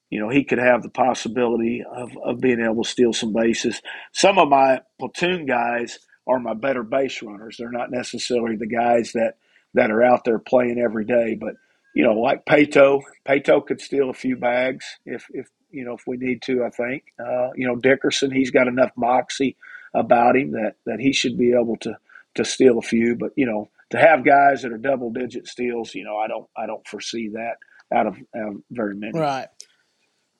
you 0.09 0.19
know, 0.19 0.29
he 0.29 0.43
could 0.43 0.59
have 0.59 0.83
the 0.83 0.89
possibility 0.89 1.83
of, 1.89 2.11
of 2.23 2.39
being 2.39 2.61
able 2.61 2.83
to 2.83 2.89
steal 2.89 3.13
some 3.13 3.33
bases. 3.33 3.81
Some 4.13 4.37
of 4.37 4.49
my 4.49 4.81
platoon 4.99 5.45
guys 5.45 5.99
are 6.27 6.39
my 6.39 6.53
better 6.53 6.83
base 6.83 7.21
runners. 7.21 7.57
They're 7.59 7.71
not 7.71 7.91
necessarily 7.91 8.55
the 8.55 8.67
guys 8.67 9.11
that 9.13 9.33
that 9.73 9.91
are 9.91 10.03
out 10.03 10.23
there 10.23 10.39
playing 10.39 10.79
every 10.79 11.05
day, 11.05 11.35
but 11.39 11.55
you 11.95 12.03
know, 12.03 12.13
like 12.13 12.45
Paetow, 12.45 13.01
Paetow 13.25 13.65
could 13.65 13.79
steal 13.79 14.09
a 14.09 14.13
few 14.13 14.35
bags 14.35 14.85
if, 15.05 15.25
if 15.31 15.47
you 15.71 15.85
know, 15.85 15.93
if 15.93 16.05
we 16.05 16.17
need 16.17 16.41
to. 16.43 16.63
I 16.63 16.69
think, 16.69 17.05
uh, 17.19 17.51
you 17.55 17.65
know, 17.65 17.77
Dickerson, 17.77 18.31
he's 18.31 18.51
got 18.51 18.67
enough 18.67 18.91
moxie 18.97 19.55
about 19.95 20.35
him 20.35 20.51
that 20.51 20.75
that 20.85 20.99
he 20.99 21.13
should 21.13 21.37
be 21.37 21.53
able 21.53 21.77
to 21.77 21.97
to 22.35 22.43
steal 22.43 22.77
a 22.77 22.81
few. 22.81 23.15
But 23.15 23.31
you 23.37 23.45
know, 23.45 23.69
to 23.91 23.97
have 23.97 24.25
guys 24.25 24.61
that 24.61 24.73
are 24.73 24.77
double 24.77 25.09
digit 25.09 25.47
steals, 25.47 25.95
you 25.95 26.03
know, 26.03 26.17
I 26.17 26.27
don't 26.27 26.47
I 26.55 26.65
don't 26.65 26.85
foresee 26.85 27.29
that 27.29 27.55
out 27.95 28.07
of, 28.07 28.17
out 28.35 28.49
of 28.49 28.61
very 28.69 28.95
many. 28.95 29.17
Right, 29.17 29.47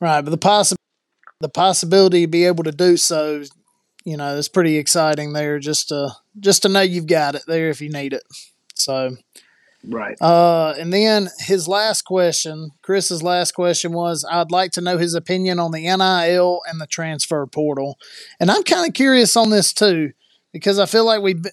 right. 0.01 0.21
But 0.21 0.31
the 0.31 0.37
possi- 0.37 0.75
the 1.39 1.49
possibility 1.49 2.23
to 2.23 2.27
be 2.27 2.45
able 2.45 2.65
to 2.65 2.73
do 2.73 2.97
so, 2.97 3.43
you 4.03 4.17
know, 4.17 4.35
is 4.35 4.49
pretty 4.49 4.77
exciting 4.77 5.31
there. 5.31 5.59
Just 5.59 5.87
to 5.87 6.09
just 6.37 6.63
to 6.63 6.69
know 6.69 6.81
you've 6.81 7.07
got 7.07 7.35
it 7.35 7.43
there 7.47 7.69
if 7.69 7.79
you 7.79 7.89
need 7.89 8.11
it. 8.11 8.23
So, 8.73 9.15
right. 9.87 10.17
Uh, 10.21 10.73
and 10.77 10.91
then 10.91 11.29
his 11.39 11.67
last 11.67 12.03
question, 12.03 12.71
Chris's 12.81 13.23
last 13.23 13.53
question 13.53 13.93
was, 13.93 14.25
I'd 14.29 14.51
like 14.51 14.71
to 14.73 14.81
know 14.81 14.97
his 14.97 15.13
opinion 15.13 15.59
on 15.59 15.71
the 15.71 15.81
NIL 15.81 16.61
and 16.67 16.79
the 16.79 16.87
transfer 16.87 17.45
portal, 17.45 17.97
and 18.39 18.51
I'm 18.51 18.63
kind 18.63 18.87
of 18.87 18.93
curious 18.93 19.35
on 19.35 19.49
this 19.49 19.73
too 19.73 20.11
because 20.53 20.79
I 20.79 20.85
feel 20.85 21.05
like 21.05 21.21
we. 21.21 21.35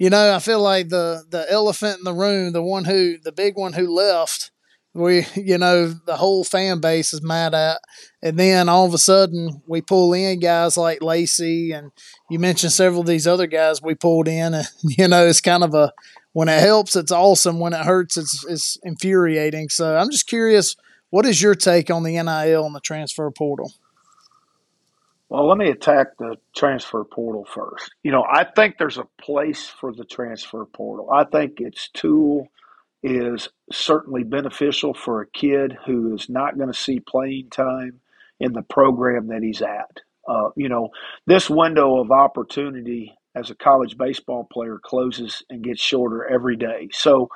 You 0.00 0.10
know, 0.10 0.32
I 0.32 0.38
feel 0.38 0.60
like 0.60 0.90
the 0.90 1.24
the 1.28 1.44
elephant 1.50 1.98
in 1.98 2.04
the 2.04 2.14
room, 2.14 2.52
the 2.52 2.62
one 2.62 2.84
who 2.84 3.18
the 3.18 3.32
big 3.32 3.56
one 3.56 3.72
who 3.72 3.92
left, 3.92 4.52
we 4.98 5.26
you 5.34 5.58
know 5.58 5.88
the 5.88 6.16
whole 6.16 6.44
fan 6.44 6.80
base 6.80 7.12
is 7.12 7.22
mad 7.22 7.54
at 7.54 7.80
and 8.22 8.38
then 8.38 8.68
all 8.68 8.86
of 8.86 8.94
a 8.94 8.98
sudden 8.98 9.62
we 9.66 9.80
pull 9.80 10.12
in 10.12 10.40
guys 10.40 10.76
like 10.76 11.02
Lacey 11.02 11.72
and 11.72 11.92
you 12.30 12.38
mentioned 12.38 12.72
several 12.72 13.02
of 13.02 13.06
these 13.06 13.26
other 13.26 13.46
guys 13.46 13.80
we 13.82 13.94
pulled 13.94 14.28
in 14.28 14.54
and 14.54 14.68
you 14.82 15.08
know 15.08 15.26
it's 15.26 15.40
kind 15.40 15.64
of 15.64 15.74
a 15.74 15.92
when 16.38 16.48
it 16.48 16.60
helps 16.60 16.94
it's 16.94 17.10
awesome 17.10 17.58
when 17.58 17.72
it 17.72 17.84
hurts 17.84 18.16
it's 18.16 18.44
it's 18.46 18.78
infuriating 18.84 19.68
so 19.68 19.96
I'm 19.96 20.08
just 20.08 20.28
curious 20.28 20.76
what 21.10 21.26
is 21.26 21.42
your 21.42 21.56
take 21.56 21.90
on 21.90 22.04
the 22.04 22.12
NIL 22.12 22.64
and 22.64 22.74
the 22.76 22.80
transfer 22.80 23.28
portal 23.32 23.72
well, 25.30 25.46
let 25.46 25.58
me 25.58 25.68
attack 25.68 26.16
the 26.18 26.36
transfer 26.56 27.04
portal 27.04 27.44
first. 27.44 27.90
You 28.02 28.12
know, 28.12 28.24
I 28.26 28.44
think 28.44 28.78
there's 28.78 28.96
a 28.96 29.06
place 29.20 29.66
for 29.66 29.92
the 29.92 30.06
transfer 30.06 30.64
portal. 30.64 31.10
I 31.12 31.24
think 31.24 31.60
its 31.60 31.90
tool 31.90 32.48
is 33.02 33.50
certainly 33.70 34.24
beneficial 34.24 34.94
for 34.94 35.20
a 35.20 35.26
kid 35.26 35.76
who 35.84 36.14
is 36.14 36.30
not 36.30 36.56
going 36.56 36.72
to 36.72 36.78
see 36.78 37.00
playing 37.00 37.50
time 37.50 38.00
in 38.40 38.54
the 38.54 38.62
program 38.62 39.26
that 39.26 39.42
he's 39.42 39.60
at. 39.60 40.00
Uh, 40.26 40.48
you 40.56 40.70
know, 40.70 40.88
this 41.26 41.50
window 41.50 42.00
of 42.00 42.10
opportunity 42.10 43.17
as 43.38 43.50
a 43.50 43.54
college 43.54 43.96
baseball 43.96 44.48
player 44.52 44.78
closes 44.82 45.42
and 45.50 45.62
gets 45.62 45.80
shorter 45.80 46.26
every 46.26 46.56
day. 46.56 46.88
So, 46.92 47.28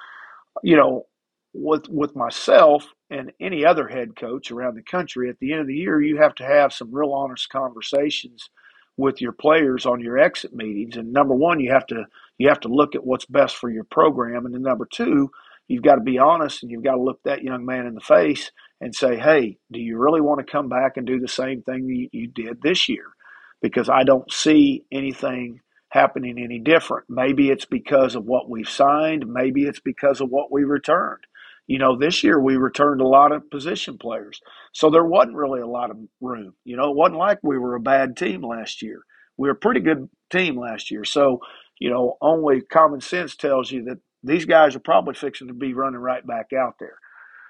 you 0.62 0.76
know, 0.76 1.06
with 1.54 1.88
with 1.88 2.16
myself 2.16 2.86
and 3.10 3.32
any 3.40 3.64
other 3.64 3.88
head 3.88 4.16
coach 4.16 4.50
around 4.50 4.74
the 4.74 4.82
country, 4.82 5.28
at 5.28 5.38
the 5.38 5.52
end 5.52 5.60
of 5.60 5.66
the 5.66 5.76
year, 5.76 6.00
you 6.00 6.18
have 6.18 6.34
to 6.36 6.44
have 6.44 6.72
some 6.72 6.94
real 6.94 7.12
honest 7.12 7.48
conversations 7.50 8.48
with 8.96 9.20
your 9.20 9.32
players 9.32 9.86
on 9.86 10.00
your 10.00 10.18
exit 10.18 10.54
meetings. 10.54 10.96
And 10.96 11.12
number 11.12 11.34
one, 11.34 11.60
you 11.60 11.72
have 11.72 11.86
to 11.88 12.04
you 12.38 12.48
have 12.48 12.60
to 12.60 12.68
look 12.68 12.94
at 12.94 13.04
what's 13.04 13.26
best 13.26 13.56
for 13.56 13.70
your 13.70 13.84
program, 13.84 14.46
and 14.46 14.54
then 14.54 14.62
number 14.62 14.88
two, 14.90 15.30
you've 15.68 15.82
got 15.82 15.96
to 15.96 16.00
be 16.02 16.18
honest 16.18 16.62
and 16.62 16.70
you've 16.70 16.84
got 16.84 16.96
to 16.96 17.02
look 17.02 17.20
that 17.24 17.42
young 17.42 17.64
man 17.64 17.86
in 17.86 17.94
the 17.94 18.00
face 18.00 18.50
and 18.80 18.94
say, 18.94 19.16
hey, 19.16 19.56
do 19.70 19.78
you 19.80 19.96
really 19.96 20.20
want 20.20 20.44
to 20.44 20.50
come 20.50 20.68
back 20.68 20.96
and 20.96 21.06
do 21.06 21.20
the 21.20 21.28
same 21.28 21.62
thing 21.62 21.86
you, 21.86 22.08
you 22.12 22.26
did 22.26 22.60
this 22.62 22.88
year? 22.88 23.06
Because 23.60 23.88
I 23.88 24.02
don't 24.02 24.30
see 24.32 24.84
anything 24.90 25.60
happening 25.92 26.38
any 26.38 26.58
different. 26.58 27.04
Maybe 27.10 27.50
it's 27.50 27.66
because 27.66 28.14
of 28.14 28.24
what 28.24 28.48
we've 28.48 28.68
signed, 28.68 29.26
maybe 29.26 29.64
it's 29.64 29.80
because 29.80 30.22
of 30.22 30.30
what 30.30 30.50
we 30.50 30.64
returned. 30.64 31.24
You 31.66 31.78
know, 31.78 31.96
this 31.96 32.24
year 32.24 32.40
we 32.40 32.56
returned 32.56 33.02
a 33.02 33.06
lot 33.06 33.30
of 33.30 33.50
position 33.50 33.98
players. 33.98 34.40
So 34.72 34.88
there 34.88 35.04
wasn't 35.04 35.36
really 35.36 35.60
a 35.60 35.66
lot 35.66 35.90
of 35.90 35.98
room. 36.20 36.54
You 36.64 36.76
know, 36.76 36.90
it 36.90 36.96
wasn't 36.96 37.18
like 37.18 37.40
we 37.42 37.58
were 37.58 37.74
a 37.74 37.80
bad 37.80 38.16
team 38.16 38.42
last 38.42 38.80
year. 38.80 39.02
We 39.36 39.48
were 39.48 39.54
a 39.54 39.56
pretty 39.56 39.80
good 39.80 40.08
team 40.30 40.58
last 40.58 40.90
year. 40.90 41.04
So, 41.04 41.40
you 41.78 41.90
know, 41.90 42.16
only 42.22 42.62
common 42.62 43.02
sense 43.02 43.36
tells 43.36 43.70
you 43.70 43.84
that 43.84 43.98
these 44.22 44.46
guys 44.46 44.74
are 44.74 44.80
probably 44.80 45.14
fixing 45.14 45.48
to 45.48 45.54
be 45.54 45.74
running 45.74 46.00
right 46.00 46.26
back 46.26 46.52
out 46.52 46.76
there. 46.80 46.96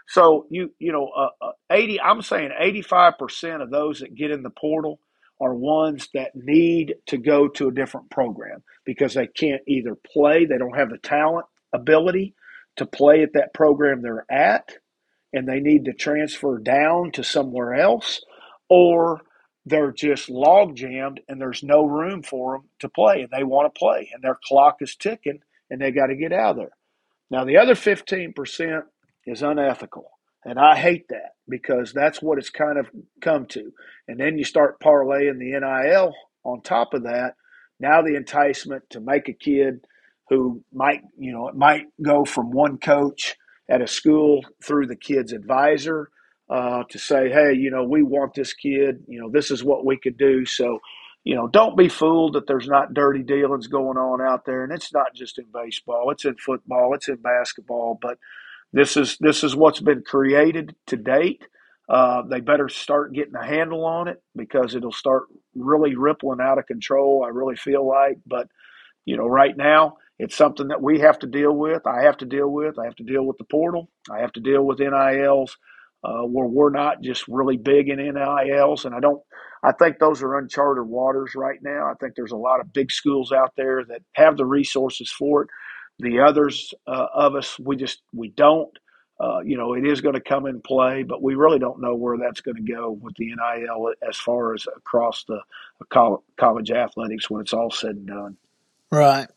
So 0.09 0.47
you 0.51 0.75
you 0.81 0.93
know, 0.93 1.09
uh, 1.17 1.29
uh, 1.41 1.53
eighty. 1.71 2.01
I'm 2.01 2.23
saying 2.23 2.51
eighty 2.59 2.83
five 2.83 3.19
percent 3.19 3.63
of 3.63 3.71
those 3.71 4.01
that 4.01 4.15
get 4.15 4.33
in 4.33 4.43
the 4.43 4.51
portal 4.51 4.99
are 5.43 5.55
ones 5.55 6.09
that 6.15 6.31
need 6.35 6.95
to 7.07 7.19
go 7.19 7.49
to 7.49 7.69
a 7.69 7.75
different 7.75 8.11
program 8.11 8.63
because 8.85 9.15
they 9.15 9.27
can't 9.27 9.63
either 9.67 9.97
play, 10.13 10.47
they 10.47 10.59
don't 10.59 10.79
have 10.79 10.91
the 10.91 10.99
talent, 10.99 11.47
ability 11.73 12.35
to 12.77 12.87
play 12.87 13.23
at 13.23 13.33
that 13.35 13.53
program 13.53 14.03
they're 14.03 14.25
at, 14.31 14.71
and 15.33 15.49
they 15.49 15.61
need 15.61 15.87
to 15.87 15.93
transfer 15.93 16.59
down 16.59 17.11
to 17.13 17.25
somewhere 17.25 17.75
else, 17.75 18.23
or 18.71 19.21
they're 19.67 19.93
just 19.93 20.31
log 20.31 20.77
jammed 20.77 21.21
and 21.29 21.41
there's 21.41 21.63
no 21.63 21.85
room 21.85 22.23
for 22.23 22.55
them 22.55 22.69
to 22.81 22.89
play 22.89 23.23
and 23.23 23.31
they 23.31 23.45
want 23.45 23.73
to 23.73 23.79
play 23.79 24.11
and 24.13 24.23
their 24.23 24.39
clock 24.49 24.77
is 24.81 24.97
ticking 24.97 25.41
and 25.71 25.81
they 25.81 25.91
got 25.91 26.07
to 26.07 26.17
get 26.17 26.33
out 26.33 26.53
of 26.53 26.57
there. 26.57 26.73
Now, 27.31 27.45
the 27.45 27.57
other 27.57 27.75
15% 27.75 28.83
is 29.27 29.43
unethical. 29.43 30.11
And 30.45 30.59
I 30.59 30.77
hate 30.77 31.09
that 31.11 31.35
because 31.49 31.93
that's 31.93 32.23
what 32.23 32.39
it's 32.39 32.51
kind 32.51 32.79
of 32.79 32.89
come 33.21 33.47
to. 33.47 33.73
And 34.09 34.19
then 34.19 34.39
you 34.39 34.45
start 34.45 34.81
parlaying 34.81 35.39
the 35.39 35.59
NIL 35.59 36.15
on 36.45 36.63
top 36.63 36.95
of 36.95 37.05
that. 37.05 37.35
Now, 37.81 38.03
the 38.03 38.17
enticement 38.17 38.85
to 38.91 39.01
make 39.01 39.29
a 39.29 39.33
kid 39.33 39.85
who 40.31 40.63
might, 40.73 41.03
you 41.19 41.33
know, 41.33 41.49
it 41.49 41.55
might 41.55 41.87
go 42.03 42.25
from 42.25 42.51
one 42.51 42.79
coach 42.79 43.37
at 43.69 43.83
a 43.83 43.87
school 43.87 44.45
through 44.65 44.87
the 44.87 44.97
kid's 44.97 45.33
advisor 45.33 46.11
uh, 46.51 46.85
to 46.91 46.99
say, 46.99 47.31
hey, 47.31 47.55
you 47.55 47.71
know, 47.71 47.85
we 47.85 48.03
want 48.03 48.35
this 48.35 48.53
kid, 48.53 49.05
you 49.09 49.21
know, 49.21 49.31
this 49.31 49.51
is 49.51 49.65
what 49.65 49.85
we 49.85 49.97
could 49.97 50.19
do. 50.19 50.45
So 50.47 50.81
you 51.25 51.37
know, 51.37 51.47
don't 51.47 51.77
be 51.77 51.89
fooled 51.89 52.33
that 52.35 52.47
there's 52.49 52.67
not 52.67 52.95
dirty 52.95 53.23
dealings 53.23 53.69
going 53.69 53.97
on 53.97 54.21
out 54.21 54.45
there. 54.45 54.65
And 54.65 54.73
it's 54.73 54.93
not 54.93 55.15
just 55.15 55.39
in 55.39 55.47
baseball; 55.53 56.11
it's 56.11 56.25
in 56.25 56.35
football, 56.37 56.95
it's 56.95 57.09
in 57.09 57.17
basketball. 57.17 57.99
But 58.01 58.19
this 58.73 58.97
is 58.97 59.17
this 59.21 59.45
is 59.45 59.55
what's 59.57 59.81
been 59.81 60.03
created 60.03 60.75
to 60.89 60.97
date. 60.97 61.47
Uh, 61.89 62.23
they 62.23 62.41
better 62.41 62.69
start 62.69 63.13
getting 63.13 63.35
a 63.35 63.45
handle 63.45 63.85
on 63.85 64.09
it 64.09 64.23
because 64.37 64.75
it'll 64.75 64.93
start 64.93 65.25
really 65.55 65.95
rippling 65.95 66.41
out 66.41 66.59
of 66.59 66.67
control. 66.67 67.23
I 67.25 67.29
really 67.29 67.57
feel 67.57 67.87
like, 67.87 68.19
but 68.27 68.49
you 69.05 69.17
know, 69.17 69.27
right 69.27 69.57
now 69.57 69.97
it's 70.19 70.37
something 70.37 70.69
that 70.69 70.81
we 70.83 71.01
have 71.01 71.19
to 71.21 71.27
deal 71.27 71.53
with. 71.53 71.87
I 71.87 72.05
have 72.05 72.17
to 72.19 72.27
deal 72.27 72.49
with. 72.49 72.79
I 72.79 72.85
have 72.85 72.97
to 72.97 73.05
deal 73.05 73.25
with 73.27 73.39
the 73.39 73.45
portal. 73.45 73.91
I 74.11 74.21
have 74.21 74.33
to 74.35 74.41
deal 74.41 74.65
with 74.65 74.79
NILs 74.79 75.57
uh, 76.05 76.23
where 76.23 76.47
we're 76.47 76.71
not 76.71 77.03
just 77.03 77.27
really 77.29 77.57
big 77.57 77.89
in 77.89 77.99
NILs. 77.99 78.85
And 78.85 78.95
I 78.95 79.01
don't, 79.01 79.21
I 79.63 79.73
think 79.73 79.99
those 79.99 80.23
are 80.23 80.39
uncharted 80.39 80.87
waters 80.87 81.33
right 81.37 81.59
now. 81.63 81.87
I 81.91 81.95
think 82.01 82.15
there's 82.15 82.33
a 82.33 82.37
lot 82.37 82.61
of 82.61 82.73
big 82.73 82.91
schools 82.91 83.33
out 83.33 83.53
there 83.57 83.85
that 83.85 84.03
have 84.15 84.37
the 84.37 84.47
resources 84.47 85.11
for 85.11 85.43
it. 85.43 85.49
The 85.99 86.21
others 86.21 86.75
uh, 86.87 87.07
of 87.15 87.35
us, 87.35 87.59
we 87.59 87.77
just, 87.77 88.03
we 88.13 88.29
don't. 88.29 88.77
Uh, 89.21 89.41
you 89.41 89.57
know, 89.57 89.75
it 89.75 89.87
is 89.87 90.01
going 90.01 90.15
to 90.17 90.21
come 90.21 90.47
in 90.47 90.61
play, 90.61 91.05
but 91.05 91.23
we 91.23 91.37
really 91.37 91.61
don't 91.61 91.81
know 91.81 91.95
where 91.95 92.19
that's 92.19 92.41
going 92.41 92.57
to 92.57 92.73
go 92.73 92.91
with 92.91 93.15
the 93.17 93.27
NIL 93.27 93.93
as 94.07 94.17
far 94.17 94.53
as 94.53 94.67
across 94.77 95.25
the 95.25 95.41
college 96.39 96.71
athletics 96.73 97.31
when 97.31 97.41
it's 97.41 97.53
all 97.53 97.71
said 97.71 97.91
and 97.91 98.07
done. 98.09 98.37
Right. 98.91 99.29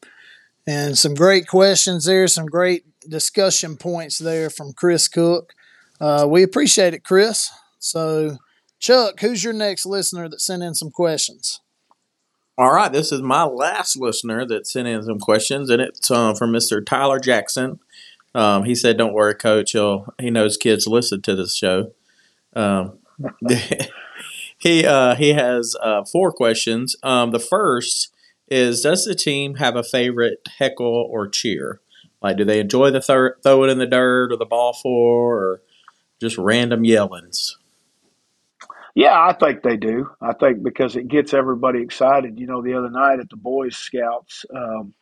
And 0.65 0.97
some 0.97 1.13
great 1.13 1.47
questions 1.47 2.05
there, 2.05 2.27
some 2.27 2.47
great 2.47 2.83
discussion 3.07 3.77
points 3.77 4.17
there 4.17 4.49
from 4.49 4.73
Chris 4.73 5.07
Cook. 5.07 5.53
Uh, 6.01 6.25
we 6.27 6.41
appreciate 6.41 6.93
it, 6.93 7.03
Chris. 7.03 7.51
So, 7.77 8.37
Chuck, 8.79 9.19
who's 9.19 9.43
your 9.43 9.53
next 9.53 9.85
listener 9.85 10.27
that 10.27 10.41
sent 10.41 10.63
in 10.63 10.73
some 10.73 10.89
questions? 10.89 11.61
All 12.57 12.71
right, 12.71 12.91
this 12.91 13.11
is 13.11 13.21
my 13.21 13.43
last 13.43 13.97
listener 13.97 14.45
that 14.45 14.65
sent 14.65 14.87
in 14.87 15.03
some 15.03 15.19
questions, 15.19 15.69
and 15.69 15.81
it's 15.81 16.09
uh, 16.09 16.33
from 16.33 16.51
Mr. 16.51 16.85
Tyler 16.85 17.19
Jackson. 17.19 17.79
Um, 18.33 18.63
he 18.63 18.75
said, 18.75 18.97
"Don't 18.97 19.13
worry, 19.13 19.35
Coach. 19.35 19.73
He'll, 19.73 20.13
he 20.19 20.29
knows 20.29 20.55
kids 20.55 20.87
listen 20.87 21.21
to 21.23 21.35
this 21.35 21.55
show." 21.55 21.91
Um, 22.55 22.99
he 24.57 24.85
uh, 24.85 25.15
he 25.15 25.33
has 25.33 25.75
uh, 25.81 26.05
four 26.05 26.31
questions. 26.31 26.95
Um, 27.03 27.31
the 27.31 27.39
first 27.39 28.13
is, 28.47 28.81
does 28.81 29.03
the 29.03 29.15
team 29.15 29.55
have 29.55 29.75
a 29.75 29.83
favorite 29.83 30.39
heckle 30.57 31.07
or 31.09 31.27
cheer? 31.27 31.81
Like, 32.21 32.37
do 32.37 32.45
they 32.45 32.59
enjoy 32.61 32.89
the 32.91 33.01
thir- 33.01 33.37
throw 33.43 33.65
it 33.65 33.69
in 33.69 33.79
the 33.79 33.85
dirt 33.85 34.31
or 34.31 34.37
the 34.37 34.45
ball 34.45 34.73
four, 34.73 35.35
or 35.37 35.61
just 36.19 36.37
random 36.37 36.85
yellings. 36.85 37.57
Yeah, 38.95 39.13
I 39.13 39.33
think 39.33 39.63
they 39.63 39.77
do. 39.77 40.09
I 40.21 40.33
think 40.33 40.63
because 40.63 40.95
it 40.95 41.09
gets 41.09 41.33
everybody 41.33 41.81
excited. 41.81 42.39
You 42.39 42.47
know, 42.47 42.61
the 42.63 42.75
other 42.75 42.89
night 42.89 43.19
at 43.19 43.29
the 43.29 43.37
Boy 43.37 43.69
Scouts 43.69 44.45
um, 44.55 44.93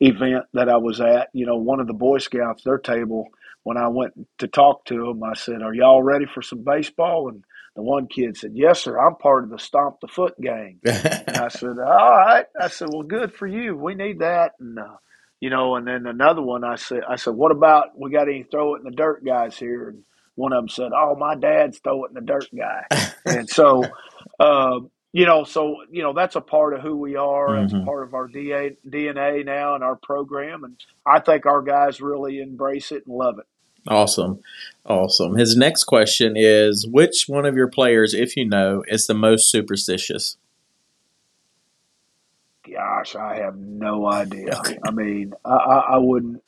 event 0.00 0.44
that 0.54 0.68
I 0.68 0.76
was 0.76 1.00
at, 1.00 1.28
you 1.32 1.46
know, 1.46 1.56
one 1.56 1.80
of 1.80 1.86
the 1.86 1.94
Boy 1.94 2.18
Scouts, 2.18 2.64
their 2.64 2.78
table, 2.78 3.28
when 3.64 3.76
I 3.76 3.88
went 3.88 4.14
to 4.38 4.48
talk 4.48 4.84
to 4.86 5.06
them, 5.06 5.22
I 5.24 5.34
said, 5.34 5.62
Are 5.62 5.74
y'all 5.74 6.02
ready 6.02 6.26
for 6.26 6.42
some 6.42 6.64
baseball? 6.64 7.28
And 7.28 7.44
the 7.76 7.82
one 7.82 8.06
kid 8.08 8.36
said, 8.36 8.52
Yes, 8.54 8.82
sir. 8.82 8.98
I'm 8.98 9.16
part 9.16 9.44
of 9.44 9.50
the 9.50 9.58
Stomp 9.58 10.00
the 10.00 10.08
Foot 10.08 10.40
gang. 10.40 10.78
and 10.84 11.38
I 11.38 11.48
said, 11.48 11.70
All 11.78 12.10
right. 12.10 12.46
I 12.60 12.68
said, 12.68 12.88
Well, 12.92 13.02
good 13.02 13.34
for 13.34 13.46
you. 13.46 13.76
We 13.76 13.94
need 13.94 14.20
that. 14.20 14.52
And, 14.60 14.78
uh, 14.78 14.96
you 15.40 15.50
know, 15.50 15.76
and 15.76 15.86
then 15.86 16.06
another 16.06 16.42
one, 16.42 16.64
I 16.64 16.76
said, 16.76 17.02
I 17.08 17.16
said, 17.16 17.34
What 17.34 17.52
about 17.52 17.98
we 17.98 18.10
got 18.10 18.28
any 18.28 18.44
throw 18.44 18.76
it 18.76 18.78
in 18.78 18.84
the 18.84 18.92
dirt 18.96 19.24
guys 19.24 19.58
here? 19.58 19.88
And 19.90 20.04
one 20.36 20.52
of 20.52 20.62
them 20.62 20.68
said, 20.68 20.92
"Oh, 20.94 21.16
my 21.16 21.34
dad's 21.34 21.78
throw 21.78 22.04
it 22.04 22.10
in 22.10 22.14
the 22.14 22.20
dirt 22.20 22.48
guy," 22.56 22.86
and 23.26 23.48
so, 23.48 23.84
uh, 24.38 24.80
you 25.12 25.26
know, 25.26 25.44
so 25.44 25.78
you 25.90 26.02
know 26.02 26.12
that's 26.12 26.36
a 26.36 26.40
part 26.40 26.74
of 26.74 26.82
who 26.82 26.96
we 26.96 27.16
are. 27.16 27.48
Mm-hmm. 27.48 27.74
That's 27.74 27.84
part 27.84 28.04
of 28.04 28.14
our 28.14 28.28
DNA 28.28 29.44
now 29.44 29.74
and 29.74 29.82
our 29.82 29.96
program, 29.96 30.62
and 30.62 30.76
I 31.04 31.20
think 31.20 31.46
our 31.46 31.62
guys 31.62 32.00
really 32.00 32.40
embrace 32.40 32.92
it 32.92 33.06
and 33.06 33.16
love 33.16 33.38
it. 33.38 33.46
Awesome, 33.88 34.40
awesome. 34.84 35.36
His 35.36 35.56
next 35.56 35.84
question 35.84 36.34
is: 36.36 36.86
Which 36.86 37.24
one 37.26 37.46
of 37.46 37.56
your 37.56 37.68
players, 37.68 38.14
if 38.14 38.36
you 38.36 38.44
know, 38.44 38.84
is 38.88 39.06
the 39.06 39.14
most 39.14 39.50
superstitious? 39.50 40.36
Gosh, 42.70 43.14
I 43.14 43.36
have 43.36 43.56
no 43.56 44.10
idea. 44.10 44.58
Okay. 44.58 44.78
I 44.84 44.90
mean, 44.90 45.34
I, 45.44 45.54
I, 45.90 45.98
wouldn't. 45.98 46.42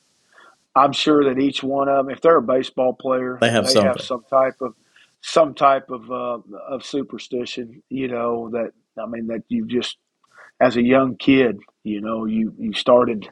I'm 0.75 0.93
sure 0.93 1.23
that 1.25 1.39
each 1.39 1.63
one 1.63 1.89
of 1.89 2.05
them, 2.05 2.13
if 2.13 2.21
they're 2.21 2.37
a 2.37 2.41
baseball 2.41 2.93
player, 2.93 3.37
they 3.41 3.49
have, 3.49 3.71
they 3.71 3.81
have 3.81 4.01
some 4.01 4.23
type 4.29 4.61
of 4.61 4.75
some 5.21 5.53
type 5.53 5.89
of 5.89 6.09
uh, 6.11 6.39
of 6.67 6.85
superstition. 6.85 7.83
You 7.89 8.07
know 8.07 8.49
that 8.51 8.71
I 8.97 9.05
mean 9.05 9.27
that 9.27 9.43
you 9.49 9.65
just 9.65 9.97
as 10.59 10.75
a 10.75 10.83
young 10.83 11.15
kid, 11.15 11.59
you 11.83 12.01
know, 12.01 12.25
you 12.25 12.53
you 12.57 12.73
started 12.73 13.29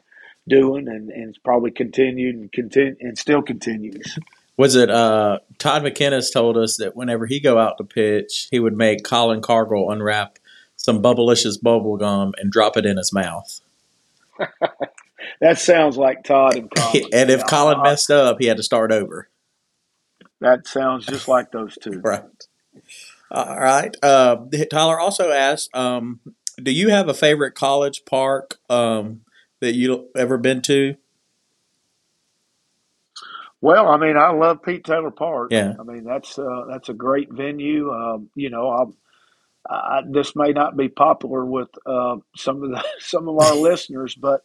doing 0.48 0.88
and, 0.88 1.10
and 1.10 1.28
it's 1.28 1.38
probably 1.38 1.70
continued 1.70 2.34
and 2.34 2.50
continue 2.52 2.96
and 3.00 3.18
still 3.18 3.42
continues. 3.42 4.18
Was 4.56 4.74
it 4.74 4.90
uh, 4.90 5.38
Todd 5.58 5.82
McKinnis 5.82 6.32
told 6.32 6.56
us 6.56 6.76
that 6.78 6.96
whenever 6.96 7.26
he 7.26 7.38
go 7.38 7.58
out 7.58 7.78
to 7.78 7.84
pitch, 7.84 8.48
he 8.50 8.58
would 8.58 8.76
make 8.76 9.04
Colin 9.04 9.40
Cargill 9.40 9.90
unwrap 9.90 10.38
some 10.74 11.02
Bubblicious 11.02 11.60
bubble 11.60 11.96
gum 11.96 12.32
and 12.38 12.50
drop 12.50 12.76
it 12.76 12.86
in 12.86 12.96
his 12.96 13.12
mouth. 13.12 13.60
that 15.40 15.58
sounds 15.58 15.96
like 15.96 16.24
Todd 16.24 16.56
and 16.56 16.70
Colin. 16.70 17.08
and 17.12 17.30
if 17.30 17.46
Colin 17.46 17.82
messed 17.82 18.10
up, 18.10 18.38
he 18.40 18.46
had 18.46 18.56
to 18.56 18.62
start 18.62 18.92
over. 18.92 19.28
That 20.40 20.66
sounds 20.66 21.06
just 21.06 21.28
like 21.28 21.50
those 21.50 21.76
two. 21.82 22.00
right. 22.04 22.22
All 23.30 23.58
right. 23.58 23.94
Uh, 24.02 24.36
Tyler 24.70 24.98
also 24.98 25.30
asked, 25.30 25.74
um, 25.74 26.20
do 26.62 26.70
you 26.70 26.90
have 26.90 27.08
a 27.08 27.14
favorite 27.14 27.54
college 27.54 28.04
park 28.04 28.58
um, 28.70 29.22
that 29.60 29.74
you 29.74 30.08
ever 30.16 30.38
been 30.38 30.62
to? 30.62 30.96
Well, 33.60 33.88
I 33.88 33.96
mean, 33.96 34.16
I 34.16 34.30
love 34.30 34.62
Pete 34.62 34.84
Taylor 34.84 35.10
Park. 35.10 35.48
Yeah. 35.50 35.74
I 35.78 35.82
mean, 35.82 36.04
that's 36.04 36.38
uh, 36.38 36.64
that's 36.70 36.88
a 36.88 36.94
great 36.94 37.32
venue. 37.32 37.92
Um, 37.92 38.30
you 38.36 38.50
know, 38.50 38.94
I, 39.68 39.74
I, 39.74 40.02
this 40.08 40.36
may 40.36 40.52
not 40.52 40.76
be 40.76 40.88
popular 40.88 41.44
with 41.44 41.68
uh, 41.84 42.16
some 42.36 42.62
of 42.62 42.70
the 42.70 42.84
some 43.00 43.28
of 43.28 43.36
our 43.38 43.56
listeners, 43.56 44.14
but 44.14 44.42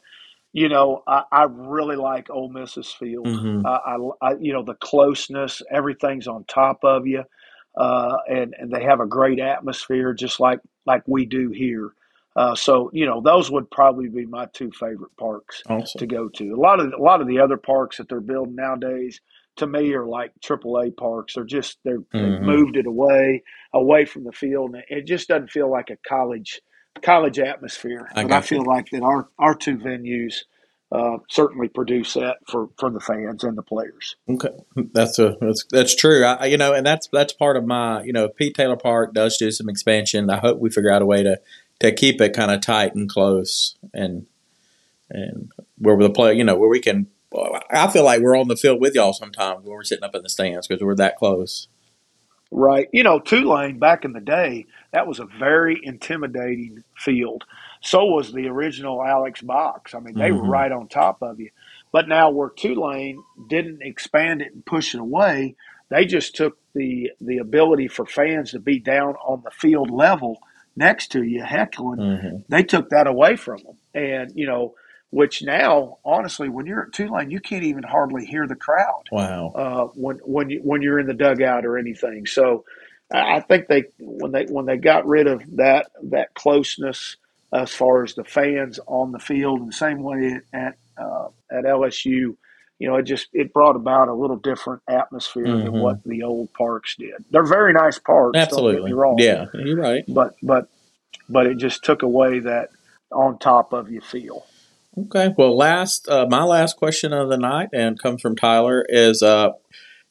you 0.54 0.70
know, 0.70 1.02
I, 1.08 1.24
I, 1.32 1.44
really 1.50 1.96
like 1.96 2.30
Ole 2.30 2.50
Miss's 2.50 2.92
field. 2.92 3.26
Mm-hmm. 3.26 3.66
I, 3.66 3.98
I, 4.22 4.36
you 4.40 4.54
know, 4.54 4.64
the 4.64 4.76
closeness, 4.76 5.64
everything's 5.72 6.28
on 6.28 6.46
top 6.46 6.84
of 6.84 7.08
you, 7.08 7.24
uh, 7.76 8.18
and 8.30 8.54
and 8.58 8.72
they 8.72 8.84
have 8.84 9.00
a 9.00 9.08
great 9.08 9.40
atmosphere, 9.40 10.14
just 10.14 10.40
like 10.40 10.60
like 10.86 11.02
we 11.08 11.26
do 11.26 11.50
here. 11.50 11.92
Uh, 12.36 12.54
so 12.56 12.92
you 12.94 13.08
know, 13.08 13.20
those 13.20 13.50
would 13.50 13.70
probably 13.72 14.08
be 14.10 14.28
my 14.28 14.46
two 14.54 14.72
favorite 14.80 15.16
parks 15.18 15.64
awesome. 15.68 16.00
to 16.00 16.06
go 16.06 16.30
to. 16.30 16.54
A 16.54 16.62
lot 16.62 16.80
of 16.80 16.94
a 16.94 17.02
lot 17.02 17.20
of 17.20 17.28
the 17.28 17.40
other 17.40 17.58
parks 17.58 17.98
that 17.98 18.08
they're 18.08 18.22
building 18.22 18.56
nowadays, 18.56 19.20
to 19.58 19.66
me, 19.66 19.92
are 19.94 20.06
like 20.06 20.32
AAA 20.40 20.96
parks. 20.96 21.34
They're 21.34 21.46
just 21.46 21.80
they're 21.84 22.00
mm-hmm. 22.00 22.32
they've 22.32 22.42
moved 22.42 22.78
it 22.78 22.86
away 22.86 23.42
away 23.74 24.06
from 24.06 24.24
the 24.24 24.32
field, 24.32 24.76
and 24.76 24.84
it 24.88 25.08
just 25.08 25.30
doesn't 25.30 25.50
feel 25.50 25.70
like 25.70 25.90
a 25.90 25.98
college 26.08 26.62
college 27.02 27.40
atmosphere. 27.40 28.10
I, 28.16 28.24
I 28.24 28.42
feel 28.42 28.64
like 28.64 28.90
that 28.92 29.02
our 29.02 29.28
our 29.40 29.56
two 29.56 29.78
venues 29.78 30.44
uh, 30.92 31.18
certainly 31.28 31.68
produce 31.68 32.14
that 32.14 32.38
for, 32.48 32.70
for 32.78 32.92
the 32.92 33.00
fans 33.00 33.44
and 33.44 33.58
the 33.58 33.64
players. 33.64 34.16
Okay, 34.30 34.56
that's 34.94 35.18
a 35.18 35.36
that's 35.42 35.66
that's 35.72 35.96
true. 35.96 36.24
I, 36.24 36.46
you 36.46 36.58
know, 36.58 36.74
and 36.74 36.86
that's 36.86 37.08
that's 37.12 37.34
part 37.34 37.58
of 37.58 37.66
my 37.66 38.04
you 38.04 38.14
know 38.14 38.30
Pete 38.30 38.56
Taylor 38.56 38.78
Park 38.78 39.14
does 39.14 39.38
do 39.38 39.50
some 39.52 39.70
expansion. 39.70 40.30
I 40.30 40.38
hope 40.38 40.60
we 40.60 40.70
figure 40.70 40.92
out 40.92 41.02
a 41.02 41.06
way 41.06 41.24
to 41.24 41.40
to 41.80 41.92
keep 41.92 42.22
it 42.22 42.34
kind 42.34 42.52
of 42.52 42.62
tight 42.62 42.94
and 42.96 43.10
close 43.10 43.76
and 43.94 44.28
and 45.10 45.52
where 45.78 45.98
the 45.98 46.10
play, 46.10 46.34
you 46.34 46.44
know, 46.44 46.56
where 46.56 46.70
we 46.70 46.80
can. 46.80 47.08
I 47.72 47.88
feel 47.88 48.04
like 48.04 48.22
we're 48.22 48.38
on 48.38 48.48
the 48.48 48.56
field 48.56 48.80
with 48.80 48.94
y'all 48.94 49.14
sometimes 49.14 49.64
when 49.64 49.74
we're 49.74 49.84
sitting 49.84 50.04
up 50.04 50.14
in 50.14 50.22
the 50.22 50.30
stands 50.30 50.68
because 50.68 50.84
we're 50.84 50.96
that 50.96 51.18
close. 51.18 51.68
Right. 52.56 52.88
You 52.94 53.04
know, 53.04 53.20
Tulane 53.20 53.80
back 53.80 54.06
in 54.06 54.14
the 54.14 54.22
day, 54.22 54.68
that 54.92 55.08
was 55.08 55.20
a 55.20 55.26
very 55.26 55.80
intimidating 55.82 56.84
field. 56.96 57.46
So 57.82 58.06
was 58.06 58.32
the 58.32 58.48
original 58.48 59.04
Alex 59.04 59.42
Box. 59.42 59.96
I 59.96 60.00
mean, 60.00 60.16
they 60.16 60.30
mm-hmm. 60.30 60.38
were 60.38 60.50
right 60.50 60.72
on 60.72 60.88
top 60.88 61.24
of 61.24 61.40
you. 61.40 61.50
But 61.92 62.08
now 62.08 62.30
where 62.30 62.50
Tulane 62.50 63.24
didn't 63.50 63.82
expand 63.82 64.42
it 64.42 64.54
and 64.54 64.66
push 64.66 64.94
it 64.94 65.02
away, 65.02 65.56
they 65.90 66.06
just 66.06 66.36
took 66.36 66.58
the 66.74 67.12
the 67.22 67.40
ability 67.40 67.88
for 67.88 68.06
fans 68.06 68.52
to 68.52 68.60
be 68.60 68.80
down 68.80 69.16
on 69.16 69.42
the 69.44 69.52
field 69.52 69.90
level 69.90 70.40
next 70.76 71.12
to 71.12 71.24
you 71.24 71.44
heckling. 71.44 72.00
Mm-hmm. 72.00 72.38
They 72.50 72.64
took 72.64 72.90
that 72.90 73.08
away 73.08 73.36
from 73.36 73.62
them, 73.64 73.78
and 73.94 74.32
you 74.36 74.48
know, 74.48 74.76
which 75.14 75.44
now, 75.44 76.00
honestly, 76.04 76.50
when 76.50 76.66
you're 76.66 76.84
at 76.84 76.94
Tulane, 76.94 77.30
you 77.30 77.40
can't 77.40 77.64
even 77.64 77.84
hardly 77.84 78.26
hear 78.26 78.48
the 78.48 78.56
crowd. 78.56 79.04
Wow. 79.12 79.52
Uh, 79.56 79.86
when 79.96 80.18
when 80.24 80.50
you 80.50 80.60
when 80.64 80.82
you're 80.82 81.00
in 81.00 81.08
the 81.08 81.14
dugout 81.14 81.66
or 81.66 81.78
anything. 81.78 82.26
So, 82.26 82.66
I 83.12 83.42
think 83.42 83.68
they 83.68 83.84
when 84.00 84.32
they 84.32 84.46
when 84.46 84.66
they 84.66 84.78
got 84.78 85.06
rid 85.06 85.28
of 85.28 85.44
that 85.58 85.92
that 86.04 86.34
closeness 86.34 87.18
as 87.54 87.72
far 87.72 88.04
as 88.04 88.16
the 88.16 88.24
fans 88.24 88.80
on 88.88 89.12
the 89.12 89.20
field, 89.20 89.60
and 89.60 89.70
the 89.70 89.74
same 89.74 90.02
way 90.02 90.40
at 90.52 90.78
uh, 90.98 91.28
at 91.52 91.66
LSU 91.66 92.36
you 92.80 92.90
know, 92.90 92.98
it 92.98 93.04
just 93.04 93.28
it 93.32 93.54
brought 93.54 93.78
about 93.78 94.10
a 94.10 94.14
little 94.14 94.36
different 94.36 94.82
atmosphere 94.90 95.46
mm-hmm. 95.46 95.64
than 95.64 95.80
what 95.80 96.04
the 96.04 96.24
old 96.24 96.52
parks 96.54 96.96
did. 96.98 97.24
They're 97.30 97.46
very 97.46 97.72
nice 97.72 97.98
parks. 97.98 98.38
Absolutely, 98.38 98.92
wrong. 98.92 99.16
Yeah, 99.20 99.46
you're 99.54 99.78
right. 99.78 100.04
But 100.08 100.36
but 100.42 100.68
but 101.30 101.46
it 101.46 101.58
just 101.58 101.84
took 101.86 102.02
away 102.02 102.40
that 102.40 102.72
on 103.12 103.38
top 103.38 103.72
of 103.72 103.90
you 103.90 104.02
feel. 104.02 104.46
Okay. 104.98 105.34
Well, 105.38 105.58
last 105.58 106.08
uh, 106.08 106.28
my 106.30 106.44
last 106.44 106.78
question 106.78 107.14
of 107.14 107.30
the 107.30 107.38
night 107.38 107.70
and 107.74 108.00
comes 108.00 108.22
from 108.22 108.36
Tyler 108.36 108.86
is 108.88 109.24
uh, 109.24 109.52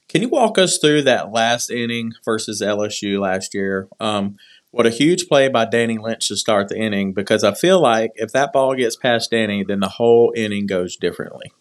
can 0.08 0.22
you 0.22 0.28
walk 0.28 0.58
us 0.58 0.78
through 0.78 1.02
that 1.02 1.32
last 1.32 1.70
inning 1.70 2.12
versus 2.24 2.60
LSU 2.60 3.20
last 3.20 3.54
year? 3.54 3.88
Um, 4.00 4.36
what 4.72 4.86
a 4.86 4.90
huge 4.90 5.28
play 5.28 5.48
by 5.48 5.66
Danny 5.66 5.98
Lynch 5.98 6.28
to 6.28 6.36
start 6.36 6.68
the 6.68 6.78
inning 6.78 7.12
because 7.12 7.44
I 7.44 7.54
feel 7.54 7.80
like 7.80 8.12
if 8.16 8.32
that 8.32 8.52
ball 8.52 8.74
gets 8.74 8.96
past 8.96 9.30
Danny, 9.30 9.62
then 9.62 9.80
the 9.80 9.88
whole 9.88 10.32
inning 10.34 10.66
goes 10.66 10.96
differently. 10.96 11.52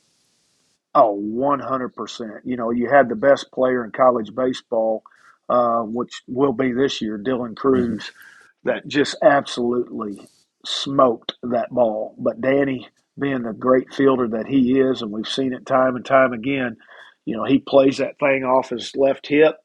Oh, 0.96 1.18
100%. 1.22 2.42
You 2.44 2.58
know, 2.58 2.72
you 2.72 2.90
had 2.90 3.10
the 3.10 3.16
best 3.16 3.52
player 3.52 3.84
in 3.84 3.92
college 3.92 4.34
baseball, 4.34 5.04
uh, 5.48 5.82
which 5.82 6.22
will 6.28 6.54
be 6.54 6.72
this 6.72 7.02
year, 7.02 7.18
Dylan 7.18 7.56
Crews, 7.56 8.04
mm-hmm. 8.04 8.70
that 8.70 8.88
just 8.88 9.16
absolutely 9.22 10.28
smoked 10.66 11.34
that 11.44 11.70
ball. 11.70 12.16
But 12.18 12.42
Danny, 12.42 12.90
being 13.20 13.44
the 13.44 13.54
great 13.54 13.94
fielder 13.94 14.28
that 14.30 14.48
he 14.48 14.80
is, 14.80 15.02
and 15.02 15.12
we've 15.12 15.28
seen 15.28 15.54
it 15.54 15.66
time 15.66 15.96
and 15.96 16.06
time 16.06 16.34
again, 16.34 16.78
you 17.26 17.36
know, 17.36 17.44
he 17.44 17.60
plays 17.60 17.98
that 17.98 18.18
thing 18.20 18.44
off 18.44 18.70
his 18.70 18.96
left 18.96 19.28
hip, 19.28 19.58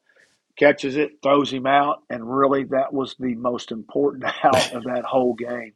catches 0.56 0.96
it, 0.96 1.18
throws 1.22 1.50
him 1.50 1.66
out, 1.66 2.02
and 2.10 2.28
really 2.28 2.64
that 2.64 2.92
was 2.92 3.14
the 3.18 3.34
most 3.34 3.70
important 3.72 4.24
out 4.44 4.72
of 4.74 4.84
that 4.84 5.04
whole 5.04 5.34
game. 5.34 5.72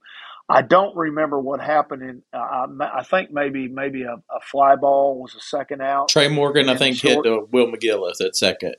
I 0.48 0.62
don't 0.62 0.96
remember 0.96 1.38
what 1.38 1.60
happened 1.60 2.02
in. 2.02 2.22
Uh, 2.32 2.66
I 2.80 3.04
think 3.04 3.30
maybe 3.30 3.68
maybe 3.68 4.02
a, 4.02 4.14
a, 4.14 4.40
fly 4.42 4.74
ball 4.74 5.20
was 5.20 5.36
a 5.36 5.40
second 5.40 5.80
out. 5.80 6.08
Trey 6.08 6.26
Morgan, 6.26 6.68
I 6.68 6.76
think, 6.76 6.98
hit 6.98 7.18
Will 7.24 7.68
McGillis 7.68 8.20
at 8.20 8.34
second. 8.34 8.74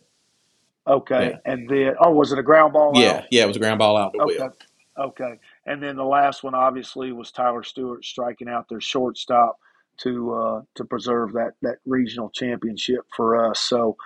Okay, 0.86 1.30
yeah. 1.30 1.52
and 1.52 1.70
then 1.70 1.96
oh, 2.02 2.12
was 2.12 2.34
it 2.34 2.39
a 2.39 2.44
ground 2.44 2.74
ball? 2.74 2.92
Yeah, 2.96 3.12
out? 3.12 3.24
yeah, 3.32 3.44
it 3.44 3.48
was 3.48 3.56
a 3.56 3.62
ground 3.62 3.80
ball 3.80 3.96
out 3.96 4.14
to 4.14 4.20
okay. 4.20 4.38
Will. 4.38 4.54
Okay, 4.98 5.39
and 5.66 5.82
then 5.84 5.95
the 5.97 6.05
last 6.05 6.43
one 6.43 6.55
obviously 6.55 7.12
was 7.12 7.32
Tyler 7.32 7.64
Stuart 7.64 8.05
striking 8.05 8.49
out 8.49 8.68
their 8.70 8.82
shortstop 8.82 9.57
to 9.99 10.34
uh, 10.34 10.62
to 10.76 10.86
preserve 10.86 11.34
that 11.34 11.53
that 11.62 11.78
regional 11.86 12.30
championship 12.32 13.01
for 13.16 13.49
us. 13.51 13.59
So, 13.62 13.97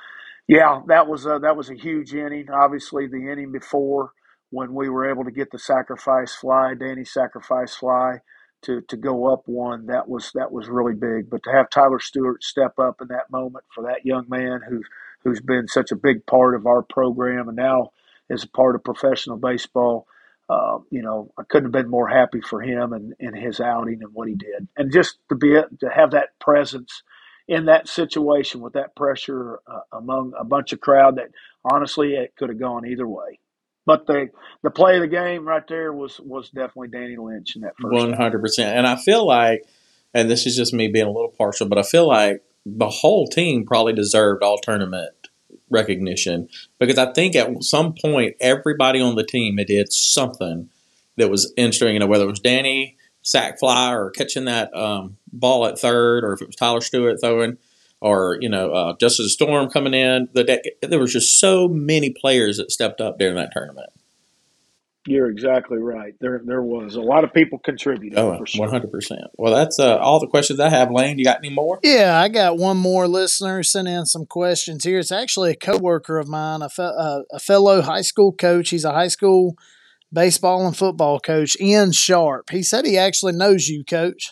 yeah, 0.48 0.82
that 0.88 1.08
was 1.08 1.26
a, 1.26 1.40
that 1.42 1.58
was 1.58 1.72
a 1.72 1.76
huge 1.76 2.14
inning. 2.16 2.50
Obviously, 2.52 3.08
the 3.08 3.32
inning 3.32 3.52
before 3.52 4.12
when 4.52 4.74
we 4.76 4.90
were 4.90 5.10
able 5.10 5.26
to 5.26 5.32
get 5.32 5.52
the 5.52 5.60
sacrifice 5.60 6.36
fly, 6.36 6.76
Danny 6.76 7.06
sacrifice 7.06 7.76
fly 7.76 8.20
to 8.64 8.82
to 8.84 8.98
go 8.98 9.34
up 9.34 9.44
one, 9.48 9.88
that 9.88 10.08
was 10.10 10.32
that 10.36 10.52
was 10.52 10.70
really 10.70 10.96
big. 10.96 11.30
But 11.30 11.44
to 11.46 11.52
have 11.52 11.72
Tyler 11.72 12.00
Stuart 12.00 12.44
step 12.44 12.80
up 12.80 13.02
in 13.02 13.10
that 13.10 13.32
moment 13.32 13.66
for 13.74 13.84
that 13.86 14.06
young 14.06 14.26
man 14.30 14.62
who 14.70 14.84
who's 15.24 15.42
been 15.42 15.68
such 15.68 15.92
a 15.92 15.98
big 15.98 16.26
part 16.28 16.56
of 16.56 16.68
our 16.68 16.84
program 16.84 17.50
and 17.50 17.58
now 17.58 17.92
is 18.30 18.44
a 18.46 18.50
part 18.50 18.76
of 18.76 18.84
professional 18.86 19.38
baseball, 19.38 20.08
uh, 20.50 20.78
you 20.92 21.02
know, 21.02 21.32
I 21.38 21.44
couldn't 21.44 21.66
have 21.66 21.84
been 21.84 21.90
more 21.90 22.08
happy 22.08 22.42
for 22.42 22.62
him 22.62 22.94
and, 22.94 23.14
and 23.20 23.36
his 23.36 23.60
outing 23.60 24.00
and 24.02 24.14
what 24.14 24.28
he 24.28 24.36
did, 24.36 24.68
and 24.78 24.92
just 24.92 25.18
to 25.30 25.36
be 25.36 25.54
to 25.80 25.90
have 25.90 26.12
that 26.12 26.40
presence 26.40 27.04
in 27.48 27.66
that 27.66 27.88
situation 27.88 28.62
with 28.62 28.74
that 28.74 28.96
pressure 28.96 29.60
uh, 29.68 29.80
among 29.92 30.34
a 30.40 30.44
bunch 30.44 30.74
of 30.74 30.82
crowd 30.82 31.18
that 31.18 31.30
honestly 31.64 32.14
it 32.14 32.34
could 32.36 32.50
have 32.50 32.60
gone 32.60 32.88
either 32.88 33.08
way. 33.08 33.40
But 33.86 34.08
the 34.08 34.30
the 34.64 34.72
play 34.72 34.96
of 34.96 35.02
the 35.02 35.08
game 35.08 35.48
right 35.48 35.68
there 35.68 35.94
was 35.94 36.20
was 36.20 36.50
definitely 36.50 36.90
Danny 36.90 37.18
Lynch 37.18 37.56
in 37.56 37.62
that 37.62 37.74
first. 37.80 37.94
One 37.94 38.14
hundred 38.14 38.42
percent, 38.42 38.78
and 38.78 38.88
I 38.88 38.96
feel 38.96 39.26
like, 39.26 39.64
and 40.14 40.30
this 40.30 40.46
is 40.46 40.56
just 40.56 40.74
me 40.74 40.88
being 40.88 41.08
a 41.08 41.12
little 41.12 41.34
partial, 41.36 41.68
but 41.68 41.78
I 41.78 41.84
feel 41.84 42.08
like 42.08 42.44
the 42.66 42.90
whole 42.90 43.28
team 43.28 43.66
probably 43.66 43.94
deserved 43.94 44.44
all 44.44 44.58
tournament 44.58 45.25
recognition 45.76 46.50
because 46.80 46.98
I 46.98 47.14
think 47.14 47.36
at 47.36 47.64
some 47.64 47.94
point 47.94 48.36
everybody 48.40 49.00
on 49.00 49.16
the 49.16 49.24
team 49.24 49.58
had 49.58 49.68
did 49.68 49.94
something 49.94 50.70
that 51.18 51.30
was 51.30 51.54
interesting. 51.58 51.94
You 51.94 52.00
know, 52.00 52.08
whether 52.08 52.26
it 52.26 52.30
was 52.30 52.40
Danny 52.40 52.98
sack 53.22 53.60
fly 53.60 53.94
or 53.94 54.10
catching 54.12 54.46
that 54.46 54.76
um, 54.76 55.18
ball 55.32 55.66
at 55.66 55.80
third, 55.80 56.24
or 56.24 56.34
if 56.34 56.42
it 56.42 56.48
was 56.48 56.56
Tyler 56.56 56.82
Stuart 56.82 57.20
throwing 57.22 57.58
or 58.02 58.38
you 58.42 58.50
know 58.50 58.72
uh, 58.72 58.96
Justin 59.00 59.28
Storm 59.28 59.70
coming 59.70 59.94
in. 59.94 60.30
The 60.34 60.62
there 60.82 61.00
was 61.00 61.14
just 61.14 61.40
so 61.40 61.68
many 61.68 62.12
players 62.12 62.58
that 62.58 62.72
stepped 62.72 63.02
up 63.02 63.18
during 63.18 63.36
that 63.36 63.52
tournament. 63.52 63.90
You're 65.08 65.30
exactly 65.30 65.78
right. 65.78 66.14
There, 66.20 66.42
there 66.46 66.64
was 66.64 66.96
a 66.96 67.02
lot 67.02 67.24
of 67.24 67.32
people 67.32 67.60
contributing. 67.60 68.18
Oh, 68.18 68.38
for 68.40 68.48
sure. 68.48 68.62
one 68.62 68.70
hundred 68.72 68.92
percent. 68.92 69.22
Well, 69.38 69.54
that's 69.54 69.78
uh, 69.80 69.98
all 69.98 70.20
the 70.20 70.28
questions 70.28 70.60
I 70.60 70.70
have. 70.70 70.90
Lane, 70.92 71.20
you 71.20 71.26
got 71.26 71.38
any 71.38 71.52
more? 71.54 71.80
Yeah, 71.84 72.20
I 72.20 72.28
got 72.28 72.58
one 72.58 72.78
more 72.78 73.08
listener 73.08 73.62
sent 73.62 73.88
in 73.88 74.08
some 74.08 74.26
questions 74.26 74.84
here. 74.84 74.98
It's 74.98 75.12
actually 75.12 75.52
a 75.52 75.56
coworker 75.56 76.18
of 76.18 76.28
mine, 76.28 76.64
a, 76.64 76.70
fe- 76.70 76.84
uh, 76.98 77.20
a 77.32 77.40
fellow 77.40 77.82
high 77.84 78.02
school 78.02 78.32
coach. 78.34 78.70
He's 78.70 78.84
a 78.84 78.94
high 78.94 79.10
school 79.10 79.54
baseball 80.12 80.66
and 80.66 80.76
football 80.76 81.20
coach, 81.20 81.56
Ian 81.62 81.92
Sharp. 81.92 82.50
He 82.50 82.64
said 82.64 82.86
he 82.86 82.98
actually 82.98 83.34
knows 83.34 83.68
you, 83.68 83.84
Coach. 83.84 84.32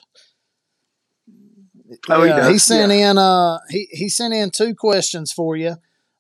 Oh, 2.09 2.23
he 2.23 2.29
Yeah, 2.29 2.35
does? 2.37 2.63
sent 2.63 2.91
Yeah. 2.91 3.11
in 3.11 3.17
uh 3.17 3.59
he 3.69 3.87
he 3.91 4.09
sent 4.09 4.33
in 4.33 4.49
two 4.49 4.73
questions 4.75 5.31
for 5.31 5.55
you. 5.55 5.75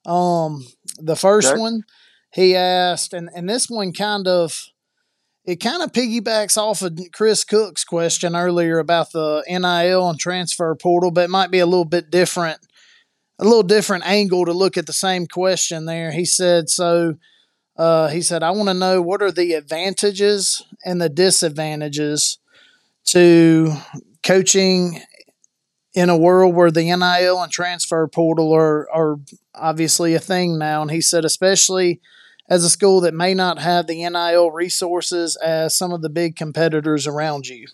Um, 0.05 0.65
the 0.99 1.15
first 1.15 1.51
Okay. 1.53 1.59
one 1.59 1.81
he 2.33 2.55
asked, 2.55 3.13
and 3.13 3.29
and 3.35 3.49
this 3.49 3.69
one 3.69 3.93
kind 3.93 4.27
of 4.27 4.73
it 5.45 5.57
kind 5.57 5.83
of 5.83 5.91
piggybacks 5.91 6.57
off 6.57 6.81
of 6.81 6.97
Chris 7.13 7.43
Cook's 7.43 7.83
question 7.83 8.35
earlier 8.35 8.79
about 8.79 9.11
the 9.11 9.43
NIL 9.47 10.09
and 10.09 10.19
transfer 10.19 10.73
portal, 10.75 11.11
but 11.11 11.25
it 11.25 11.29
might 11.29 11.51
be 11.51 11.59
a 11.59 11.65
little 11.65 11.85
bit 11.85 12.09
different, 12.09 12.59
a 13.39 13.43
little 13.43 13.63
different 13.63 14.05
angle 14.05 14.45
to 14.45 14.53
look 14.53 14.77
at 14.77 14.85
the 14.85 14.93
same 14.93 15.27
question 15.27 15.85
there. 15.85 16.11
He 16.11 16.23
said, 16.23 16.69
so 16.69 17.15
uh, 17.75 18.07
he 18.07 18.21
said, 18.21 18.41
I 18.41 18.51
want 18.51 18.69
to 18.69 18.73
know 18.73 19.01
what 19.01 19.21
are 19.21 19.31
the 19.31 19.53
advantages 19.53 20.63
and 20.85 21.01
the 21.01 21.09
disadvantages 21.09 22.37
to 23.07 23.73
coaching 24.23 25.01
in 25.93 26.09
a 26.09 26.17
world 26.17 26.55
where 26.55 26.71
the 26.71 26.83
NIL 26.83 27.41
and 27.41 27.51
transfer 27.51 28.07
portal 28.07 28.53
are, 28.53 28.89
are 28.91 29.17
obviously 29.53 30.15
a 30.15 30.19
thing 30.19 30.57
now. 30.57 30.81
And 30.81 30.89
he 30.89 31.01
said, 31.01 31.25
especially 31.25 31.99
as 32.49 32.63
a 32.63 32.69
school 32.69 33.01
that 33.01 33.13
may 33.13 33.33
not 33.33 33.59
have 33.59 33.87
the 33.87 34.07
NIL 34.07 34.51
resources 34.51 35.35
as 35.37 35.75
some 35.75 35.91
of 35.91 36.01
the 36.01 36.09
big 36.09 36.35
competitors 36.35 37.07
around 37.07 37.47
you. 37.47 37.67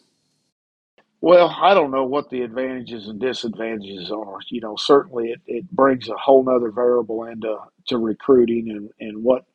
Well, 1.22 1.54
I 1.62 1.74
don't 1.74 1.92
know 1.92 2.06
what 2.06 2.30
the 2.30 2.44
advantages 2.44 3.08
and 3.08 3.20
disadvantages 3.20 4.10
are. 4.10 4.40
You 4.50 4.62
know, 4.62 4.76
certainly 4.78 5.32
it, 5.32 5.42
it 5.48 5.72
brings 5.72 6.08
a 6.08 6.16
whole 6.16 6.44
nother 6.44 6.72
variable 6.72 7.26
into 7.26 7.58
to 7.88 7.98
recruiting 7.98 8.70
and, 8.70 8.90
and 9.00 9.24
what 9.24 9.46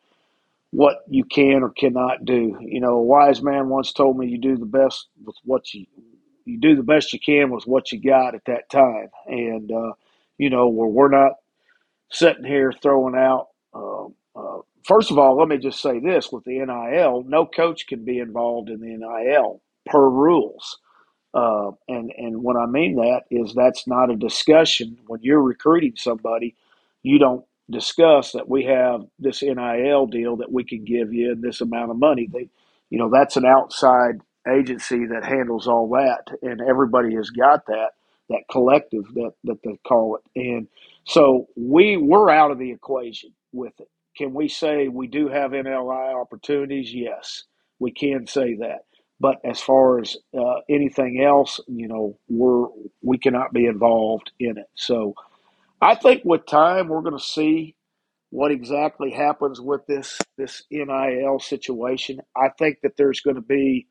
what 0.72 1.04
you 1.08 1.24
can 1.24 1.62
or 1.62 1.70
cannot 1.70 2.24
do. 2.24 2.58
You 2.60 2.80
know, 2.80 2.94
a 2.94 3.02
wise 3.02 3.40
man 3.40 3.68
once 3.68 3.92
told 3.92 4.18
me 4.18 4.26
you 4.26 4.38
do 4.38 4.56
the 4.56 4.66
best 4.66 5.06
with 5.24 5.36
what 5.44 5.72
you 5.72 5.86
you 6.44 6.58
do 6.58 6.76
the 6.76 6.82
best 6.82 7.14
you 7.14 7.20
can 7.20 7.50
with 7.50 7.64
what 7.64 7.92
you 7.92 8.02
got 8.02 8.34
at 8.34 8.44
that 8.44 8.68
time. 8.68 9.08
And 9.26 9.72
uh, 9.72 9.92
you 10.36 10.50
know, 10.50 10.68
where 10.68 10.88
we're 10.88 11.08
not 11.08 11.36
sitting 12.10 12.44
here 12.44 12.72
throwing 12.72 13.14
out 13.14 13.48
uh, 13.72 14.04
uh, 14.36 14.60
first 14.84 15.10
of 15.10 15.18
all, 15.18 15.36
let 15.38 15.48
me 15.48 15.58
just 15.58 15.82
say 15.82 16.00
this 16.00 16.32
with 16.32 16.44
the 16.44 16.60
NIL, 16.60 17.24
no 17.26 17.46
coach 17.46 17.86
can 17.88 18.04
be 18.04 18.20
involved 18.20 18.70
in 18.70 18.80
the 18.80 18.96
NIL 18.96 19.62
per 19.86 20.08
rules. 20.08 20.78
Uh, 21.34 21.70
and 21.88 22.12
and 22.18 22.42
what 22.42 22.56
I 22.56 22.66
mean 22.66 22.96
that 22.96 23.22
is 23.30 23.54
that's 23.54 23.86
not 23.86 24.10
a 24.10 24.16
discussion 24.16 24.98
when 25.06 25.20
you're 25.22 25.42
recruiting 25.42 25.94
somebody. 25.96 26.56
You 27.04 27.18
don't 27.20 27.44
discuss 27.70 28.32
that 28.32 28.48
we 28.48 28.64
have 28.64 29.02
this 29.18 29.42
NIL 29.42 30.06
deal 30.08 30.36
that 30.38 30.52
we 30.52 30.64
can 30.64 30.84
give 30.84 31.12
you 31.14 31.32
and 31.32 31.42
this 31.42 31.60
amount 31.60 31.92
of 31.92 31.98
money. 31.98 32.28
They, 32.32 32.50
you 32.90 32.98
know, 32.98 33.10
that's 33.10 33.36
an 33.36 33.46
outside 33.46 34.20
agency 34.52 35.06
that 35.06 35.24
handles 35.24 35.68
all 35.68 35.88
that, 35.90 36.26
and 36.42 36.60
everybody 36.60 37.14
has 37.14 37.30
got 37.30 37.66
that 37.66 37.90
that 38.28 38.42
collective 38.50 39.04
that 39.14 39.32
that 39.44 39.62
they 39.64 39.78
call 39.86 40.16
it. 40.18 40.22
And 40.40 40.66
so 41.04 41.48
we 41.56 41.96
we're 41.96 42.30
out 42.30 42.50
of 42.50 42.58
the 42.58 42.72
equation 42.72 43.30
with 43.52 43.74
it. 43.78 43.88
Can 44.16 44.34
we 44.34 44.48
say 44.48 44.88
we 44.88 45.08
do 45.08 45.28
have 45.28 45.52
NLI 45.52 46.20
opportunities? 46.20 46.94
Yes, 46.94 47.44
we 47.80 47.92
can 47.92 48.26
say 48.26 48.56
that. 48.60 48.80
But 49.20 49.36
as 49.44 49.60
far 49.60 50.00
as 50.00 50.16
uh, 50.38 50.60
anything 50.70 51.22
else, 51.24 51.60
you 51.68 51.88
know, 51.88 52.18
we're 52.28 52.66
we 53.02 53.18
cannot 53.18 53.52
be 53.54 53.66
involved 53.66 54.32
in 54.40 54.58
it. 54.58 54.66
So 54.76 55.14
I 55.82 55.94
think 55.96 56.22
with 56.24 56.46
time 56.46 56.88
we're 56.88 57.02
going 57.02 57.18
to 57.18 57.24
see 57.24 57.76
what 58.30 58.52
exactly 58.52 59.12
happens 59.12 59.60
with 59.60 59.86
this 59.86 60.18
this 60.38 60.62
NIL 60.70 61.40
situation. 61.40 62.20
I 62.36 62.48
think 62.58 62.78
that 62.82 62.96
there's 62.98 63.20
going 63.20 63.36
to 63.36 63.42
be 63.42 63.88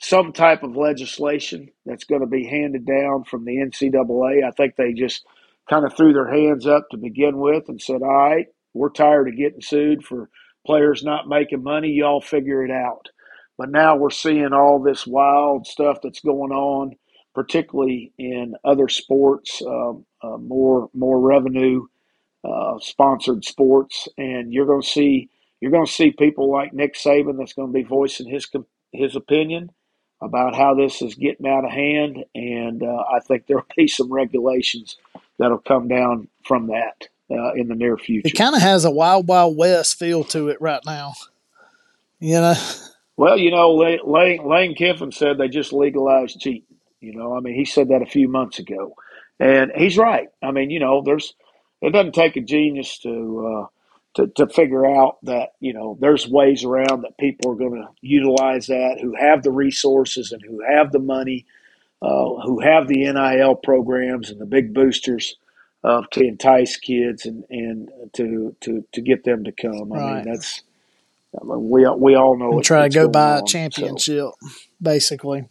some 0.00 0.32
type 0.32 0.62
of 0.62 0.76
legislation 0.76 1.68
that's 1.86 2.04
going 2.04 2.20
to 2.22 2.26
be 2.26 2.46
handed 2.46 2.86
down 2.86 3.24
from 3.24 3.44
the 3.44 3.56
NCAA. 3.56 4.46
I 4.46 4.50
think 4.52 4.76
they 4.76 4.92
just 4.92 5.24
kind 5.70 5.84
of 5.86 5.94
threw 5.96 6.12
their 6.12 6.30
hands 6.32 6.66
up 6.66 6.86
to 6.90 6.96
begin 6.98 7.38
with 7.38 7.64
and 7.68 7.80
said, 7.80 8.02
"All 8.02 8.08
right, 8.30 8.46
we're 8.74 8.90
tired 8.90 9.28
of 9.28 9.36
getting 9.38 9.62
sued 9.62 10.04
for 10.04 10.30
players 10.66 11.04
not 11.04 11.28
making 11.28 11.64
money. 11.64 11.90
Y'all 11.90 12.22
figure 12.22 12.64
it 12.64 12.72
out." 12.72 13.10
But 13.58 13.70
now 13.70 13.96
we're 13.96 14.10
seeing 14.10 14.52
all 14.52 14.80
this 14.82 15.06
wild 15.06 15.66
stuff 15.66 15.98
that's 16.02 16.20
going 16.20 16.52
on, 16.52 16.96
particularly 17.34 18.12
in 18.18 18.56
other 18.64 18.88
sports, 18.88 19.62
um, 19.66 20.06
uh, 20.22 20.38
more 20.38 20.90
more 20.94 21.20
revenue 21.20 21.86
uh, 22.44 22.78
sponsored 22.80 23.44
sports, 23.44 24.08
and 24.18 24.52
you're 24.52 24.66
going 24.66 24.82
to 24.82 24.88
see 24.88 25.30
you're 25.60 25.72
going 25.72 25.86
to 25.86 25.92
see 25.92 26.12
people 26.12 26.50
like 26.50 26.74
Nick 26.74 26.94
Saban 26.96 27.38
that's 27.38 27.54
going 27.54 27.68
to 27.68 27.74
be 27.74 27.84
voicing 27.84 28.28
his 28.28 28.48
his 28.92 29.16
opinion 29.16 29.70
about 30.22 30.56
how 30.56 30.74
this 30.74 31.02
is 31.02 31.14
getting 31.14 31.46
out 31.46 31.64
of 31.64 31.70
hand, 31.72 32.24
and 32.34 32.82
uh, 32.82 33.04
I 33.12 33.20
think 33.20 33.46
there'll 33.46 33.66
be 33.76 33.88
some 33.88 34.12
regulations 34.12 34.96
that'll 35.38 35.58
come 35.58 35.88
down 35.88 36.28
from 36.44 36.68
that 36.68 37.08
uh, 37.30 37.52
in 37.54 37.68
the 37.68 37.74
near 37.74 37.96
future. 37.96 38.28
It 38.28 38.36
kind 38.36 38.54
of 38.54 38.62
has 38.62 38.84
a 38.84 38.90
wild, 38.90 39.26
wild 39.28 39.56
west 39.56 39.98
feel 39.98 40.24
to 40.24 40.48
it 40.48 40.60
right 40.60 40.82
now. 40.84 41.14
You 42.20 42.40
know, 42.40 42.54
Well, 43.16 43.38
you 43.38 43.50
know, 43.50 43.74
Lane, 43.74 44.48
Lane, 44.48 44.74
Kiffin 44.74 45.12
said 45.12 45.38
they 45.38 45.48
just 45.48 45.72
legalized 45.72 46.40
cheating. 46.40 46.62
You 47.00 47.14
know, 47.14 47.36
I 47.36 47.40
mean, 47.40 47.54
he 47.54 47.64
said 47.64 47.88
that 47.88 48.02
a 48.02 48.06
few 48.06 48.28
months 48.28 48.58
ago, 48.58 48.96
and 49.38 49.70
he's 49.76 49.98
right. 49.98 50.28
I 50.42 50.50
mean, 50.50 50.70
you 50.70 50.80
know, 50.80 51.02
there's 51.02 51.34
it 51.80 51.92
doesn't 51.92 52.14
take 52.14 52.36
a 52.36 52.40
genius 52.40 52.98
to 53.00 53.46
uh, 53.46 53.66
to 54.14 54.26
to 54.28 54.46
figure 54.48 54.86
out 54.86 55.18
that 55.24 55.50
you 55.60 55.74
know 55.74 55.98
there's 56.00 56.26
ways 56.26 56.64
around 56.64 57.02
that 57.02 57.18
people 57.18 57.52
are 57.52 57.56
going 57.56 57.74
to 57.74 57.88
utilize 58.00 58.66
that 58.68 58.98
who 59.00 59.14
have 59.14 59.42
the 59.42 59.50
resources 59.50 60.32
and 60.32 60.42
who 60.42 60.62
have 60.66 60.92
the 60.92 60.98
money, 60.98 61.44
uh, 62.02 62.40
who 62.42 62.60
have 62.60 62.88
the 62.88 63.12
NIL 63.12 63.54
programs 63.54 64.30
and 64.30 64.40
the 64.40 64.46
big 64.46 64.72
boosters. 64.74 65.36
Uh, 65.84 66.02
to 66.12 66.24
entice 66.24 66.78
kids 66.78 67.26
and, 67.26 67.44
and 67.50 67.90
to, 68.14 68.56
to 68.62 68.82
to 68.92 69.02
get 69.02 69.24
them 69.24 69.44
to 69.44 69.52
come. 69.52 69.92
I 69.92 69.96
Right. 69.96 70.14
mean, 70.24 70.32
that's 70.32 70.62
I 71.38 71.44
mean, 71.44 71.68
we 71.68 71.86
we 71.98 72.14
all 72.14 72.38
know 72.38 72.52
and 72.52 72.64
try 72.64 72.88
to 72.88 72.94
go 72.94 73.08
buy 73.08 73.36
a 73.36 73.40
on, 73.40 73.46
so 73.46 73.52
championship, 73.52 74.24
basically. 74.80 75.48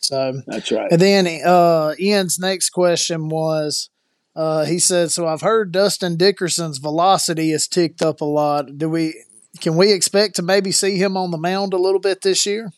So, 0.00 0.42
that's 0.46 0.70
right. 0.70 0.90
and 0.92 1.00
then 1.00 1.26
uh, 1.44 1.94
Ian's 1.98 2.38
next 2.38 2.70
question 2.70 3.28
was, 3.28 3.90
uh, 4.36 4.64
he 4.64 4.78
said, 4.78 5.10
"So 5.10 5.26
I've 5.26 5.40
heard 5.40 5.72
Dustin 5.72 6.16
Dickerson's 6.16 6.78
velocity 6.78 7.50
has 7.52 7.66
ticked 7.66 8.02
up 8.02 8.20
a 8.20 8.24
lot. 8.26 8.76
Do 8.78 8.88
we? 8.90 9.24
Can 9.60 9.76
we 9.76 9.92
expect 9.92 10.36
to 10.36 10.42
maybe 10.42 10.70
see 10.70 10.96
him 10.98 11.16
on 11.16 11.30
the 11.30 11.38
mound 11.38 11.72
a 11.72 11.78
little 11.78 12.00
bit 12.00 12.20
this 12.22 12.44
year?" 12.46 12.72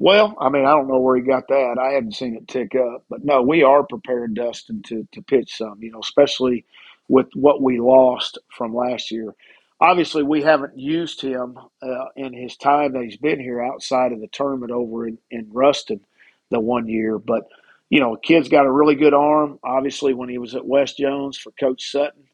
Well, 0.00 0.36
I 0.40 0.50
mean, 0.50 0.66
I 0.66 0.72
don't 0.72 0.88
know 0.88 1.00
where 1.00 1.16
he 1.16 1.22
got 1.22 1.48
that. 1.48 1.78
I 1.80 1.92
haven't 1.94 2.16
seen 2.16 2.36
it 2.36 2.48
tick 2.48 2.74
up, 2.76 3.04
but 3.10 3.24
no, 3.24 3.42
we 3.42 3.64
are 3.64 3.84
prepared, 3.84 4.34
Dustin, 4.34 4.82
to 4.88 5.08
to 5.12 5.22
pitch 5.22 5.56
some. 5.58 5.82
You 5.82 5.92
know, 5.92 6.00
especially 6.00 6.66
with 7.08 7.28
what 7.34 7.62
we 7.62 7.80
lost 7.80 8.38
from 8.50 8.74
last 8.76 9.12
year. 9.12 9.34
Obviously, 9.80 10.24
we 10.24 10.42
haven't 10.42 10.78
used 10.78 11.22
him 11.22 11.58
uh, 11.82 12.06
in 12.16 12.34
his 12.34 12.56
time 12.58 12.94
that 12.94 13.04
he's 13.04 13.18
been 13.18 13.40
here 13.40 13.62
outside 13.62 14.12
of 14.12 14.20
the 14.22 14.28
tournament 14.28 14.72
over 14.72 15.08
in, 15.08 15.18
in 15.32 15.48
Ruston 15.52 16.02
the 16.50 16.60
one 16.60 16.88
year. 16.88 17.18
But 17.20 17.44
you 17.90 18.00
know, 18.00 18.16
kid's 18.16 18.50
got 18.50 18.66
a 18.66 18.72
really 18.72 18.96
good 18.96 19.14
arm. 19.14 19.60
Obviously, 19.64 20.14
when 20.14 20.30
he 20.30 20.38
was 20.38 20.56
at 20.56 20.66
West 20.66 20.98
Jones 20.98 21.38
for 21.38 21.52
Coach 21.52 21.90
Sutton, 21.90 22.24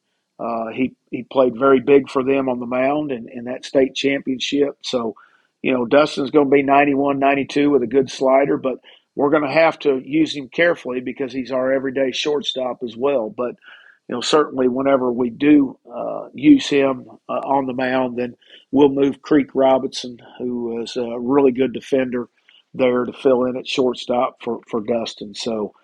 uh, 0.41 0.69
he 0.75 0.95
he 1.13 1.25
played 1.25 1.59
very 1.59 1.81
big 1.81 2.11
for 2.11 2.25
them 2.25 2.51
on 2.51 2.61
the 2.61 2.67
mound 2.67 3.13
in, 3.13 3.29
in 3.31 3.45
that 3.47 3.67
state 3.67 3.95
championship. 3.95 4.79
So, 4.83 5.17
you 5.63 5.73
know, 5.75 5.87
Dustin's 5.87 6.31
going 6.33 6.47
to 6.47 6.53
be 6.55 6.63
91, 6.63 7.19
92 7.19 7.71
with 7.71 7.83
a 7.85 7.89
good 7.89 8.11
slider, 8.11 8.57
but 8.59 8.79
we're 9.17 9.31
going 9.31 9.45
to 9.45 9.53
have 9.53 9.79
to 9.81 10.01
use 10.05 10.37
him 10.37 10.49
carefully 10.49 11.01
because 11.01 11.33
he's 11.33 11.53
our 11.53 11.73
everyday 11.73 12.13
shortstop 12.13 12.79
as 12.85 12.97
well. 12.97 13.31
But 13.37 13.57
you 14.09 14.15
know, 14.17 14.23
certainly 14.23 14.69
whenever 14.69 15.13
we 15.13 15.31
do 15.31 15.79
uh, 15.93 16.29
use 16.35 16.69
him 16.69 17.07
uh, 17.29 17.33
on 17.35 17.67
the 17.67 17.75
mound, 17.75 18.19
then 18.19 18.37
we'll 18.73 18.91
move 18.91 19.23
Creek 19.23 19.49
Robinson, 19.55 20.19
who 20.39 20.83
is 20.83 20.97
a 20.97 21.21
really 21.21 21.53
good 21.53 21.75
defender, 21.75 22.29
there 22.75 23.07
to 23.07 23.15
fill 23.15 23.47
in 23.47 23.59
at 23.59 23.69
shortstop 23.69 24.43
for 24.45 24.61
for 24.71 24.83
Dustin. 24.83 25.35
So, 25.35 25.75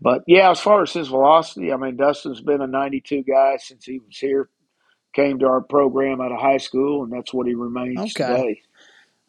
but 0.00 0.22
yeah, 0.28 0.52
as 0.52 0.60
far 0.60 0.82
as 0.84 0.94
his 0.94 1.08
velocity, 1.08 1.72
I 1.72 1.78
mean, 1.78 1.96
Dustin's 1.98 2.42
been 2.42 2.62
a 2.62 2.68
92 2.68 3.24
guy 3.24 3.58
since 3.58 3.84
he 3.86 3.98
was 4.00 4.18
here, 4.18 4.50
came 5.14 5.40
to 5.40 5.46
our 5.46 5.62
program 5.62 6.20
out 6.20 6.32
of 6.32 6.40
high 6.40 6.58
school, 6.58 7.04
and 7.04 7.12
that's 7.12 7.34
what 7.34 7.46
he 7.48 7.54
remains 7.54 7.98
Okay. 7.98 8.14
today. 8.14 8.62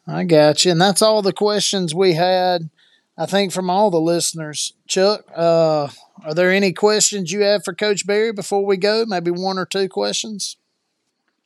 I 0.06 0.24
got 0.24 0.66
you, 0.66 0.72
and 0.72 0.82
that's 0.82 1.01
all 1.01 1.22
the 1.22 1.34
questions 1.34 1.95
we 1.95 2.14
had. 2.14 2.70
I 3.18 3.26
think 3.26 3.51
from 3.51 3.70
all 3.70 3.91
the 3.91 4.01
listeners. 4.01 4.74
Chuck, 4.88 5.26
uh, 5.36 5.89
are 6.26 6.34
there 6.34 6.51
any 6.51 6.74
questions 6.74 7.32
you 7.32 7.41
have 7.41 7.64
for 7.64 7.74
Coach 7.74 8.06
Berry 8.06 8.34
before 8.34 8.66
we 8.66 8.76
go? 8.76 9.06
Maybe 9.08 9.32
one 9.32 9.58
or 9.58 9.66
two 9.66 9.88
questions. 9.88 10.58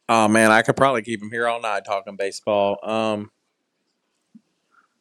Oh 0.09 0.27
man, 0.27 0.51
I 0.51 0.61
could 0.61 0.77
probably 0.77 1.01
keep 1.01 1.21
him 1.21 1.31
here 1.31 1.47
all 1.47 1.61
night 1.61 1.83
talking 1.85 2.15
baseball. 2.15 2.77
Um, 2.83 3.31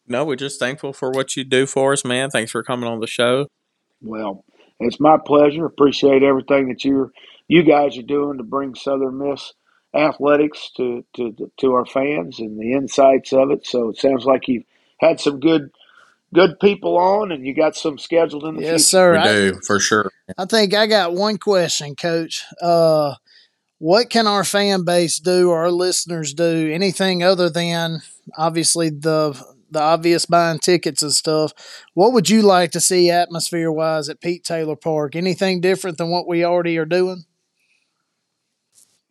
no, 0.08 0.24
we're 0.24 0.36
just 0.36 0.58
thankful 0.58 0.92
for 0.92 1.10
what 1.10 1.36
you 1.36 1.44
do 1.44 1.66
for 1.66 1.92
us, 1.92 2.04
man. 2.04 2.30
Thanks 2.30 2.50
for 2.50 2.62
coming 2.62 2.88
on 2.88 3.00
the 3.00 3.06
show. 3.06 3.46
Well, 4.02 4.44
it's 4.80 5.00
my 5.00 5.18
pleasure. 5.24 5.64
Appreciate 5.64 6.22
everything 6.22 6.68
that 6.68 6.84
you're 6.84 7.12
you 7.48 7.62
guys 7.62 7.96
are 7.96 8.02
doing 8.02 8.38
to 8.38 8.44
bring 8.44 8.74
Southern 8.74 9.18
Miss 9.18 9.52
athletics 9.96 10.70
to 10.76 11.04
to 11.14 11.34
to 11.58 11.72
our 11.72 11.86
fans 11.86 12.38
and 12.38 12.58
the 12.58 12.72
insights 12.72 13.32
of 13.32 13.50
it. 13.50 13.66
So 13.66 13.90
it 13.90 13.98
sounds 13.98 14.24
like 14.24 14.48
you've 14.48 14.64
had 14.98 15.20
some 15.20 15.40
good 15.40 15.70
good 16.34 16.58
people 16.60 16.96
on, 16.96 17.32
and 17.32 17.46
you 17.46 17.54
got 17.54 17.76
some 17.76 17.98
scheduled 17.98 18.44
in 18.44 18.56
the 18.56 18.62
yes, 18.62 18.70
future. 18.70 18.82
sir. 18.82 19.12
We 19.12 19.18
I, 19.18 19.32
do 19.32 19.60
for 19.66 19.80
sure. 19.80 20.10
I 20.36 20.44
think 20.44 20.74
I 20.74 20.86
got 20.86 21.14
one 21.14 21.38
question, 21.38 21.96
Coach. 21.96 22.44
Uh, 22.60 23.14
what 23.78 24.10
can 24.10 24.26
our 24.26 24.44
fan 24.44 24.84
base 24.84 25.18
do, 25.18 25.50
or 25.50 25.58
our 25.58 25.70
listeners 25.70 26.34
do, 26.34 26.70
anything 26.72 27.22
other 27.22 27.50
than 27.50 28.02
obviously 28.36 28.90
the 28.90 29.40
the 29.70 29.80
obvious 29.80 30.26
buying 30.26 30.58
tickets 30.58 31.02
and 31.02 31.12
stuff? 31.12 31.52
What 31.94 32.12
would 32.12 32.30
you 32.30 32.42
like 32.42 32.70
to 32.72 32.80
see 32.80 33.10
atmosphere 33.10 33.70
wise 33.70 34.08
at 34.08 34.20
Pete 34.20 34.44
Taylor 34.44 34.76
Park? 34.76 35.16
Anything 35.16 35.60
different 35.60 35.98
than 35.98 36.10
what 36.10 36.26
we 36.26 36.44
already 36.44 36.78
are 36.78 36.86
doing? 36.86 37.24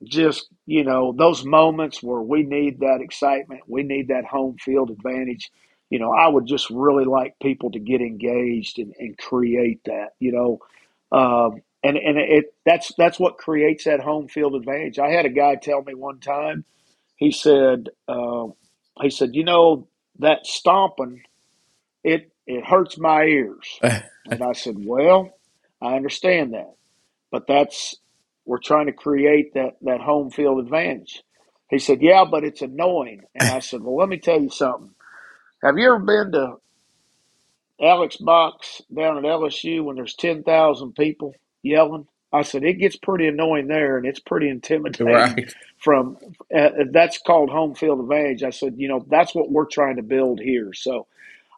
Just 0.04 0.50
you 0.66 0.84
know 0.84 1.13
those 1.18 1.45
moments 1.45 2.01
where 2.01 2.22
we 2.22 2.43
need 2.43 2.80
that 2.80 2.99
excitement, 3.01 3.61
we 3.68 3.84
need 3.84 4.09
that 4.09 4.26
home 4.26 4.57
field 4.57 4.89
advantage. 4.91 5.51
You 5.89 5.99
know, 5.99 6.11
I 6.11 6.28
would 6.28 6.47
just 6.47 6.70
really 6.70 7.05
like 7.05 7.39
people 7.39 7.72
to 7.72 7.80
get 7.80 8.01
engaged 8.01 8.80
and, 8.80 8.93
and 8.99 9.18
create 9.18 9.82
that. 9.86 10.09
You 10.20 10.32
know, 10.32 11.18
um, 11.18 11.61
and 11.84 11.97
and 11.97 12.18
it 12.18 12.53
that's 12.66 12.93
that's 12.97 13.20
what 13.20 13.38
creates 13.38 13.86
that 13.86 13.99
home 13.99 14.28
field 14.28 14.55
advantage. 14.55 14.99
I 14.99 15.09
had 15.09 15.26
a 15.26 15.30
guy 15.30 15.55
tell 15.55 15.84
me 15.84 15.93
one 15.93 16.20
time. 16.20 16.66
He 17.18 17.32
said, 17.32 17.89
uh, 18.07 18.47
he 19.01 19.09
said, 19.09 19.36
you 19.36 19.43
know 19.43 19.88
that 20.20 20.45
stomping, 20.45 21.22
it 22.03 22.32
it 22.47 22.66
hurts 22.66 22.97
my 22.97 23.24
ears. 23.24 23.80
and 23.84 24.41
I 24.43 24.53
said, 24.53 24.76
well, 24.80 25.38
I 25.82 25.95
understand 25.95 26.53
that, 26.53 26.74
but 27.32 27.47
that's 27.47 27.95
we're 28.46 28.60
trying 28.60 28.88
to 28.88 28.93
create 28.93 29.54
that 29.56 29.78
that 29.82 30.02
home 30.02 30.32
field 30.32 30.60
advantage. 30.60 31.24
He 31.70 31.80
said, 31.80 32.02
yeah, 32.02 32.26
but 32.30 32.43
it's 32.43 32.62
annoying. 32.62 33.24
And 33.34 33.50
I 33.50 33.60
said, 33.60 33.82
well, 33.82 33.98
let 33.98 34.08
me 34.10 34.20
tell 34.20 34.39
you 34.39 34.50
something. 34.50 34.91
Have 35.64 35.78
you 35.78 35.88
ever 35.88 36.00
been 36.00 36.32
to 36.34 36.56
Alex 37.82 38.18
Box 38.18 38.82
down 38.96 39.18
at 39.18 39.24
LSU 39.24 39.84
when 39.84 39.96
there's 39.96 40.16
ten 40.16 40.43
thousand 40.43 40.93
people 40.93 41.34
yelling? 41.64 42.08
I 42.32 42.41
said 42.41 42.64
it 42.64 42.80
gets 42.80 42.98
pretty 42.98 43.28
annoying 43.28 43.68
there, 43.68 43.98
and 43.98 44.06
it's 44.06 44.20
pretty 44.20 44.50
intimidating. 44.50 45.08
Right. 45.08 45.54
From 45.78 46.18
uh, 46.56 46.70
that's 46.91 47.18
called 47.18 47.50
home 47.50 47.76
field 47.76 48.00
advantage. 48.02 48.43
I 48.43 48.50
said, 48.50 48.76
you 48.78 48.88
know, 48.88 49.06
that's 49.10 49.34
what 49.34 49.52
we're 49.52 49.66
trying 49.66 49.96
to 49.98 50.04
build 50.04 50.39
here. 50.39 50.74
So, 50.74 51.08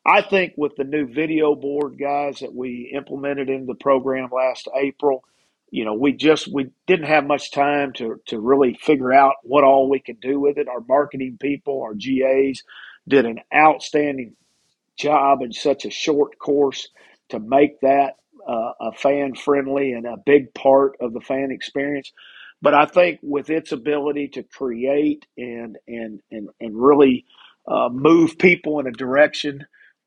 I 0.05 0.21
think 0.21 0.53
with 0.55 0.75
the 0.75 0.83
new 0.83 1.07
video 1.07 1.55
board 1.55 1.97
guys 1.99 2.39
that 2.39 2.53
we 2.53 2.91
implemented 2.93 3.49
in 3.49 3.65
the 3.65 3.75
program 3.75 4.29
last 4.31 4.67
April, 4.75 5.23
you 5.69 5.85
know, 5.85 5.93
we 5.93 6.13
just 6.13 6.47
we 6.51 6.69
didn't 6.87 7.07
have 7.07 7.25
much 7.25 7.51
time 7.51 7.93
to 7.93 8.21
to 8.27 8.39
really 8.39 8.77
figure 8.81 9.13
out 9.13 9.35
what 9.43 9.63
all 9.63 9.89
we 9.89 9.99
could 9.99 10.21
do 10.21 10.39
with 10.39 10.57
it. 10.57 10.67
Our 10.67 10.81
marketing 10.87 11.37
people, 11.41 11.81
our 11.83 11.93
GAs, 11.93 12.63
did 13.07 13.25
an 13.25 13.39
outstanding 13.53 14.35
job 14.97 15.41
in 15.41 15.51
such 15.51 15.85
a 15.85 15.91
short 15.91 16.39
course 16.39 16.87
to 17.29 17.39
make 17.39 17.81
that 17.81 18.15
uh, 18.47 18.71
a 18.81 18.91
fan 18.93 19.35
friendly 19.35 19.93
and 19.93 20.05
a 20.05 20.17
big 20.25 20.53
part 20.53 20.93
of 21.01 21.13
the 21.13 21.21
fan 21.21 21.51
experience. 21.51 22.11
But 22.61 22.73
I 22.73 22.85
think 22.85 23.19
with 23.21 23.49
its 23.49 23.71
ability 23.71 24.29
to 24.29 24.43
create 24.43 25.25
and 25.37 25.77
and 25.87 26.21
and 26.31 26.49
and 26.59 26.75
really 26.75 27.25
uh, 27.67 27.89
move 27.91 28.37
people 28.37 28.79
in 28.79 28.87
a 28.87 28.91
direction 28.91 29.65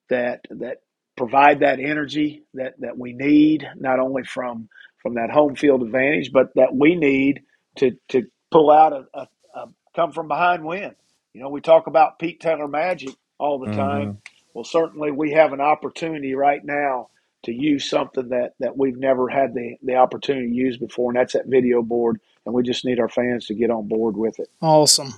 that 0.09 0.41
that 0.51 0.79
provide 1.17 1.61
that 1.61 1.81
energy 1.81 2.45
that 2.55 2.75
that 2.81 2.99
we 2.99 3.13
need, 3.13 3.69
not 3.79 4.01
only 4.01 4.25
from 4.25 4.69
from 5.03 5.15
that 5.15 5.31
home 5.31 5.57
field 5.57 5.83
advantage, 5.83 6.33
but 6.33 6.55
that 6.55 6.75
we 6.75 6.95
need 6.95 7.43
to 7.77 7.93
to 8.09 8.27
pull 8.51 8.71
out 8.71 8.93
a, 8.93 9.07
a, 9.15 9.29
a 9.55 9.67
come 9.95 10.13
from 10.13 10.29
behind 10.29 10.65
win. 10.65 10.95
You 11.33 11.43
know, 11.43 11.49
we 11.49 11.61
talk 11.61 11.87
about 11.87 12.19
Pete 12.19 12.41
Taylor 12.41 12.69
magic 12.69 13.15
all 13.39 13.59
the 13.59 13.73
time. 13.73 14.19
Well, 14.53 14.65
certainly 14.65 15.13
we 15.13 15.33
have 15.33 15.53
an 15.53 15.61
opportunity 15.61 16.35
right 16.35 16.65
now 16.65 17.09
to 17.45 17.53
use 17.53 17.89
something 17.89 18.29
that, 18.31 18.55
that 18.61 18.77
we've 18.77 18.99
never 18.99 19.29
had 19.29 19.55
the, 19.55 19.77
the 19.83 19.95
opportunity 19.95 20.49
to 20.49 20.55
use 20.55 20.77
before, 20.77 21.11
and 21.11 21.19
that's 21.19 21.33
that 21.33 21.47
video 21.47 21.83
board. 21.83 22.21
And 22.45 22.55
we 22.55 22.63
just 22.63 22.85
need 22.85 22.99
our 23.01 23.09
fans 23.09 23.47
to 23.47 23.55
get 23.55 23.71
on 23.71 23.89
board 23.89 24.17
with 24.17 24.39
it. 24.39 24.49
Awesome. 24.61 25.15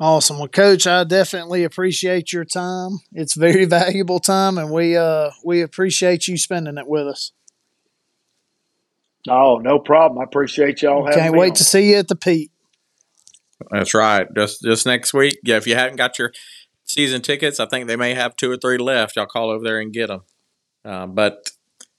Awesome. 0.00 0.38
Well, 0.38 0.48
Coach, 0.48 0.86
I 0.86 1.04
definitely 1.04 1.64
appreciate 1.64 2.32
your 2.32 2.44
time. 2.44 3.00
It's 3.12 3.34
very 3.34 3.64
valuable 3.66 4.20
time, 4.20 4.56
and 4.56 4.70
we 4.70 4.96
uh 4.96 5.30
we 5.44 5.60
appreciate 5.60 6.28
you 6.28 6.36
spending 6.36 6.78
it 6.78 6.86
with 6.86 7.06
us. 7.06 7.32
Oh, 9.28 9.58
no 9.58 9.78
problem. 9.78 10.20
I 10.20 10.24
appreciate 10.24 10.82
y'all 10.82 11.04
having 11.04 11.18
Can't 11.20 11.32
me 11.34 11.38
wait 11.40 11.50
on. 11.50 11.56
to 11.56 11.64
see 11.64 11.90
you 11.90 11.96
at 11.96 12.08
the 12.08 12.16
Pete. 12.16 12.50
That's 13.70 13.92
right. 13.94 14.26
Just 14.36 14.62
just 14.62 14.86
next 14.86 15.12
week. 15.12 15.38
Yeah, 15.42 15.56
if 15.56 15.66
you 15.66 15.74
haven't 15.74 15.96
got 15.96 16.18
your 16.18 16.32
season 16.84 17.20
tickets, 17.22 17.58
I 17.58 17.66
think 17.66 17.88
they 17.88 17.96
may 17.96 18.14
have 18.14 18.36
two 18.36 18.50
or 18.50 18.56
three 18.56 18.78
left. 18.78 19.16
Y'all 19.16 19.26
call 19.26 19.50
over 19.50 19.64
there 19.64 19.80
and 19.80 19.92
get 19.92 20.06
them. 20.06 20.20
Uh, 20.84 21.06
but 21.06 21.50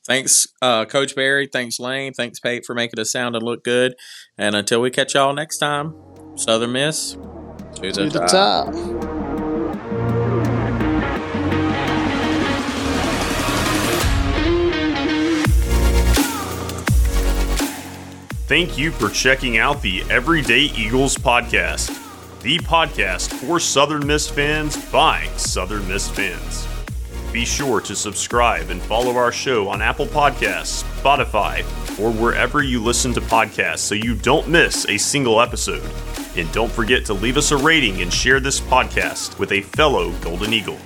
thanks, 0.07 0.47
uh, 0.61 0.85
Coach 0.85 1.15
Berry. 1.15 1.47
Thanks, 1.51 1.79
Lane. 1.79 2.13
Thanks, 2.13 2.39
Pate, 2.39 2.65
for 2.65 2.73
making 2.73 2.99
us 2.99 3.11
sound 3.11 3.35
and 3.35 3.43
look 3.43 3.63
good. 3.63 3.95
And 4.37 4.55
until 4.55 4.79
we 4.81 4.89
catch 4.89 5.13
y'all 5.15 5.33
next 5.33 5.57
time, 5.57 5.93
Southern 6.35 6.71
Miss 6.71 7.11
to 7.11 7.81
the, 7.81 7.91
To 7.91 8.09
the 8.09 8.19
top. 8.25 8.73
top. 8.73 9.18
Thank 18.49 18.79
you 18.79 18.89
for 18.89 19.09
checking 19.09 19.59
out 19.59 19.79
the 19.83 20.01
Everyday 20.09 20.61
Eagles 20.75 21.15
podcast, 21.15 21.89
the 22.41 22.57
podcast 22.57 23.31
for 23.31 23.59
Southern 23.59 24.07
Miss 24.07 24.27
fans 24.27 24.75
by 24.89 25.27
Southern 25.37 25.87
Miss 25.87 26.09
fans. 26.09 26.67
Be 27.31 27.45
sure 27.45 27.79
to 27.81 27.95
subscribe 27.95 28.71
and 28.71 28.81
follow 28.81 29.17
our 29.17 29.31
show 29.31 29.69
on 29.69 29.83
Apple 29.83 30.07
Podcasts, 30.07 30.83
Spotify, 30.99 31.59
or 31.99 32.11
wherever 32.11 32.63
you 32.63 32.83
listen 32.83 33.13
to 33.13 33.21
podcasts 33.21 33.81
so 33.81 33.93
you 33.93 34.15
don't 34.15 34.47
miss 34.47 34.87
a 34.87 34.97
single 34.97 35.41
episode. 35.41 35.87
And 36.35 36.51
don't 36.51 36.71
forget 36.71 37.05
to 37.05 37.13
leave 37.13 37.37
us 37.37 37.51
a 37.51 37.57
rating 37.57 38.01
and 38.01 38.11
share 38.11 38.39
this 38.39 38.59
podcast 38.59 39.37
with 39.37 39.51
a 39.51 39.61
fellow 39.61 40.11
Golden 40.21 40.53
Eagle. 40.53 40.79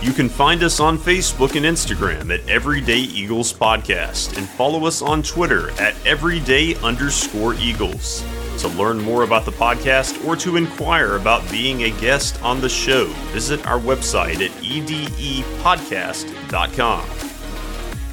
You 0.00 0.12
can 0.12 0.28
find 0.28 0.62
us 0.62 0.78
on 0.78 0.96
Facebook 0.96 1.56
and 1.56 1.66
Instagram 1.66 2.32
at 2.32 2.48
Everyday 2.48 2.98
Eagles 2.98 3.52
Podcast 3.52 4.38
and 4.38 4.48
follow 4.48 4.86
us 4.86 5.02
on 5.02 5.24
Twitter 5.24 5.72
at 5.72 5.96
Everyday 6.06 6.76
underscore 6.76 7.54
Eagles. 7.54 8.22
To 8.58 8.68
learn 8.68 9.00
more 9.00 9.24
about 9.24 9.44
the 9.44 9.50
podcast 9.50 10.24
or 10.24 10.36
to 10.36 10.54
inquire 10.56 11.16
about 11.16 11.50
being 11.50 11.82
a 11.82 11.90
guest 12.00 12.40
on 12.44 12.60
the 12.60 12.68
show, 12.68 13.06
visit 13.32 13.66
our 13.66 13.80
website 13.80 14.40
at 14.40 14.52
edepodcast.com. 14.62 17.04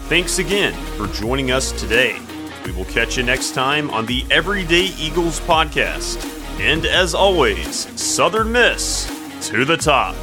Thanks 0.08 0.40
again 0.40 0.74
for 0.98 1.06
joining 1.14 1.52
us 1.52 1.72
today. 1.72 2.18
We 2.66 2.72
will 2.72 2.86
catch 2.86 3.16
you 3.18 3.22
next 3.24 3.54
time 3.54 3.92
on 3.92 4.08
the 4.08 4.26
Everyday 4.32 4.86
Eagles 5.00 5.40
Podcast. 5.42 6.18
And 6.60 6.88
as 6.88 7.14
always, 7.14 7.88
Southern 8.00 8.52
Miss 8.52 9.06
to 9.50 9.66
the 9.66 9.78
top. 9.78 10.16